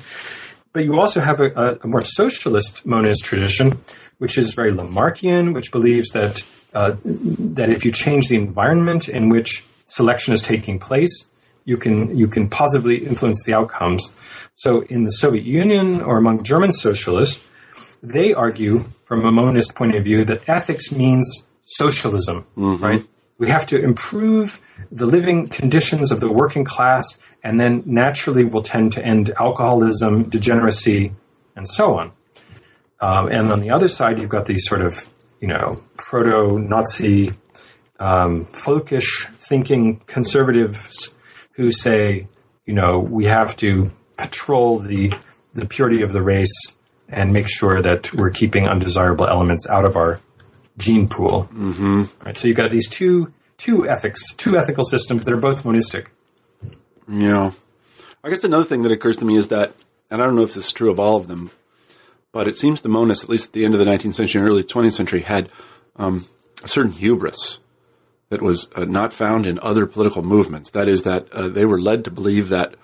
But 0.74 0.86
you 0.86 1.00
also 1.00 1.22
have 1.22 1.40
a, 1.40 1.50
a, 1.56 1.78
a 1.84 1.88
more 1.88 2.02
socialist 2.02 2.86
monist 2.86 3.26
tradition, 3.26 3.80
which 4.20 4.38
is 4.38 4.54
very 4.54 4.72
Lamarckian, 4.72 5.54
which 5.54 5.72
believes 5.72 6.12
that 6.12 6.46
uh, 6.74 6.96
that 7.04 7.70
if 7.70 7.86
you 7.86 7.92
change 7.92 8.28
the 8.30 8.36
environment 8.36 9.08
in 9.08 9.30
which 9.30 9.66
selection 9.86 10.34
is 10.34 10.42
taking 10.42 10.80
place, 10.80 11.30
you 11.66 11.78
can 11.78 12.16
you 12.18 12.28
can 12.28 12.50
positively 12.50 13.06
influence 13.06 13.44
the 13.46 13.54
outcomes. 13.54 14.50
So 14.56 14.82
in 14.84 15.04
the 15.04 15.12
Soviet 15.12 15.46
Union 15.46 16.02
or 16.02 16.18
among 16.18 16.44
German 16.44 16.72
socialists, 16.72 17.44
they 18.02 18.34
argue 18.34 18.86
from 19.06 19.26
a 19.26 19.32
monist 19.32 19.76
point 19.76 19.96
of 19.96 20.04
view 20.04 20.26
that 20.26 20.48
ethics 20.50 20.92
means 20.92 21.48
socialism, 21.62 22.46
right? 22.78 23.02
We 23.40 23.50
have 23.50 23.66
to 23.68 23.82
improve 23.82 24.62
the 24.92 25.06
living 25.06 25.48
conditions 25.48 26.12
of 26.12 26.20
the 26.20 26.32
working 26.32 26.64
class, 26.64 27.06
and 27.44 27.60
then 27.60 27.84
naturally 27.86 28.44
we'll 28.44 28.62
tend 28.64 28.94
to 28.94 29.06
end 29.06 29.32
alcoholism, 29.40 30.24
degeneracy, 30.30 31.14
and 31.56 31.68
so 31.68 31.98
on. 31.98 32.12
Um, 33.02 33.28
and 33.28 33.52
on 33.52 33.60
the 33.60 33.70
other 33.72 33.88
side, 33.88 34.20
you've 34.20 34.30
got 34.30 34.46
these 34.46 34.66
sort 34.66 34.82
of, 34.82 35.08
you 35.44 35.50
know, 35.50 35.78
proto-Nazi, 35.98 37.34
um, 38.00 38.46
folkish 38.46 39.28
thinking 39.50 40.00
conservatives 40.08 41.18
who 41.56 41.70
say, 41.70 42.30
you 42.66 42.74
know, 42.74 42.98
we 43.00 43.26
have 43.26 43.58
to 43.58 43.92
patrol 44.16 44.80
the 44.80 45.14
the 45.54 45.66
purity 45.66 46.02
of 46.02 46.14
the 46.14 46.22
race 46.22 46.78
and 47.10 47.34
make 47.34 47.50
sure 47.50 47.82
that 47.82 48.14
we're 48.14 48.30
keeping 48.30 48.70
undesirable 48.70 49.28
elements 49.28 49.68
out 49.70 49.84
of 49.84 49.98
our 49.98 50.22
gene 50.78 51.10
pool. 51.10 51.50
Mm-hmm. 51.52 52.04
Right. 52.26 52.38
So 52.38 52.48
you've 52.48 52.56
got 52.56 52.72
these 52.72 52.90
two 52.90 53.34
two 53.58 53.86
ethics, 53.86 54.34
two 54.36 54.56
ethical 54.56 54.86
systems 54.86 55.26
that 55.26 55.34
are 55.34 55.44
both 55.50 55.66
monistic. 55.66 56.10
Yeah. 57.06 57.52
I 58.24 58.30
guess 58.30 58.46
another 58.46 58.64
thing 58.64 58.84
that 58.84 58.94
occurs 58.94 59.18
to 59.18 59.26
me 59.26 59.36
is 59.36 59.50
that, 59.50 59.74
and 60.10 60.22
I 60.22 60.26
don't 60.26 60.38
know 60.38 60.44
if 60.44 60.54
this 60.54 60.68
is 60.68 60.72
true 60.72 60.90
of 60.90 61.02
all 61.02 61.18
of 61.18 61.28
them, 61.28 61.52
but 62.34 62.48
it 62.50 62.58
seems 62.58 62.82
the 62.82 62.90
monists, 62.90 63.24
at 63.24 63.30
least 63.30 63.48
at 63.48 63.54
the 63.54 63.64
end 63.64 63.74
of 63.74 63.80
the 63.80 63.86
19th 63.86 64.16
century 64.16 64.42
and 64.42 64.50
early 64.50 64.64
20th 64.64 64.94
century, 64.94 65.22
had 65.22 65.50
um, 65.96 66.26
a 66.64 66.68
certain 66.68 66.92
hubris 66.92 67.60
that 68.30 68.42
was 68.42 68.68
uh, 68.76 68.84
not 68.84 69.14
found 69.14 69.46
in 69.46 69.60
other 69.62 69.86
political 69.86 70.24
movements. 70.24 70.72
That 70.72 70.90
is, 70.90 71.04
that 71.04 71.32
uh, 71.32 71.48
they 71.48 71.66
were 71.66 71.80
led 71.80 72.04
to 72.06 72.12
believe 72.12 72.50
that 72.50 72.76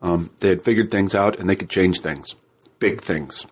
um, 0.00 0.30
they 0.38 0.48
had 0.48 0.62
figured 0.62 0.90
things 0.90 1.14
out 1.14 1.38
and 1.38 1.50
they 1.50 1.56
could 1.56 1.68
change 1.68 2.00
things, 2.00 2.34
big 2.78 3.02
things. 3.02 3.44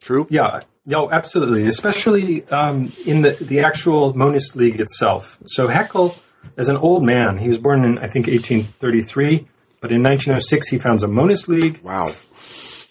True? 0.00 0.26
Yeah, 0.30 0.60
no, 0.86 1.10
absolutely. 1.10 1.66
Especially 1.66 2.44
um, 2.48 2.92
in 3.04 3.20
the 3.20 3.32
the 3.40 3.60
actual 3.60 4.16
monist 4.16 4.56
league 4.56 4.80
itself. 4.80 5.38
So 5.46 5.68
Haeckel, 5.68 6.16
as 6.56 6.68
an 6.68 6.76
old 6.78 7.04
man, 7.04 7.38
he 7.38 7.48
was 7.48 7.58
born 7.58 7.84
in 7.84 7.98
I 7.98 8.06
think 8.06 8.26
1833, 8.26 9.46
but 9.80 9.92
in 9.92 10.02
1906 10.02 10.68
he 10.68 10.78
founds 10.78 11.02
a 11.02 11.08
monist 11.08 11.48
league, 11.48 11.80
Wow. 11.82 12.08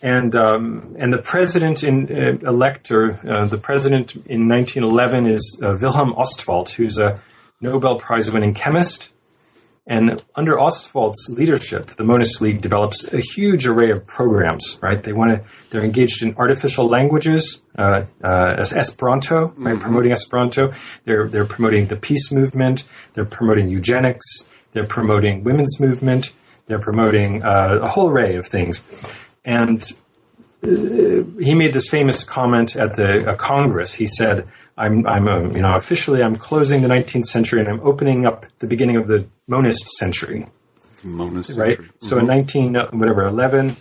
And 0.01 0.35
um, 0.35 0.95
and 0.97 1.11
the 1.11 1.17
president 1.17 1.83
in 1.83 2.09
uh, 2.11 2.37
elector, 2.47 3.19
uh, 3.27 3.45
the 3.47 3.57
president 3.57 4.15
in 4.15 4.47
1911 4.47 5.27
is 5.27 5.59
uh, 5.61 5.77
Wilhelm 5.81 6.13
Ostwald, 6.13 6.69
who's 6.69 6.97
a 6.97 7.19
Nobel 7.59 7.97
Prize 7.97 8.31
winning 8.31 8.53
chemist. 8.53 9.13
And 9.87 10.23
under 10.35 10.59
Ostwald's 10.59 11.33
leadership, 11.35 11.87
the 11.87 12.03
Monist 12.03 12.41
League 12.41 12.61
develops 12.61 13.11
a 13.11 13.21
huge 13.21 13.65
array 13.65 13.89
of 13.89 14.05
programs. 14.05 14.77
Right? 14.81 15.01
They 15.01 15.13
want 15.13 15.31
to. 15.31 15.49
They're 15.69 15.83
engaged 15.83 16.23
in 16.23 16.35
artificial 16.35 16.85
languages, 16.85 17.63
uh, 17.77 18.05
uh, 18.23 18.55
as 18.57 18.71
Esperanto, 18.71 19.53
right? 19.57 19.79
Promoting 19.79 20.11
Esperanto. 20.11 20.71
They're 21.03 21.27
they're 21.27 21.45
promoting 21.45 21.87
the 21.87 21.97
peace 21.97 22.31
movement. 22.31 22.85
They're 23.13 23.25
promoting 23.25 23.67
eugenics. 23.67 24.23
They're 24.71 24.85
promoting 24.85 25.43
women's 25.43 25.79
movement. 25.79 26.31
They're 26.67 26.79
promoting 26.79 27.41
uh, 27.41 27.79
a 27.81 27.87
whole 27.87 28.09
array 28.09 28.35
of 28.35 28.45
things. 28.45 29.18
And 29.49 29.83
he 30.61 31.55
made 31.55 31.73
this 31.73 31.89
famous 31.89 32.23
comment 32.23 32.75
at 32.75 32.93
the 32.93 33.31
uh, 33.31 33.35
Congress. 33.35 33.95
He 33.95 34.05
said, 34.05 34.45
"I'm, 34.77 35.07
I'm, 35.07 35.27
uh, 35.27 35.49
you 35.49 35.61
know, 35.61 35.75
officially, 35.75 36.21
I'm 36.21 36.35
closing 36.35 36.81
the 36.83 36.87
19th 36.87 37.25
century 37.25 37.59
and 37.59 37.67
I'm 37.67 37.79
opening 37.81 38.27
up 38.27 38.45
the 38.59 38.67
beginning 38.67 38.95
of 38.95 39.07
the 39.07 39.27
monist 39.47 39.87
century." 39.97 40.45
Monist. 41.03 41.57
Right. 41.57 41.77
century. 41.77 41.89
So 41.97 42.19
in 42.19 42.27
19 42.27 42.75
uh, 42.75 42.91
whatever 42.91 43.23
11, 43.23 43.75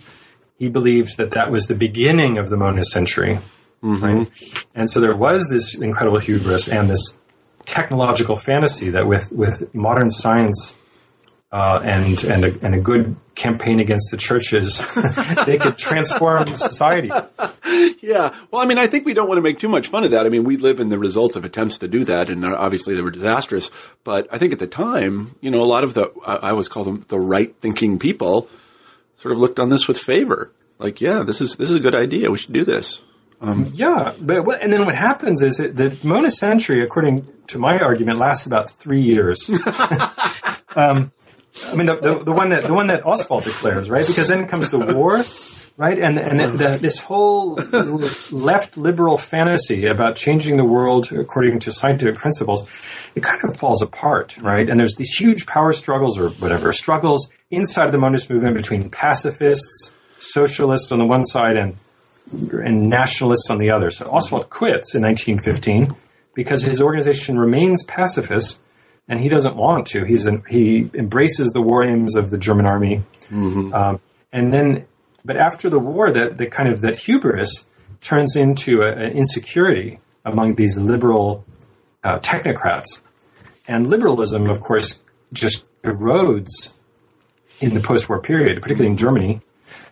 he 0.57 0.69
believes 0.69 1.17
that 1.17 1.31
that 1.31 1.51
was 1.51 1.67
the 1.67 1.75
beginning 1.75 2.39
of 2.39 2.49
the 2.49 2.57
monist 2.57 2.89
century. 2.89 3.37
Right. 3.83 4.27
And 4.73 4.89
so 4.89 4.99
there 4.99 5.15
was 5.15 5.49
this 5.49 5.79
incredible 5.79 6.17
hubris 6.17 6.67
and 6.67 6.89
this 6.89 7.15
technological 7.65 8.37
fantasy 8.37 8.89
that 8.89 9.05
with 9.05 9.31
with 9.31 9.75
modern 9.75 10.09
science. 10.09 10.79
Uh, 11.51 11.81
and 11.83 12.23
and 12.25 12.45
a, 12.45 12.51
and 12.63 12.75
a 12.75 12.79
good 12.79 13.15
campaign 13.39 13.79
against 13.79 14.11
the 14.11 14.17
churches, 14.17 14.79
they 15.45 15.57
could 15.57 15.77
transform 15.77 16.45
society. 16.55 17.09
Yeah. 18.01 18.35
Well, 18.51 18.61
I 18.61 18.65
mean, 18.65 18.77
I 18.77 18.87
think 18.87 19.05
we 19.05 19.13
don't 19.13 19.27
want 19.27 19.37
to 19.37 19.41
make 19.41 19.59
too 19.59 19.69
much 19.69 19.87
fun 19.87 20.03
of 20.03 20.11
that. 20.11 20.25
I 20.25 20.29
mean, 20.29 20.43
we 20.43 20.57
live 20.57 20.79
in 20.79 20.89
the 20.89 20.99
result 20.99 21.35
of 21.35 21.45
attempts 21.45 21.77
to 21.79 21.87
do 21.87 22.03
that, 22.03 22.29
and 22.29 22.45
obviously 22.45 22.95
they 22.95 23.01
were 23.01 23.11
disastrous. 23.11 23.71
But 24.03 24.27
I 24.31 24.37
think 24.37 24.53
at 24.53 24.59
the 24.59 24.67
time, 24.67 25.35
you 25.41 25.49
know, 25.49 25.61
a 25.61 25.65
lot 25.65 25.83
of 25.83 25.93
the, 25.93 26.11
I 26.25 26.35
I 26.35 26.49
always 26.51 26.67
call 26.67 26.83
them 26.83 27.05
the 27.07 27.19
right 27.19 27.55
thinking 27.61 27.97
people 27.97 28.49
sort 29.17 29.31
of 29.31 29.39
looked 29.39 29.59
on 29.59 29.69
this 29.69 29.87
with 29.87 29.97
favor. 29.97 30.51
Like, 30.77 31.01
yeah, 31.01 31.23
this 31.23 31.41
is, 31.41 31.55
this 31.57 31.69
is 31.69 31.75
a 31.75 31.79
good 31.79 31.95
idea. 31.95 32.31
We 32.31 32.37
should 32.37 32.53
do 32.53 32.65
this. 32.65 33.01
Yeah, 33.73 34.13
but 34.19 34.45
what, 34.45 34.61
and 34.61 34.71
then 34.71 34.85
what 34.85 34.95
happens 34.95 35.41
is 35.41 35.57
that 35.57 35.77
the 35.77 35.97
monist 36.05 36.37
century, 36.37 36.81
according 36.81 37.25
to 37.47 37.57
my 37.57 37.79
argument, 37.79 38.17
lasts 38.17 38.45
about 38.45 38.69
three 38.69 38.99
years. 38.99 39.49
um, 40.75 41.11
I 41.65 41.75
mean, 41.75 41.87
the, 41.87 41.95
the, 41.95 42.23
the 42.25 42.31
one 42.31 42.49
that 42.49 42.67
the 42.67 42.73
one 42.73 42.87
that 42.87 43.05
Ostwald 43.05 43.43
declares, 43.43 43.89
right? 43.89 44.05
Because 44.05 44.27
then 44.27 44.47
comes 44.47 44.71
the 44.71 44.79
war, 44.79 45.23
right? 45.77 45.99
And 45.99 46.17
and 46.19 46.39
the, 46.39 46.47
the, 46.47 46.77
this 46.79 46.99
whole 47.01 47.55
left 48.31 48.77
liberal 48.77 49.17
fantasy 49.17 49.85
about 49.85 50.15
changing 50.15 50.57
the 50.57 50.65
world 50.65 51.11
according 51.11 51.59
to 51.59 51.71
scientific 51.71 52.15
principles, 52.15 53.11
it 53.15 53.23
kind 53.23 53.43
of 53.43 53.57
falls 53.57 53.81
apart, 53.81 54.37
right? 54.37 54.69
And 54.69 54.79
there's 54.79 54.95
these 54.95 55.13
huge 55.13 55.45
power 55.47 55.73
struggles 55.73 56.19
or 56.19 56.29
whatever 56.29 56.71
struggles 56.71 57.31
inside 57.51 57.85
of 57.85 57.91
the 57.91 57.97
monist 57.97 58.29
movement 58.29 58.55
between 58.55 58.89
pacifists, 58.89 59.95
socialists 60.17 60.91
on 60.91 60.99
the 60.99 61.05
one 61.05 61.25
side, 61.25 61.57
and 61.57 61.75
and 62.31 62.89
nationalists 62.89 63.49
on 63.49 63.57
the 63.57 63.71
other. 63.71 63.89
So 63.89 64.05
Ostwald 64.11 64.49
quits 64.49 64.95
in 64.95 65.01
1915 65.01 65.95
because 66.33 66.63
his 66.63 66.81
organization 66.81 67.39
remains 67.39 67.83
pacifist 67.83 68.61
and 69.09 69.19
he 69.19 69.27
doesn't 69.27 69.55
want 69.55 69.87
to. 69.87 70.05
He's 70.05 70.25
an, 70.27 70.43
he 70.47 70.89
embraces 70.93 71.51
the 71.51 71.61
war 71.61 71.83
aims 71.83 72.15
of 72.15 72.29
the 72.29 72.37
German 72.37 72.65
army, 72.65 73.03
mm-hmm. 73.29 73.73
um, 73.73 73.99
and 74.31 74.53
then 74.53 74.85
but 75.25 75.35
after 75.35 75.69
the 75.69 75.79
war, 75.79 76.11
that 76.11 76.37
the 76.37 76.47
kind 76.47 76.69
of 76.69 76.81
that 76.81 76.97
hubris 76.99 77.67
turns 78.01 78.35
into 78.35 78.81
an 78.81 79.11
insecurity 79.11 79.99
among 80.23 80.55
these 80.55 80.79
liberal 80.79 81.43
uh, 82.03 82.19
technocrats, 82.19 83.01
and 83.67 83.87
liberalism, 83.87 84.49
of 84.49 84.61
course, 84.61 85.03
just 85.33 85.67
erodes 85.83 86.73
in 87.59 87.73
the 87.73 87.81
post-war 87.81 88.21
period, 88.21 88.61
particularly 88.61 88.91
in 88.91 88.97
Germany. 88.97 89.41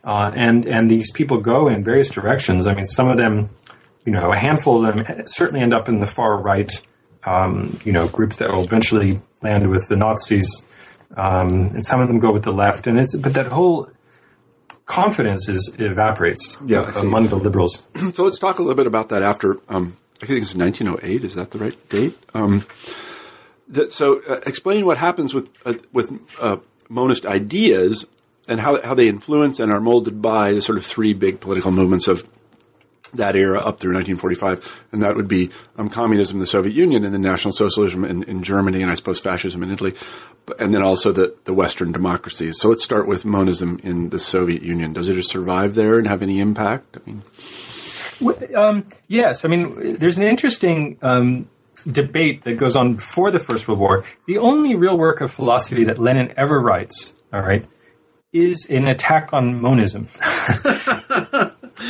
Uh, 0.04 0.32
and 0.36 0.66
and 0.66 0.90
these 0.90 1.12
people 1.12 1.42
go 1.42 1.68
in 1.68 1.84
various 1.84 2.10
directions. 2.10 2.66
I 2.66 2.74
mean, 2.74 2.86
some 2.86 3.08
of 3.08 3.18
them, 3.18 3.50
you 4.06 4.12
know, 4.12 4.32
a 4.32 4.38
handful 4.38 4.86
of 4.86 4.96
them 4.96 5.24
certainly 5.26 5.62
end 5.62 5.74
up 5.74 5.90
in 5.90 6.00
the 6.00 6.08
far 6.08 6.38
right, 6.38 6.72
um, 7.26 7.80
you 7.84 7.92
know, 7.92 8.08
groups 8.08 8.38
that 8.38 8.50
will 8.50 8.64
eventually 8.64 9.20
land 9.42 9.70
with 9.70 9.88
the 9.88 9.96
Nazis, 9.96 10.72
um, 11.16 11.50
and 11.50 11.86
some 11.86 12.02
of 12.02 12.08
them 12.08 12.20
go 12.20 12.32
with 12.32 12.44
the 12.44 12.52
left. 12.52 12.88
And 12.88 13.00
it's 13.00 13.16
but 13.16 13.34
that 13.34 13.48
whole 13.48 13.88
confidence 14.86 15.50
is 15.50 15.76
evaporates 15.80 16.58
yeah, 16.66 16.92
among 16.96 17.28
the 17.28 17.38
liberals. 17.38 17.88
So 18.14 18.24
let's 18.24 18.40
talk 18.40 18.60
a 18.60 18.62
little 18.62 18.76
bit 18.76 18.88
about 18.88 19.10
that 19.10 19.22
after. 19.22 19.58
Um, 19.70 19.98
I 20.22 20.26
think 20.26 20.42
it's 20.42 20.56
1908. 20.56 21.24
Is 21.24 21.36
that 21.36 21.52
the 21.52 21.60
right 21.60 21.90
date? 21.90 22.18
Um, 22.34 22.66
that, 23.68 23.94
so 23.94 24.22
uh, 24.28 24.40
explain 24.46 24.86
what 24.86 24.98
happens 24.98 25.34
with 25.34 25.50
uh, 25.66 25.76
with 25.92 26.38
uh, 26.42 26.58
monist 26.90 27.26
ideas 27.26 28.06
and 28.48 28.62
how 28.62 28.82
how 28.82 28.94
they 28.94 29.08
influence 29.08 29.60
and 29.60 29.72
are 29.72 29.82
molded 29.82 30.22
by 30.22 30.54
the 30.54 30.62
sort 30.62 30.78
of 30.78 30.86
three 30.86 31.14
big 31.14 31.40
political 31.40 31.72
movements 31.72 32.08
of 32.08 32.28
that 33.14 33.36
era 33.36 33.58
up 33.58 33.80
through 33.80 33.94
1945, 33.94 34.86
and 34.92 35.02
that 35.02 35.16
would 35.16 35.28
be 35.28 35.50
um, 35.78 35.90
communism 35.90 36.38
in 36.38 36.40
the 36.40 36.48
Soviet 36.48 36.74
Union 36.74 37.04
and 37.04 37.14
then 37.14 37.22
National 37.22 37.52
Socialism 37.52 38.04
in, 38.04 38.24
in, 38.24 38.44
Germany 38.44 38.82
and 38.82 38.92
I 38.92 38.96
suppose 38.96 39.20
fascism 39.20 39.64
in 39.64 39.72
Italy, 39.72 39.94
but, 40.46 40.60
and 40.60 40.74
then 40.74 40.82
also 40.82 41.12
the, 41.12 41.36
the 41.46 41.54
Western 41.54 41.92
democracies. 41.92 42.60
So 42.60 42.70
let's 42.70 42.84
start 42.84 43.08
with 43.08 43.26
monism 43.26 43.80
in 43.84 44.10
the 44.10 44.20
Soviet 44.20 44.62
Union. 44.62 44.94
Does 44.94 45.10
it 45.10 45.22
survive 45.24 45.76
there 45.76 45.98
and 45.98 46.08
have 46.08 46.22
any 46.22 46.40
impact? 46.40 46.98
I 46.98 47.10
mean, 47.10 47.24
um, 48.56 48.86
yes. 49.08 49.46
I 49.46 49.48
mean, 49.48 49.98
there's 49.98 50.18
an 50.18 50.24
interesting 50.24 50.98
um, 51.02 51.48
debate 51.92 52.44
that 52.44 52.58
goes 52.58 52.76
on 52.76 52.96
before 52.96 53.32
the 53.32 53.40
First 53.40 53.68
World 53.68 53.80
War. 53.80 54.04
The 54.26 54.38
only 54.38 54.76
real 54.76 54.98
work 54.98 55.22
of 55.22 55.32
philosophy 55.32 55.84
that 55.86 56.00
Lenin 56.00 56.34
ever 56.38 56.60
writes, 56.60 57.16
all 57.32 57.42
right, 57.42 57.66
is 58.34 58.68
an 58.70 58.88
attack 58.88 59.34
on 59.34 59.62
monism. 59.62 60.08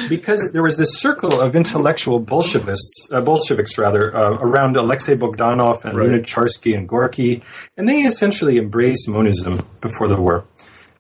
because 0.10 0.52
there 0.54 0.64
was 0.64 0.78
this 0.78 1.00
circle 1.00 1.42
of 1.42 1.56
intellectual 1.56 2.20
Bolshevists, 2.20 3.10
uh, 3.12 3.22
Bolsheviks 3.22 3.78
rather, 3.78 4.16
uh, 4.16 4.38
around 4.40 4.76
Alexei 4.76 5.16
Bogdanov 5.16 5.84
and 5.86 5.98
right. 5.98 6.10
Lunacharsky 6.10 6.76
and 6.76 6.88
Gorky, 6.88 7.44
and 7.76 7.88
they 7.88 7.98
essentially 8.00 8.58
embraced 8.58 9.10
monism 9.10 9.66
before 9.82 10.08
the 10.08 10.20
war. 10.20 10.46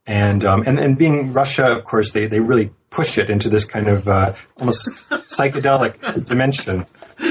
And, 0.06 0.46
um, 0.46 0.64
and 0.66 0.80
and 0.80 0.98
being 0.98 1.34
Russia, 1.34 1.76
of 1.76 1.84
course, 1.84 2.14
they, 2.14 2.28
they 2.28 2.40
really 2.40 2.72
push 2.90 3.18
it 3.18 3.30
into 3.30 3.50
this 3.50 3.66
kind 3.66 3.88
of 3.88 4.08
uh, 4.08 4.34
almost 4.58 5.10
psychedelic 5.10 6.26
dimension. 6.26 6.86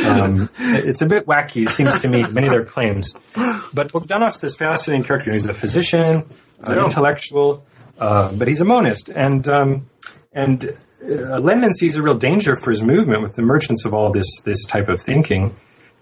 Um, 0.07 0.51
it's 0.59 1.01
a 1.01 1.07
bit 1.07 1.27
wacky, 1.27 1.63
it 1.63 1.71
seems 1.71 1.99
to 1.99 2.09
me, 2.09 2.27
many 2.31 2.47
of 2.47 2.53
their 2.53 2.65
claims. 2.65 3.15
But 3.73 3.93
Bogdanov's 3.93 4.41
this 4.41 4.57
fascinating 4.57 5.05
character. 5.05 5.33
He's 5.33 5.47
a 5.47 5.55
physician, 5.55 6.27
an 6.61 6.79
intellectual, 6.79 7.65
uh, 7.99 8.33
but 8.33 8.47
he's 8.49 8.61
a 8.61 8.65
monist, 8.65 9.09
and 9.09 9.49
um, 9.49 9.87
and 10.33 10.77
uh, 11.03 11.39
Lenin 11.41 11.73
sees 11.75 11.97
a 11.97 12.03
real 12.03 12.17
danger 12.17 12.57
for 12.57 12.71
his 12.71 12.83
movement 12.83 13.23
with 13.23 13.35
the 13.35 13.43
emergence 13.43 13.85
of 13.85 13.95
all 13.95 14.11
this 14.11 14.41
this 14.41 14.65
type 14.67 14.89
of 14.89 15.01
thinking, 15.01 15.55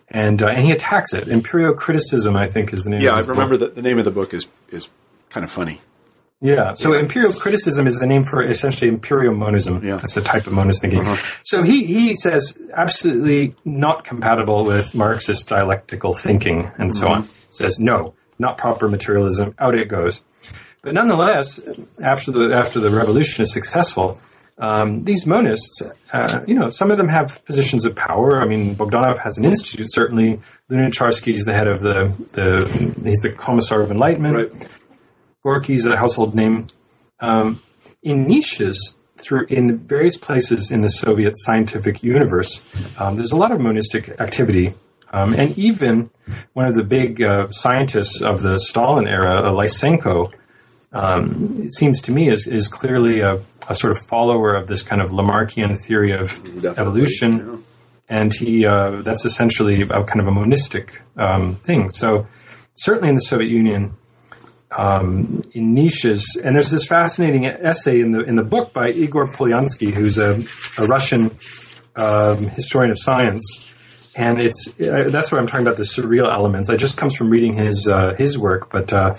and 0.09 0.43
uh, 0.43 0.49
and 0.49 0.65
he 0.65 0.73
attacks 0.73 1.13
it. 1.13 1.25
Empirio-criticism, 1.29 2.37
I 2.37 2.49
think, 2.49 2.73
is 2.73 2.85
the 2.85 2.91
name. 2.91 2.99
Of 2.99 3.05
Yeah, 3.05 3.15
I 3.15 3.21
remember 3.21 3.57
that 3.57 3.75
the 3.75 3.83
name 3.83 3.99
of 3.99 4.05
the 4.05 4.11
book 4.11 4.35
is 4.35 4.47
is 4.71 4.89
kind 5.31 5.45
of 5.45 5.51
funny. 5.51 5.81
Yeah. 6.41 6.75
So 6.75 6.93
yeah. 6.93 7.01
empirio-criticism 7.01 7.87
is 7.87 7.99
the 8.01 8.07
name 8.07 8.23
for 8.23 8.45
essentially 8.45 8.91
empirio-monism. 8.91 9.83
Yeah. 9.83 9.97
That's 9.97 10.15
the 10.15 10.21
type 10.21 10.47
of 10.47 10.53
monist 10.53 10.83
thinking. 10.83 11.01
Uh-huh. 11.01 11.41
So 11.43 11.63
he, 11.63 11.87
he 11.87 12.15
says 12.17 12.61
absolutely 12.75 13.55
not 13.65 14.05
compatible 14.05 14.65
with 14.65 14.95
Marxist 14.95 15.49
dialectical 15.49 16.13
thinking 16.13 16.71
and 16.77 16.95
so 16.95 17.07
mm-hmm. 17.07 17.23
on. 17.23 17.29
Says 17.49 17.81
no, 17.81 18.15
not 18.39 18.59
proper 18.59 18.89
materialism. 18.89 19.55
Out 19.59 19.75
it 19.75 19.89
goes. 19.89 20.23
But 20.83 20.93
nonetheless, 20.93 21.67
after 22.03 22.31
the 22.31 22.55
after 22.55 22.79
the 22.79 22.91
revolution 22.91 23.43
is 23.43 23.51
successful, 23.51 24.21
um, 24.59 25.05
these 25.05 25.25
monists, 25.25 25.83
uh, 26.13 26.45
you 26.47 26.55
know, 26.55 26.71
some 26.71 26.91
of 26.91 26.99
them 26.99 27.09
have 27.09 27.45
positions 27.45 27.85
of 27.85 27.97
power. 27.97 28.41
I 28.41 28.47
mean, 28.47 28.77
Bogdanov 28.77 29.19
has 29.19 29.37
an 29.37 29.45
institute, 29.45 29.93
certainly. 29.93 30.41
Lunacharsky 30.71 31.35
is 31.35 31.45
the 31.45 31.53
head 31.53 31.67
of 31.67 31.81
the, 31.81 32.13
the 32.33 33.03
he's 33.05 33.21
the 33.21 33.33
Commissar 33.33 33.81
of 33.81 33.91
Enlightenment. 33.91 34.37
Right. 34.37 34.69
Gorky's 35.45 35.85
a 35.87 35.97
household 35.97 36.35
name. 36.35 36.69
Um, 37.21 37.63
in 38.03 38.27
niches, 38.27 38.99
through 39.17 39.47
in 39.47 39.79
various 39.79 40.17
places 40.17 40.71
in 40.71 40.83
the 40.83 40.89
Soviet 40.89 41.33
scientific 41.37 42.03
universe, 42.03 42.65
um, 42.99 43.17
there's 43.17 43.33
a 43.33 43.37
lot 43.37 43.51
of 43.51 43.59
monistic 43.59 44.21
activity. 44.21 44.75
Um, 45.13 45.33
and 45.35 45.57
even 45.57 46.11
one 46.55 46.67
of 46.67 46.75
the 46.75 46.83
big 46.83 47.23
uh, 47.23 47.49
scientists 47.51 48.21
of 48.21 48.43
the 48.43 48.59
Stalin 48.59 49.07
era, 49.07 49.43
Lysenko, 49.43 50.33
um, 50.93 51.57
it 51.59 51.73
seems 51.73 52.01
to 52.03 52.13
me 52.13 52.29
is, 52.29 52.47
is 52.47 52.69
clearly 52.69 53.21
a, 53.21 53.41
a, 53.69 53.75
sort 53.75 53.91
of 53.91 53.99
follower 53.99 54.55
of 54.55 54.67
this 54.67 54.83
kind 54.83 55.01
of 55.01 55.11
Lamarckian 55.11 55.77
theory 55.77 56.13
of 56.13 56.43
Definitely, 56.45 56.71
evolution. 56.79 57.33
Yeah. 57.33 57.57
And 58.07 58.33
he, 58.33 58.67
uh, 58.67 59.03
that's 59.03 59.25
essentially 59.25 59.81
a 59.83 60.05
kind 60.05 60.21
of 60.21 60.27
a 60.27 60.31
monistic 60.31 61.01
um, 61.17 61.57
thing. 61.57 61.91
So 61.91 62.27
certainly 62.75 63.09
in 63.09 63.15
the 63.15 63.21
Soviet 63.21 63.49
Union, 63.49 63.97
um, 64.77 65.43
in 65.53 65.75
niches, 65.75 66.41
and 66.43 66.55
there's 66.55 66.71
this 66.71 66.87
fascinating 66.87 67.47
essay 67.47 68.01
in 68.01 68.11
the 68.11 68.21
in 68.21 68.37
the 68.37 68.45
book 68.45 68.73
by 68.73 68.91
Igor 68.91 69.27
Polyansky, 69.27 69.93
who's 69.93 70.19
a, 70.19 70.41
a 70.83 70.87
Russian 70.87 71.31
um, 71.97 72.49
historian 72.49 72.91
of 72.91 72.99
science, 72.99 73.73
and 74.17 74.41
it's 74.41 74.75
uh, 74.81 75.11
that's 75.11 75.31
what 75.31 75.41
I'm 75.41 75.47
talking 75.47 75.67
about 75.67 75.77
the 75.77 75.85
surreal 75.85 76.33
elements. 76.33 76.69
It 76.69 76.79
just 76.79 76.97
comes 76.97 77.15
from 77.15 77.31
reading 77.31 77.55
his 77.55 77.89
uh, 77.89 78.15
his 78.15 78.39
work, 78.39 78.71
but 78.71 78.93
uh, 78.93 79.15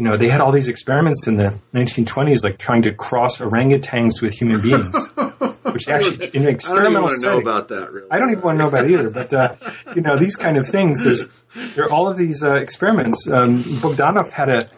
you 0.00 0.04
know, 0.04 0.16
they 0.16 0.30
had 0.30 0.40
all 0.40 0.50
these 0.50 0.68
experiments 0.68 1.26
in 1.26 1.36
the 1.36 1.52
1920s, 1.74 2.42
like 2.42 2.56
trying 2.56 2.80
to 2.80 2.90
cross 2.90 3.38
orangutans 3.38 4.22
with 4.22 4.32
human 4.32 4.58
beings, 4.62 4.96
which 5.72 5.90
actually 5.90 6.30
in 6.32 6.44
an 6.44 6.48
experimental 6.48 7.04
I 7.04 7.08
don't 7.08 7.18
setting. 7.18 7.44
know 7.44 7.50
about 7.50 7.68
that. 7.68 7.92
Really, 7.92 8.10
I 8.10 8.18
don't 8.18 8.30
even 8.30 8.42
want 8.42 8.56
to 8.56 8.62
know 8.62 8.68
about 8.68 8.86
it 8.86 8.92
either. 8.92 9.10
But 9.10 9.34
uh, 9.34 9.56
you 9.94 10.00
know, 10.00 10.16
these 10.16 10.36
kind 10.36 10.56
of 10.56 10.66
things. 10.66 11.04
There's 11.04 11.30
there 11.74 11.84
are 11.84 11.90
all 11.90 12.08
of 12.08 12.16
these 12.16 12.42
uh, 12.42 12.54
experiments. 12.54 13.30
Um, 13.30 13.62
Bogdanov 13.62 14.30
had 14.30 14.48
a 14.48 14.70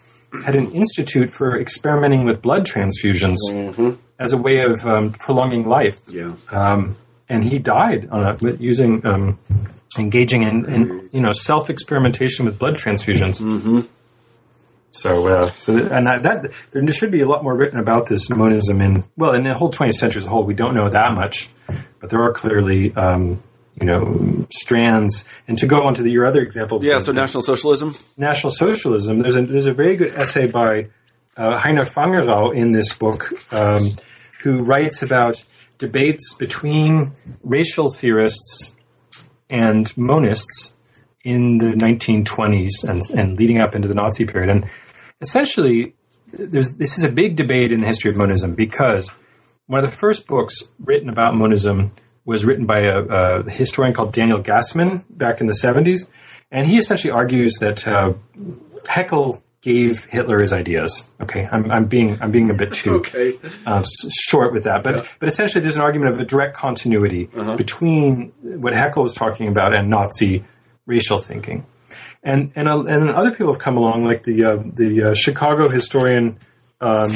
had 0.44 0.56
an 0.56 0.72
institute 0.72 1.30
for 1.30 1.56
experimenting 1.56 2.24
with 2.24 2.42
blood 2.42 2.66
transfusions 2.66 3.36
mm-hmm. 3.48 3.92
as 4.18 4.32
a 4.32 4.36
way 4.36 4.62
of 4.62 4.84
um, 4.84 5.12
prolonging 5.12 5.68
life. 5.68 6.00
Yeah. 6.08 6.32
Um, 6.50 6.96
and 7.28 7.44
he 7.44 7.60
died 7.60 8.08
on 8.10 8.24
a, 8.24 8.54
using 8.54 9.06
um, 9.06 9.38
engaging 9.96 10.42
in, 10.42 10.64
in, 10.64 11.10
you 11.12 11.20
know 11.20 11.32
self 11.32 11.70
experimentation 11.70 12.44
with 12.44 12.58
blood 12.58 12.74
transfusions. 12.74 13.40
Mm-hmm. 13.40 13.82
So, 14.92 15.26
uh, 15.26 15.50
so 15.52 15.74
and 15.74 16.06
that, 16.06 16.22
that, 16.22 16.52
there 16.70 16.86
should 16.88 17.10
be 17.10 17.22
a 17.22 17.26
lot 17.26 17.42
more 17.42 17.56
written 17.56 17.78
about 17.78 18.08
this 18.08 18.28
monism 18.28 18.82
in 18.82 19.04
well, 19.16 19.32
in 19.32 19.44
the 19.44 19.54
whole 19.54 19.70
20th 19.70 19.94
century 19.94 20.20
as 20.20 20.26
a 20.26 20.28
whole. 20.28 20.44
We 20.44 20.52
don't 20.52 20.74
know 20.74 20.90
that 20.90 21.14
much, 21.14 21.48
but 21.98 22.10
there 22.10 22.20
are 22.20 22.30
clearly 22.32 22.94
um, 22.94 23.42
you 23.80 23.86
know 23.86 24.46
strands. 24.50 25.26
And 25.48 25.56
to 25.58 25.66
go 25.66 25.84
on 25.84 25.94
to 25.94 26.02
the, 26.02 26.10
your 26.10 26.26
other 26.26 26.42
example, 26.42 26.84
yeah. 26.84 26.98
So 26.98 27.12
the, 27.12 27.20
National 27.20 27.42
Socialism. 27.42 27.94
National 28.18 28.50
Socialism. 28.50 29.20
There's 29.20 29.36
a 29.36 29.46
there's 29.46 29.66
a 29.66 29.72
very 29.72 29.96
good 29.96 30.10
essay 30.10 30.50
by 30.50 30.90
uh, 31.38 31.58
Heiner 31.58 31.90
Fangerau 31.90 32.54
in 32.54 32.72
this 32.72 32.92
book, 32.96 33.24
um, 33.50 33.88
who 34.42 34.62
writes 34.62 35.02
about 35.02 35.42
debates 35.78 36.34
between 36.34 37.12
racial 37.42 37.88
theorists 37.88 38.76
and 39.48 39.86
monists 39.96 40.74
in 41.24 41.58
the 41.58 41.72
1920s 41.72 42.88
and, 42.88 43.00
and 43.16 43.38
leading 43.38 43.58
up 43.58 43.74
into 43.74 43.88
the 43.88 43.94
Nazi 43.94 44.26
period. 44.26 44.50
And 44.50 44.66
essentially, 45.20 45.94
this 46.32 46.98
is 46.98 47.04
a 47.04 47.10
big 47.12 47.36
debate 47.36 47.72
in 47.72 47.80
the 47.80 47.86
history 47.86 48.10
of 48.10 48.16
monism 48.16 48.54
because 48.54 49.12
one 49.66 49.82
of 49.82 49.88
the 49.90 49.96
first 49.96 50.26
books 50.26 50.72
written 50.80 51.08
about 51.08 51.34
monism 51.34 51.92
was 52.24 52.44
written 52.44 52.66
by 52.66 52.80
a, 52.80 53.00
a 53.02 53.50
historian 53.50 53.94
called 53.94 54.12
Daniel 54.12 54.40
Gasman 54.42 55.04
back 55.10 55.40
in 55.40 55.46
the 55.46 55.58
70s. 55.62 56.10
And 56.50 56.66
he 56.66 56.76
essentially 56.78 57.10
argues 57.10 57.54
that 57.60 57.86
uh, 57.86 58.14
Haeckel 58.88 59.42
gave 59.62 60.04
Hitler 60.06 60.40
his 60.40 60.52
ideas. 60.52 61.12
Okay, 61.20 61.48
I'm, 61.50 61.70
I'm 61.70 61.86
being 61.86 62.18
I'm 62.20 62.32
being 62.32 62.50
a 62.50 62.54
bit 62.54 62.72
too 62.74 62.96
Okay. 62.96 63.38
uh, 63.64 63.82
short 64.10 64.52
with 64.52 64.64
that, 64.64 64.82
but 64.82 65.08
but 65.20 65.28
essentially 65.28 65.62
there's 65.62 65.76
an 65.76 65.82
argument 65.82 66.12
of 66.12 66.20
a 66.20 66.24
direct 66.24 66.56
continuity 66.56 67.26
between 67.56 68.32
what 68.42 68.74
Haeckel 68.74 69.02
was 69.04 69.14
talking 69.14 69.48
about 69.48 69.74
and 69.74 69.88
Nazi 69.88 70.44
racial 70.92 71.18
thinking, 71.18 71.64
and 72.22 72.52
and 72.54 72.68
uh, 72.68 72.84
and 72.84 73.08
other 73.10 73.30
people 73.30 73.52
have 73.52 73.60
come 73.60 73.76
along 73.76 74.04
like 74.04 74.22
the 74.24 74.44
uh, 74.44 74.62
the 74.62 75.02
uh, 75.02 75.14
Chicago 75.14 75.68
historian 75.68 76.38
um, 76.80 77.10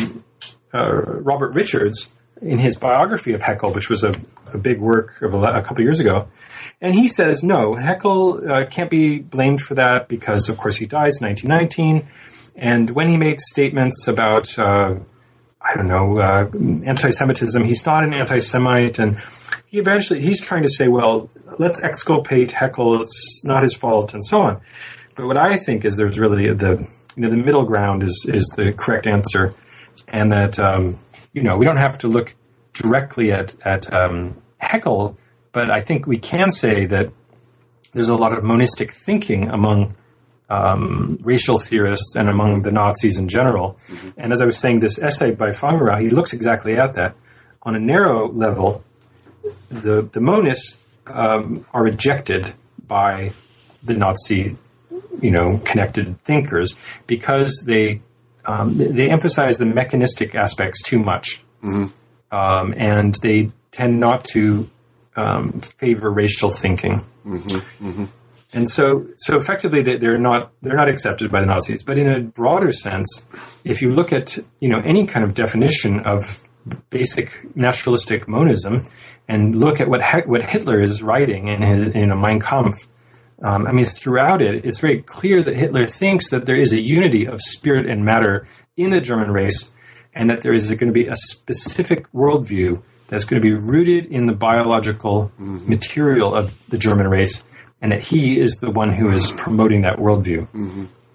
uh, 0.73 0.91
Robert 1.31 1.55
Richards 1.55 2.17
in 2.41 2.59
his 2.59 2.77
biography 2.77 3.33
of 3.33 3.43
Haeckel, 3.43 3.75
which 3.75 3.89
was 3.89 4.05
a, 4.05 4.15
a 4.53 4.59
big 4.59 4.79
work 4.79 5.21
of 5.23 5.35
a, 5.35 5.39
a 5.39 5.63
couple 5.63 5.83
years 5.83 6.01
ago, 6.01 6.29
and 6.81 6.95
he 6.95 7.07
says 7.07 7.43
no, 7.43 7.75
Haeckel 7.75 8.51
uh, 8.51 8.67
can't 8.67 8.91
be 8.91 9.19
blamed 9.19 9.61
for 9.61 9.75
that 9.75 10.09
because 10.09 10.49
of 10.49 10.57
course 10.57 10.77
he 10.77 10.87
dies 10.87 11.21
in 11.21 11.29
1919, 11.29 12.07
and 12.57 12.91
when 12.91 13.09
he 13.09 13.17
made 13.17 13.41
statements 13.41 14.09
about 14.09 14.59
I 14.59 15.75
don't 15.75 15.89
know, 15.89 16.21
anti-Semitism. 16.21 17.65
He's 17.65 17.85
not 17.85 18.05
an 18.05 18.15
anti-Semite, 18.15 19.01
and 19.01 19.17
he 19.67 19.79
eventually 19.79 20.21
he's 20.21 20.41
trying 20.41 20.63
to 20.63 20.69
say, 20.69 20.89
well, 20.89 21.29
let's 21.59 21.83
exculpate 21.83 22.53
Haeckel. 22.53 23.03
It's 23.03 23.45
not 23.45 23.63
his 23.63 23.77
fault, 23.77 24.15
and 24.15 24.25
so 24.25 24.41
on. 24.41 24.61
But 25.17 25.27
what 25.27 25.37
I 25.37 25.57
think 25.57 25.85
is 25.85 25.97
there's 25.97 26.19
really 26.19 26.53
the 26.53 26.89
you 27.15 27.23
know 27.23 27.29
the 27.29 27.37
middle 27.37 27.65
ground 27.65 28.03
is 28.03 28.27
is 28.33 28.47
the 28.57 28.73
correct 28.73 29.07
answer, 29.07 29.53
and 30.09 30.33
that 30.33 30.59
um, 30.59 30.97
you 31.33 31.43
know 31.43 31.59
we 31.59 31.67
don't 31.67 31.77
have 31.77 31.99
to 31.99 32.09
look 32.09 32.35
directly 32.73 33.33
at 33.33 33.57
at 33.67 33.93
um, 33.93 34.41
Haeckel, 34.61 35.17
but 35.53 35.71
I 35.71 35.81
think 35.81 36.07
we 36.07 36.19
can 36.19 36.51
say 36.51 36.87
that 36.87 37.11
there's 37.93 38.09
a 38.09 38.17
lot 38.17 38.33
of 38.33 38.45
monistic 38.45 38.93
thinking 38.93 39.49
among 39.49 39.95
um, 40.49 41.19
racial 41.23 41.59
theorists 41.59 42.15
and 42.15 42.29
among 42.29 42.63
the 42.63 42.71
Nazis 42.71 43.19
in 43.19 43.29
general. 43.29 43.79
And 44.17 44.33
as 44.33 44.41
I 44.41 44.47
was 44.47 44.59
saying, 44.59 44.81
this 44.81 45.01
essay 45.01 45.35
by 45.35 45.51
Fangerau, 45.51 46.01
he 46.01 46.11
looks 46.11 46.33
exactly 46.33 46.77
at 46.77 46.95
that. 46.95 47.17
On 47.63 47.75
a 47.75 47.81
narrow 47.81 48.29
level, 48.31 48.85
the, 49.71 50.03
the 50.03 50.21
monists 50.21 50.83
um, 51.07 51.65
are 51.73 51.83
rejected 51.85 52.55
by 52.87 53.33
the 53.83 53.95
Nazi, 53.95 54.57
you 55.21 55.31
know, 55.31 55.61
connected 55.65 56.19
thinkers 56.21 56.75
because 57.07 57.65
they 57.67 58.01
um, 58.45 58.77
they- 58.79 59.11
emphasize 59.11 59.59
the 59.59 59.67
mechanistic 59.67 60.35
aspects 60.35 60.83
too 60.83 60.99
much, 60.99 61.43
um, 62.31 62.73
and 62.77 63.15
they 63.23 63.51
tend 63.73 63.99
not 64.01 64.25
to 64.25 64.69
um, 65.17 65.61
favor 65.61 66.11
racial 66.13 66.51
thinking. 66.51 67.03
And 68.53 68.71
so 68.71 69.07
so 69.17 69.37
effectively 69.37 69.83
they- 69.83 69.97
they're 69.99 70.19
not 70.19 70.53
they're 70.63 70.77
not 70.77 70.89
accepted 70.89 71.31
by 71.31 71.41
the 71.41 71.47
Nazis. 71.47 71.83
But 71.83 71.99
in 71.99 72.11
a 72.11 72.21
broader 72.21 72.71
sense, 72.73 73.29
if 73.65 73.83
you 73.83 73.93
look 73.93 74.13
at 74.13 74.39
you 74.61 74.69
know 74.69 74.81
any 74.81 75.07
kind 75.07 75.25
of 75.25 75.35
definition 75.35 76.01
of 76.01 76.43
basic 76.91 77.55
naturalistic 77.57 78.27
monism, 78.29 78.83
and 79.29 79.57
look 79.59 79.81
at 79.81 79.89
what 79.89 80.03
He- 80.05 80.29
what 80.29 80.43
Hitler 80.43 80.81
is 80.81 81.03
writing 81.03 81.49
in 81.49 81.63
his, 81.63 81.95
in 81.95 82.11
a 82.11 82.17
Mein 82.17 82.41
Kampf. 82.41 82.87
Um, 83.43 83.67
I 83.67 83.73
mean, 83.73 83.85
throughout 83.85 84.41
it, 84.41 84.65
it's 84.65 84.81
very 84.81 85.03
clear 85.03 85.43
that 85.43 85.57
Hitler 85.57 85.87
thinks 85.87 86.31
that 86.31 86.47
there 86.47 86.57
is 86.57 86.73
a 86.73 86.81
unity 86.81 87.27
of 87.27 87.41
spirit 87.43 87.87
and 87.87 88.05
matter 88.05 88.47
in 88.77 88.91
the 88.91 89.01
German 89.01 89.31
race, 89.31 89.73
and 90.15 90.31
that 90.31 90.41
there 90.41 90.55
is 90.55 90.69
going 90.71 90.87
to 90.87 90.93
be 90.93 91.07
a 91.07 91.17
specific 91.17 92.11
worldview 92.13 92.81
that's 93.09 93.25
going 93.25 93.41
to 93.41 93.47
be 93.47 93.55
rooted 93.55 94.07
in 94.07 94.27
the 94.27 94.33
biological 94.33 95.31
material 95.39 96.35
of 96.35 96.53
the 96.71 96.79
German 96.79 97.09
race, 97.09 97.45
and 97.83 97.93
that 97.93 98.03
he 98.03 98.41
is 98.41 98.53
the 98.63 98.71
one 98.71 98.91
who 98.91 99.11
is 99.11 99.31
promoting 99.33 99.83
that 99.83 99.99
worldview. 99.99 100.49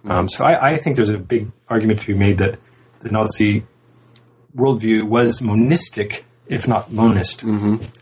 Um, 0.05 0.27
so 0.29 0.45
I, 0.45 0.71
I 0.71 0.77
think 0.77 0.95
there's 0.95 1.09
a 1.09 1.17
big 1.17 1.51
argument 1.69 2.01
to 2.01 2.07
be 2.07 2.17
made 2.17 2.37
that 2.37 2.59
the 2.99 3.09
Nazi 3.09 3.65
worldview 4.55 5.03
was 5.03 5.41
monistic, 5.41 6.25
if 6.47 6.67
not 6.67 6.91
monist. 6.91 7.43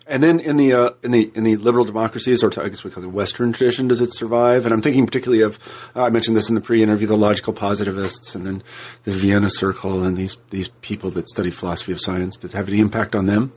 And 0.08 0.24
then 0.24 0.40
in 0.40 0.58
the 0.58 0.74
uh, 0.74 0.90
in 1.04 1.12
the 1.12 1.32
in 1.36 1.44
the 1.44 1.56
liberal 1.58 1.86
democracies, 1.86 2.44
or 2.44 2.52
I 2.60 2.70
guess 2.70 2.84
we 2.84 2.92
call 2.92 3.04
it 3.04 3.06
the 3.06 3.10
Western 3.12 3.54
tradition, 3.54 3.88
does 3.88 4.02
it 4.02 4.14
survive? 4.14 4.66
And 4.66 4.74
I'm 4.74 4.82
thinking 4.82 5.06
particularly 5.06 5.44
of 5.44 5.60
uh, 5.96 6.04
I 6.04 6.10
mentioned 6.10 6.36
this 6.36 6.50
in 6.50 6.56
the 6.56 6.62
pre-interview, 6.62 7.08
the 7.08 7.18
logical 7.18 7.54
positivists, 7.54 8.36
and 8.36 8.46
then 8.46 8.64
the 9.04 9.12
Vienna 9.12 9.50
Circle, 9.50 10.04
and 10.04 10.18
these 10.18 10.38
these 10.50 10.70
people 10.82 11.12
that 11.12 11.30
study 11.30 11.52
philosophy 11.52 11.92
of 11.92 12.02
science. 12.02 12.38
Did 12.38 12.52
it 12.52 12.58
have 12.58 12.68
any 12.68 12.80
impact 12.80 13.16
on 13.16 13.28
them? 13.28 13.52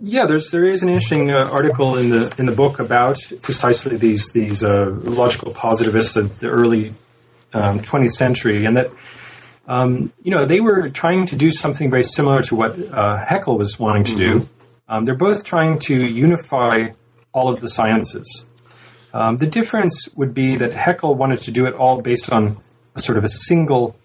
Yeah, 0.00 0.26
there's 0.26 0.50
there 0.50 0.64
is 0.64 0.82
an 0.82 0.88
interesting 0.88 1.30
uh, 1.30 1.48
article 1.52 1.96
in 1.96 2.10
the 2.10 2.32
in 2.38 2.46
the 2.46 2.54
book 2.54 2.78
about 2.78 3.18
precisely 3.42 3.96
these 3.96 4.32
these 4.32 4.62
uh, 4.62 4.90
logical 5.02 5.52
positivists 5.52 6.16
of 6.16 6.38
the 6.38 6.48
early 6.48 6.94
um, 7.52 7.80
20th 7.80 8.12
century, 8.12 8.64
and 8.64 8.76
that 8.76 8.90
um, 9.66 10.12
you 10.22 10.30
know 10.30 10.44
they 10.44 10.60
were 10.60 10.88
trying 10.88 11.26
to 11.26 11.36
do 11.36 11.50
something 11.50 11.90
very 11.90 12.02
similar 12.02 12.42
to 12.42 12.56
what 12.56 12.78
uh, 12.92 13.24
Haeckel 13.24 13.56
was 13.56 13.78
wanting 13.78 14.04
to 14.04 14.16
do. 14.16 14.48
Um, 14.88 15.04
they're 15.04 15.14
both 15.14 15.44
trying 15.44 15.78
to 15.80 15.94
unify 15.94 16.88
all 17.32 17.48
of 17.48 17.60
the 17.60 17.68
sciences. 17.68 18.48
Um, 19.12 19.36
the 19.36 19.46
difference 19.46 20.08
would 20.16 20.34
be 20.34 20.56
that 20.56 20.72
Haeckel 20.72 21.14
wanted 21.14 21.38
to 21.40 21.52
do 21.52 21.66
it 21.66 21.74
all 21.74 22.02
based 22.02 22.32
on 22.32 22.56
a 22.94 23.00
sort 23.00 23.16
of 23.16 23.24
a 23.24 23.28
single 23.28 23.96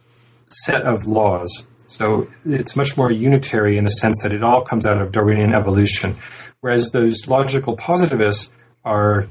set 0.49 0.83
of 0.83 1.05
laws. 1.05 1.67
So 1.87 2.27
it's 2.45 2.75
much 2.75 2.95
more 2.97 3.11
unitary 3.11 3.77
in 3.77 3.83
the 3.83 3.89
sense 3.89 4.21
that 4.21 4.31
it 4.31 4.43
all 4.43 4.61
comes 4.61 4.85
out 4.85 5.01
of 5.01 5.11
Darwinian 5.11 5.53
evolution, 5.53 6.15
whereas 6.61 6.91
those 6.91 7.27
logical 7.27 7.75
positivists 7.75 8.53
are 8.85 9.27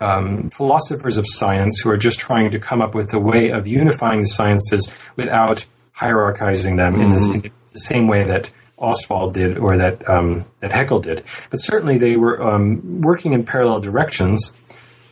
um, 0.00 0.50
philosophers 0.50 1.16
of 1.16 1.26
science 1.28 1.80
who 1.80 1.90
are 1.90 1.96
just 1.96 2.18
trying 2.18 2.50
to 2.50 2.58
come 2.58 2.80
up 2.80 2.94
with 2.94 3.12
a 3.12 3.18
way 3.18 3.50
of 3.50 3.66
unifying 3.66 4.20
the 4.20 4.26
sciences 4.26 5.10
without 5.16 5.66
hierarchizing 5.94 6.76
them 6.76 6.94
in, 6.96 7.10
this, 7.10 7.28
in 7.28 7.42
the 7.42 7.78
same 7.78 8.08
way 8.08 8.24
that 8.24 8.50
Ostwald 8.78 9.34
did 9.34 9.58
or 9.58 9.76
that 9.76 10.08
um, 10.08 10.46
that 10.60 10.72
Haeckel 10.72 11.00
did. 11.00 11.18
But 11.50 11.58
certainly 11.58 11.98
they 11.98 12.16
were 12.16 12.42
um, 12.42 13.02
working 13.02 13.34
in 13.34 13.44
parallel 13.44 13.80
directions. 13.80 14.52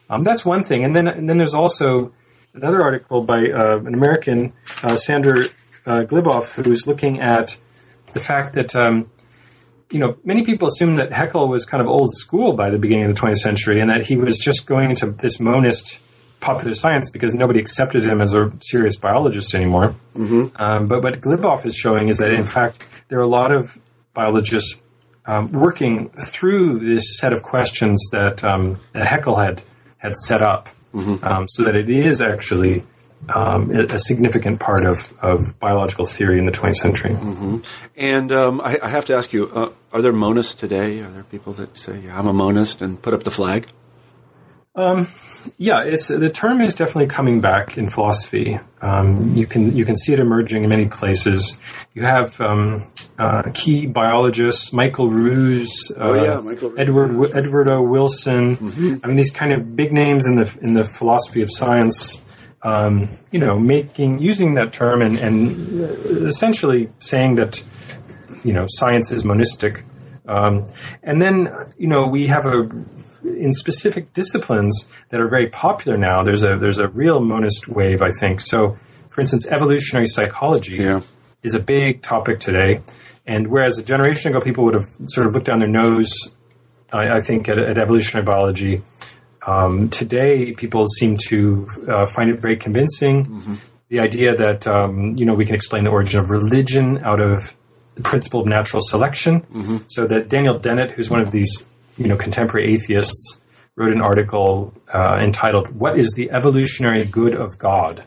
Um, 0.08 0.24
that's 0.24 0.44
one 0.44 0.64
thing, 0.64 0.84
and 0.84 0.96
then 0.96 1.06
and 1.06 1.28
then 1.28 1.36
there's 1.36 1.54
also 1.54 2.12
another 2.54 2.82
article 2.82 3.22
by 3.22 3.50
uh, 3.50 3.78
an 3.78 3.92
American, 3.92 4.54
uh, 4.82 4.96
Sander 4.96 5.42
uh, 5.84 6.04
Gliboff, 6.04 6.62
who's 6.62 6.86
looking 6.86 7.20
at 7.20 7.58
the 8.14 8.20
fact 8.20 8.54
that 8.54 8.74
um, 8.74 9.10
you 9.90 9.98
know 9.98 10.16
many 10.24 10.44
people 10.44 10.68
assume 10.68 10.96
that 10.96 11.12
Haeckel 11.12 11.48
was 11.48 11.64
kind 11.64 11.80
of 11.80 11.86
old 11.88 12.10
school 12.12 12.52
by 12.52 12.70
the 12.70 12.78
beginning 12.78 13.04
of 13.06 13.14
the 13.14 13.20
20th 13.20 13.36
century, 13.38 13.80
and 13.80 13.88
that 13.90 14.06
he 14.06 14.16
was 14.16 14.38
just 14.38 14.66
going 14.66 14.90
into 14.90 15.06
this 15.10 15.40
monist 15.40 16.00
popular 16.40 16.74
science 16.74 17.10
because 17.10 17.34
nobody 17.34 17.58
accepted 17.58 18.04
him 18.04 18.20
as 18.20 18.32
a 18.34 18.52
serious 18.60 18.96
biologist 18.96 19.54
anymore. 19.54 19.96
Um, 20.56 20.86
but 20.86 21.02
what 21.02 21.20
Gliboff 21.20 21.66
is 21.66 21.74
showing 21.74 22.08
is 22.08 22.18
that 22.18 22.32
in 22.32 22.46
fact 22.46 22.84
there 23.08 23.18
are 23.18 23.22
a 23.22 23.26
lot 23.26 23.50
of 23.50 23.78
biologists 24.14 24.80
um, 25.26 25.50
working 25.52 26.10
through 26.10 26.78
this 26.78 27.18
set 27.18 27.32
of 27.32 27.42
questions 27.42 28.08
that 28.12 28.42
um, 28.44 28.80
that 28.92 29.06
Haeckel 29.06 29.36
had 29.36 29.62
had 29.98 30.14
set 30.14 30.42
up, 30.42 30.68
um, 31.22 31.48
so 31.48 31.64
that 31.64 31.74
it 31.74 31.90
is 31.90 32.20
actually 32.20 32.84
um, 33.34 33.70
a 33.70 33.98
significant 33.98 34.60
part 34.60 34.84
of, 34.86 35.12
of 35.20 35.58
biological 35.58 36.06
theory 36.06 36.38
in 36.38 36.44
the 36.44 36.52
20th 36.52 36.76
century. 36.76 37.16
And 37.96 38.32
um, 38.32 38.60
I, 38.60 38.78
I 38.82 38.88
have 38.88 39.04
to 39.06 39.14
ask 39.14 39.32
you: 39.32 39.46
uh, 39.54 39.70
Are 39.92 40.02
there 40.02 40.12
monists 40.12 40.56
today? 40.56 41.00
Are 41.00 41.10
there 41.10 41.24
people 41.24 41.52
that 41.54 41.76
say, 41.78 41.98
yeah, 42.00 42.18
"I'm 42.18 42.26
a 42.26 42.32
monist" 42.32 42.80
and 42.82 43.00
put 43.00 43.12
up 43.14 43.24
the 43.24 43.30
flag? 43.30 43.66
Yeah, 45.58 45.82
it's 45.82 46.06
the 46.08 46.30
term 46.30 46.60
is 46.60 46.76
definitely 46.76 47.08
coming 47.08 47.40
back 47.40 47.76
in 47.76 47.88
philosophy. 47.88 48.60
Um, 48.80 49.34
you 49.34 49.46
can 49.46 49.76
you 49.76 49.84
can 49.84 49.96
see 49.96 50.12
it 50.12 50.20
emerging 50.20 50.62
in 50.62 50.68
many 50.70 50.86
places. 50.86 51.60
You 51.94 52.02
have 52.02 52.40
um, 52.40 52.84
uh, 53.18 53.50
key 53.54 53.86
biologists, 53.86 54.72
Michael 54.72 55.08
Ruse, 55.10 55.90
uh, 55.96 56.00
Oh, 56.00 56.14
yeah, 56.14 56.40
Michael 56.40 56.70
Ruse. 56.70 56.78
Edward 56.78 57.30
Edward 57.34 57.68
O. 57.68 57.82
Wilson. 57.82 58.56
I 59.02 59.06
mean, 59.08 59.16
these 59.16 59.32
kind 59.32 59.52
of 59.52 59.74
big 59.74 59.92
names 59.92 60.26
in 60.26 60.36
the 60.36 60.56
in 60.62 60.74
the 60.74 60.84
philosophy 60.84 61.42
of 61.42 61.50
science. 61.50 62.22
Um, 62.62 63.08
you 63.30 63.38
know, 63.38 63.58
making 63.58 64.18
using 64.18 64.54
that 64.54 64.72
term 64.72 65.00
and, 65.00 65.16
and 65.18 65.80
essentially 66.26 66.88
saying 66.98 67.36
that 67.36 67.62
you 68.42 68.52
know 68.52 68.66
science 68.68 69.12
is 69.12 69.24
monistic. 69.24 69.84
Um, 70.26 70.66
and 71.02 71.22
then 71.22 71.48
you 71.78 71.86
know 71.86 72.08
we 72.08 72.26
have 72.26 72.46
a 72.46 72.68
in 73.24 73.52
specific 73.52 74.12
disciplines 74.12 75.02
that 75.10 75.20
are 75.20 75.28
very 75.28 75.46
popular 75.48 75.96
now. 75.96 76.22
There's 76.22 76.42
a 76.42 76.56
there's 76.56 76.78
a 76.80 76.88
real 76.88 77.20
monist 77.20 77.68
wave, 77.68 78.02
I 78.02 78.10
think. 78.10 78.40
So, 78.40 78.76
for 79.08 79.20
instance, 79.20 79.46
evolutionary 79.46 80.06
psychology 80.06 80.76
Yeah. 80.76 81.00
is 81.44 81.54
a 81.54 81.60
big 81.60 82.02
topic 82.02 82.40
today. 82.40 82.80
And 83.26 83.48
whereas 83.48 83.78
a 83.78 83.84
generation 83.84 84.30
ago 84.32 84.40
people 84.40 84.64
would 84.64 84.74
have 84.74 84.86
sort 85.06 85.26
of 85.26 85.34
looked 85.34 85.46
down 85.46 85.58
their 85.58 85.68
nose, 85.68 86.36
I, 86.92 87.16
I 87.16 87.20
think, 87.20 87.48
at, 87.48 87.58
at 87.58 87.76
evolutionary 87.78 88.24
biology, 88.24 88.80
um, 89.48 89.88
today 89.88 90.52
people 90.62 90.86
seem 90.98 91.16
to 91.28 91.38
uh, 91.88 92.06
find 92.06 92.28
it 92.30 92.38
very 92.40 92.56
convincing. 92.56 93.14
The 93.88 94.00
idea 94.08 94.36
that 94.36 94.66
um, 94.66 95.14
you 95.18 95.24
know 95.26 95.34
we 95.40 95.46
can 95.48 95.54
explain 95.54 95.82
the 95.84 95.90
origin 95.90 96.20
of 96.20 96.28
religion 96.30 96.86
out 97.10 97.20
of 97.20 97.56
the 97.94 98.02
principle 98.02 98.40
of 98.40 98.46
natural 98.46 98.82
selection, 98.82 99.34
so 99.88 100.06
that 100.06 100.28
Daniel 100.28 100.58
Dennett, 100.58 100.90
who's 100.92 101.10
one 101.10 101.22
of 101.26 101.30
these 101.32 101.52
you 101.96 102.06
know 102.10 102.16
contemporary 102.16 102.66
atheists, 102.74 103.42
wrote 103.76 103.92
an 103.94 104.02
article 104.02 104.74
uh, 104.92 105.16
entitled 105.28 105.66
"What 105.74 105.96
is 105.98 106.12
the 106.12 106.30
evolutionary 106.30 107.04
good 107.06 107.34
of 107.34 107.58
God?" 107.58 108.04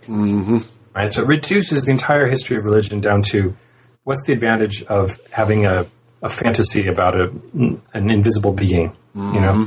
Right. 0.94 1.12
So 1.14 1.24
it 1.24 1.28
reduces 1.28 1.86
the 1.86 1.92
entire 1.92 2.28
history 2.28 2.58
of 2.58 2.66
religion 2.66 3.00
down 3.02 3.22
to 3.34 3.56
what's 4.04 4.26
the 4.28 4.34
advantage 4.34 4.84
of 4.84 5.18
having 5.32 5.66
a, 5.66 5.88
a 6.22 6.30
fantasy 6.30 6.88
about 6.88 7.14
a, 7.20 7.32
an 7.94 8.12
invisible 8.12 8.52
being. 8.54 8.92
Mm-hmm. 9.16 9.36
You 9.36 9.42
know, 9.42 9.66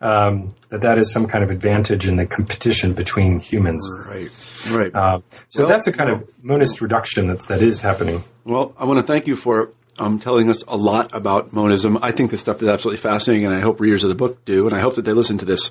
um, 0.00 0.54
that 0.70 0.82
that 0.82 0.98
is 0.98 1.12
some 1.12 1.26
kind 1.26 1.44
of 1.44 1.50
advantage 1.50 2.08
in 2.08 2.16
the 2.16 2.26
competition 2.26 2.94
between 2.94 3.38
humans. 3.38 3.88
Right. 4.08 4.76
Right. 4.76 4.94
Uh, 4.94 5.20
so 5.48 5.62
well, 5.62 5.68
that's 5.68 5.86
a 5.86 5.92
kind 5.92 6.10
of 6.10 6.28
monist 6.42 6.80
reduction 6.80 7.28
that's 7.28 7.46
that 7.46 7.62
is 7.62 7.82
happening. 7.82 8.24
Well, 8.44 8.74
I 8.76 8.84
want 8.84 8.98
to 8.98 9.06
thank 9.06 9.26
you 9.26 9.36
for 9.36 9.70
um, 9.98 10.18
telling 10.18 10.50
us 10.50 10.62
a 10.68 10.76
lot 10.76 11.14
about 11.14 11.52
monism. 11.52 11.98
I 12.02 12.12
think 12.12 12.30
this 12.30 12.40
stuff 12.40 12.62
is 12.62 12.68
absolutely 12.68 12.98
fascinating, 12.98 13.46
and 13.46 13.54
I 13.54 13.60
hope 13.60 13.80
readers 13.80 14.04
of 14.04 14.08
the 14.08 14.14
book 14.14 14.44
do. 14.44 14.66
And 14.66 14.76
I 14.76 14.80
hope 14.80 14.96
that 14.96 15.02
they 15.02 15.12
listen 15.12 15.38
to 15.38 15.44
this 15.44 15.70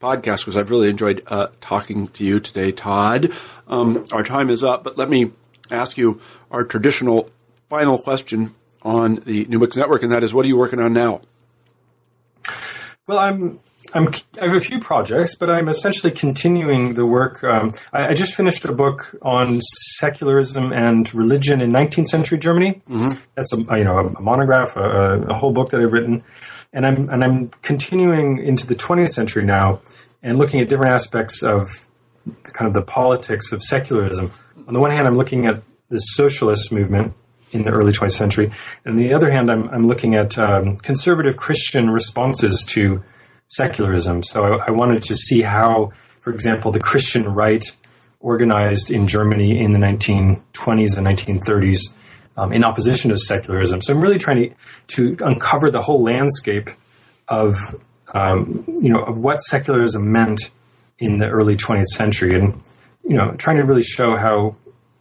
podcast 0.00 0.38
because 0.38 0.56
I've 0.56 0.70
really 0.70 0.88
enjoyed 0.88 1.22
uh, 1.26 1.48
talking 1.60 2.08
to 2.08 2.24
you 2.24 2.40
today, 2.40 2.72
Todd. 2.72 3.32
Um, 3.68 4.04
our 4.12 4.24
time 4.24 4.50
is 4.50 4.64
up, 4.64 4.82
but 4.82 4.98
let 4.98 5.08
me 5.08 5.32
ask 5.70 5.96
you 5.96 6.20
our 6.50 6.64
traditional 6.64 7.30
final 7.68 7.98
question 7.98 8.54
on 8.82 9.16
the 9.26 9.44
New 9.44 9.58
Books 9.58 9.76
Network, 9.76 10.02
and 10.02 10.10
that 10.10 10.24
is, 10.24 10.34
what 10.34 10.44
are 10.44 10.48
you 10.48 10.56
working 10.56 10.80
on 10.80 10.92
now? 10.92 11.20
Well, 13.10 13.18
I'm 13.18 13.58
I'm, 13.92 14.06
i 14.40 14.44
have 14.44 14.56
a 14.56 14.60
few 14.60 14.78
projects, 14.78 15.34
but 15.34 15.50
I'm 15.50 15.68
essentially 15.68 16.12
continuing 16.12 16.94
the 16.94 17.04
work. 17.04 17.42
Um, 17.42 17.72
I, 17.92 18.10
I, 18.10 18.14
just 18.14 18.36
finished 18.36 18.64
a 18.64 18.72
book 18.72 19.16
on 19.20 19.60
secularism 19.98 20.72
and 20.72 21.12
religion 21.12 21.60
in 21.60 21.72
19th 21.72 22.06
century 22.06 22.38
Germany. 22.38 22.80
Mm-hmm. 22.88 23.20
That's 23.34 23.52
a 23.52 23.78
you 23.78 23.82
know 23.82 23.98
a 23.98 24.20
monograph, 24.20 24.76
a, 24.76 25.22
a, 25.22 25.34
whole 25.34 25.52
book 25.52 25.70
that 25.70 25.80
I've 25.80 25.92
written, 25.92 26.22
and 26.72 26.86
I'm 26.86 27.08
and 27.08 27.24
I'm 27.24 27.48
continuing 27.62 28.38
into 28.38 28.64
the 28.64 28.76
20th 28.76 29.10
century 29.10 29.44
now 29.44 29.80
and 30.22 30.38
looking 30.38 30.60
at 30.60 30.68
different 30.68 30.92
aspects 30.92 31.42
of 31.42 31.88
kind 32.44 32.68
of 32.68 32.74
the 32.74 32.82
politics 32.82 33.50
of 33.50 33.60
secularism. 33.60 34.30
On 34.68 34.74
the 34.74 34.78
one 34.78 34.92
hand, 34.92 35.08
I'm 35.08 35.14
looking 35.14 35.46
at 35.46 35.64
the 35.88 35.98
socialist 35.98 36.70
movement 36.70 37.14
in 37.52 37.64
the 37.64 37.70
early 37.70 37.92
20th 37.92 38.12
century, 38.12 38.50
and 38.84 38.92
on 38.92 38.96
the 38.96 39.12
other 39.12 39.30
hand, 39.30 39.50
I'm, 39.50 39.68
I'm 39.70 39.84
looking 39.84 40.14
at 40.14 40.38
um, 40.38 40.76
conservative 40.76 41.36
Christian 41.36 41.90
responses 41.90 42.64
to 42.70 43.02
secularism. 43.48 44.22
So 44.22 44.44
I, 44.44 44.68
I, 44.68 44.70
wanted 44.70 45.02
to 45.04 45.16
see 45.16 45.42
how, 45.42 45.90
for 45.94 46.32
example, 46.32 46.70
the 46.70 46.80
Christian 46.80 47.24
right 47.28 47.64
organized 48.20 48.90
in 48.90 49.08
Germany 49.08 49.58
in 49.58 49.72
the 49.72 49.78
1920s 49.78 50.96
and 50.96 51.06
1930s 51.06 51.96
um, 52.36 52.52
in 52.52 52.64
opposition 52.64 53.10
to 53.10 53.16
secularism. 53.16 53.82
So 53.82 53.92
I'm 53.92 54.00
really 54.00 54.18
trying 54.18 54.50
to, 54.50 55.16
to 55.16 55.24
uncover 55.24 55.70
the 55.70 55.80
whole 55.80 56.02
landscape 56.02 56.70
of 57.28 57.74
um, 58.14 58.64
you 58.66 58.92
know 58.92 59.02
of 59.02 59.18
what 59.18 59.40
secularism 59.40 60.10
meant 60.10 60.50
in 60.98 61.18
the 61.18 61.28
early 61.28 61.56
20th 61.56 61.86
century, 61.86 62.38
and 62.38 62.60
you 63.04 63.16
know 63.16 63.32
trying 63.32 63.56
to 63.56 63.64
really 63.64 63.82
show 63.82 64.16
how, 64.16 64.56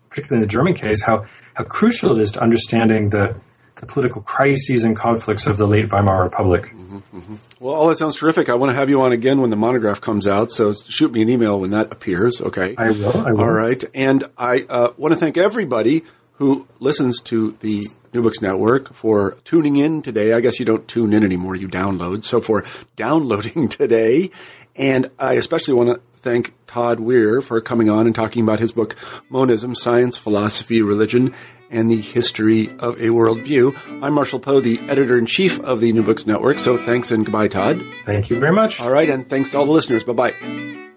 particularly 0.09 0.41
in 0.43 0.47
the 0.47 0.51
German 0.51 0.73
case, 0.73 1.03
how 1.03 1.25
how 1.53 1.63
crucial 1.63 2.17
it 2.17 2.21
is 2.21 2.31
to 2.33 2.41
understanding 2.41 3.09
the 3.09 3.35
the 3.79 3.85
political 3.85 4.21
crises 4.21 4.83
and 4.83 4.95
conflicts 4.95 5.47
of 5.47 5.57
the 5.57 5.65
late 5.65 5.89
Weimar 5.89 6.23
Republic. 6.23 6.63
Mm-hmm, 6.63 6.97
mm-hmm. 6.97 7.35
Well, 7.63 7.73
all 7.73 7.87
that 7.87 7.97
sounds 7.97 8.15
terrific. 8.17 8.49
I 8.49 8.55
want 8.55 8.71
to 8.71 8.75
have 8.75 8.89
you 8.89 9.01
on 9.01 9.11
again 9.11 9.41
when 9.41 9.49
the 9.49 9.55
monograph 9.55 10.01
comes 10.01 10.27
out. 10.27 10.51
So 10.51 10.73
shoot 10.73 11.11
me 11.13 11.21
an 11.21 11.29
email 11.29 11.59
when 11.59 11.69
that 11.71 11.91
appears. 11.91 12.41
Okay. 12.41 12.75
I 12.77 12.91
will. 12.91 13.17
I 13.17 13.31
will. 13.31 13.41
All 13.41 13.51
right. 13.51 13.83
And 13.93 14.25
I 14.37 14.65
uh, 14.69 14.93
want 14.97 15.13
to 15.13 15.19
thank 15.19 15.37
everybody 15.37 16.03
who 16.33 16.67
listens 16.79 17.19
to 17.21 17.51
the 17.59 17.83
New 18.13 18.21
Books 18.21 18.41
Network 18.41 18.93
for 18.93 19.37
tuning 19.43 19.75
in 19.75 20.01
today. 20.01 20.33
I 20.33 20.39
guess 20.39 20.57
you 20.57 20.65
don't 20.65 20.87
tune 20.87 21.13
in 21.13 21.23
anymore, 21.23 21.55
you 21.55 21.67
download. 21.67 22.23
So 22.23 22.39
for 22.39 22.63
downloading 22.95 23.67
today. 23.69 24.31
And 24.75 25.11
I 25.19 25.33
especially 25.33 25.73
want 25.73 25.89
to 25.89 26.01
thank 26.21 26.53
Todd 26.67 26.99
Weir 26.99 27.41
for 27.41 27.59
coming 27.61 27.89
on 27.89 28.05
and 28.05 28.15
talking 28.15 28.43
about 28.43 28.59
his 28.59 28.71
book, 28.71 28.95
Monism, 29.29 29.75
Science, 29.75 30.17
Philosophy, 30.17 30.81
Religion, 30.81 31.33
and 31.69 31.89
the 31.91 32.01
History 32.01 32.69
of 32.79 32.95
a 32.95 33.07
Worldview. 33.07 33.77
I'm 34.03 34.13
Marshall 34.13 34.39
Poe, 34.39 34.59
the 34.59 34.79
editor 34.89 35.17
in 35.17 35.25
chief 35.25 35.59
of 35.59 35.81
the 35.81 35.91
New 35.91 36.03
Books 36.03 36.25
Network. 36.25 36.59
So 36.59 36.77
thanks 36.77 37.11
and 37.11 37.25
goodbye, 37.25 37.47
Todd. 37.47 37.83
Thank 38.03 38.29
you 38.29 38.39
very 38.39 38.53
much. 38.53 38.81
All 38.81 38.91
right, 38.91 39.09
and 39.09 39.27
thanks 39.29 39.51
to 39.51 39.57
all 39.57 39.65
the 39.65 39.71
listeners. 39.71 40.03
Bye 40.03 40.13
bye. 40.13 40.88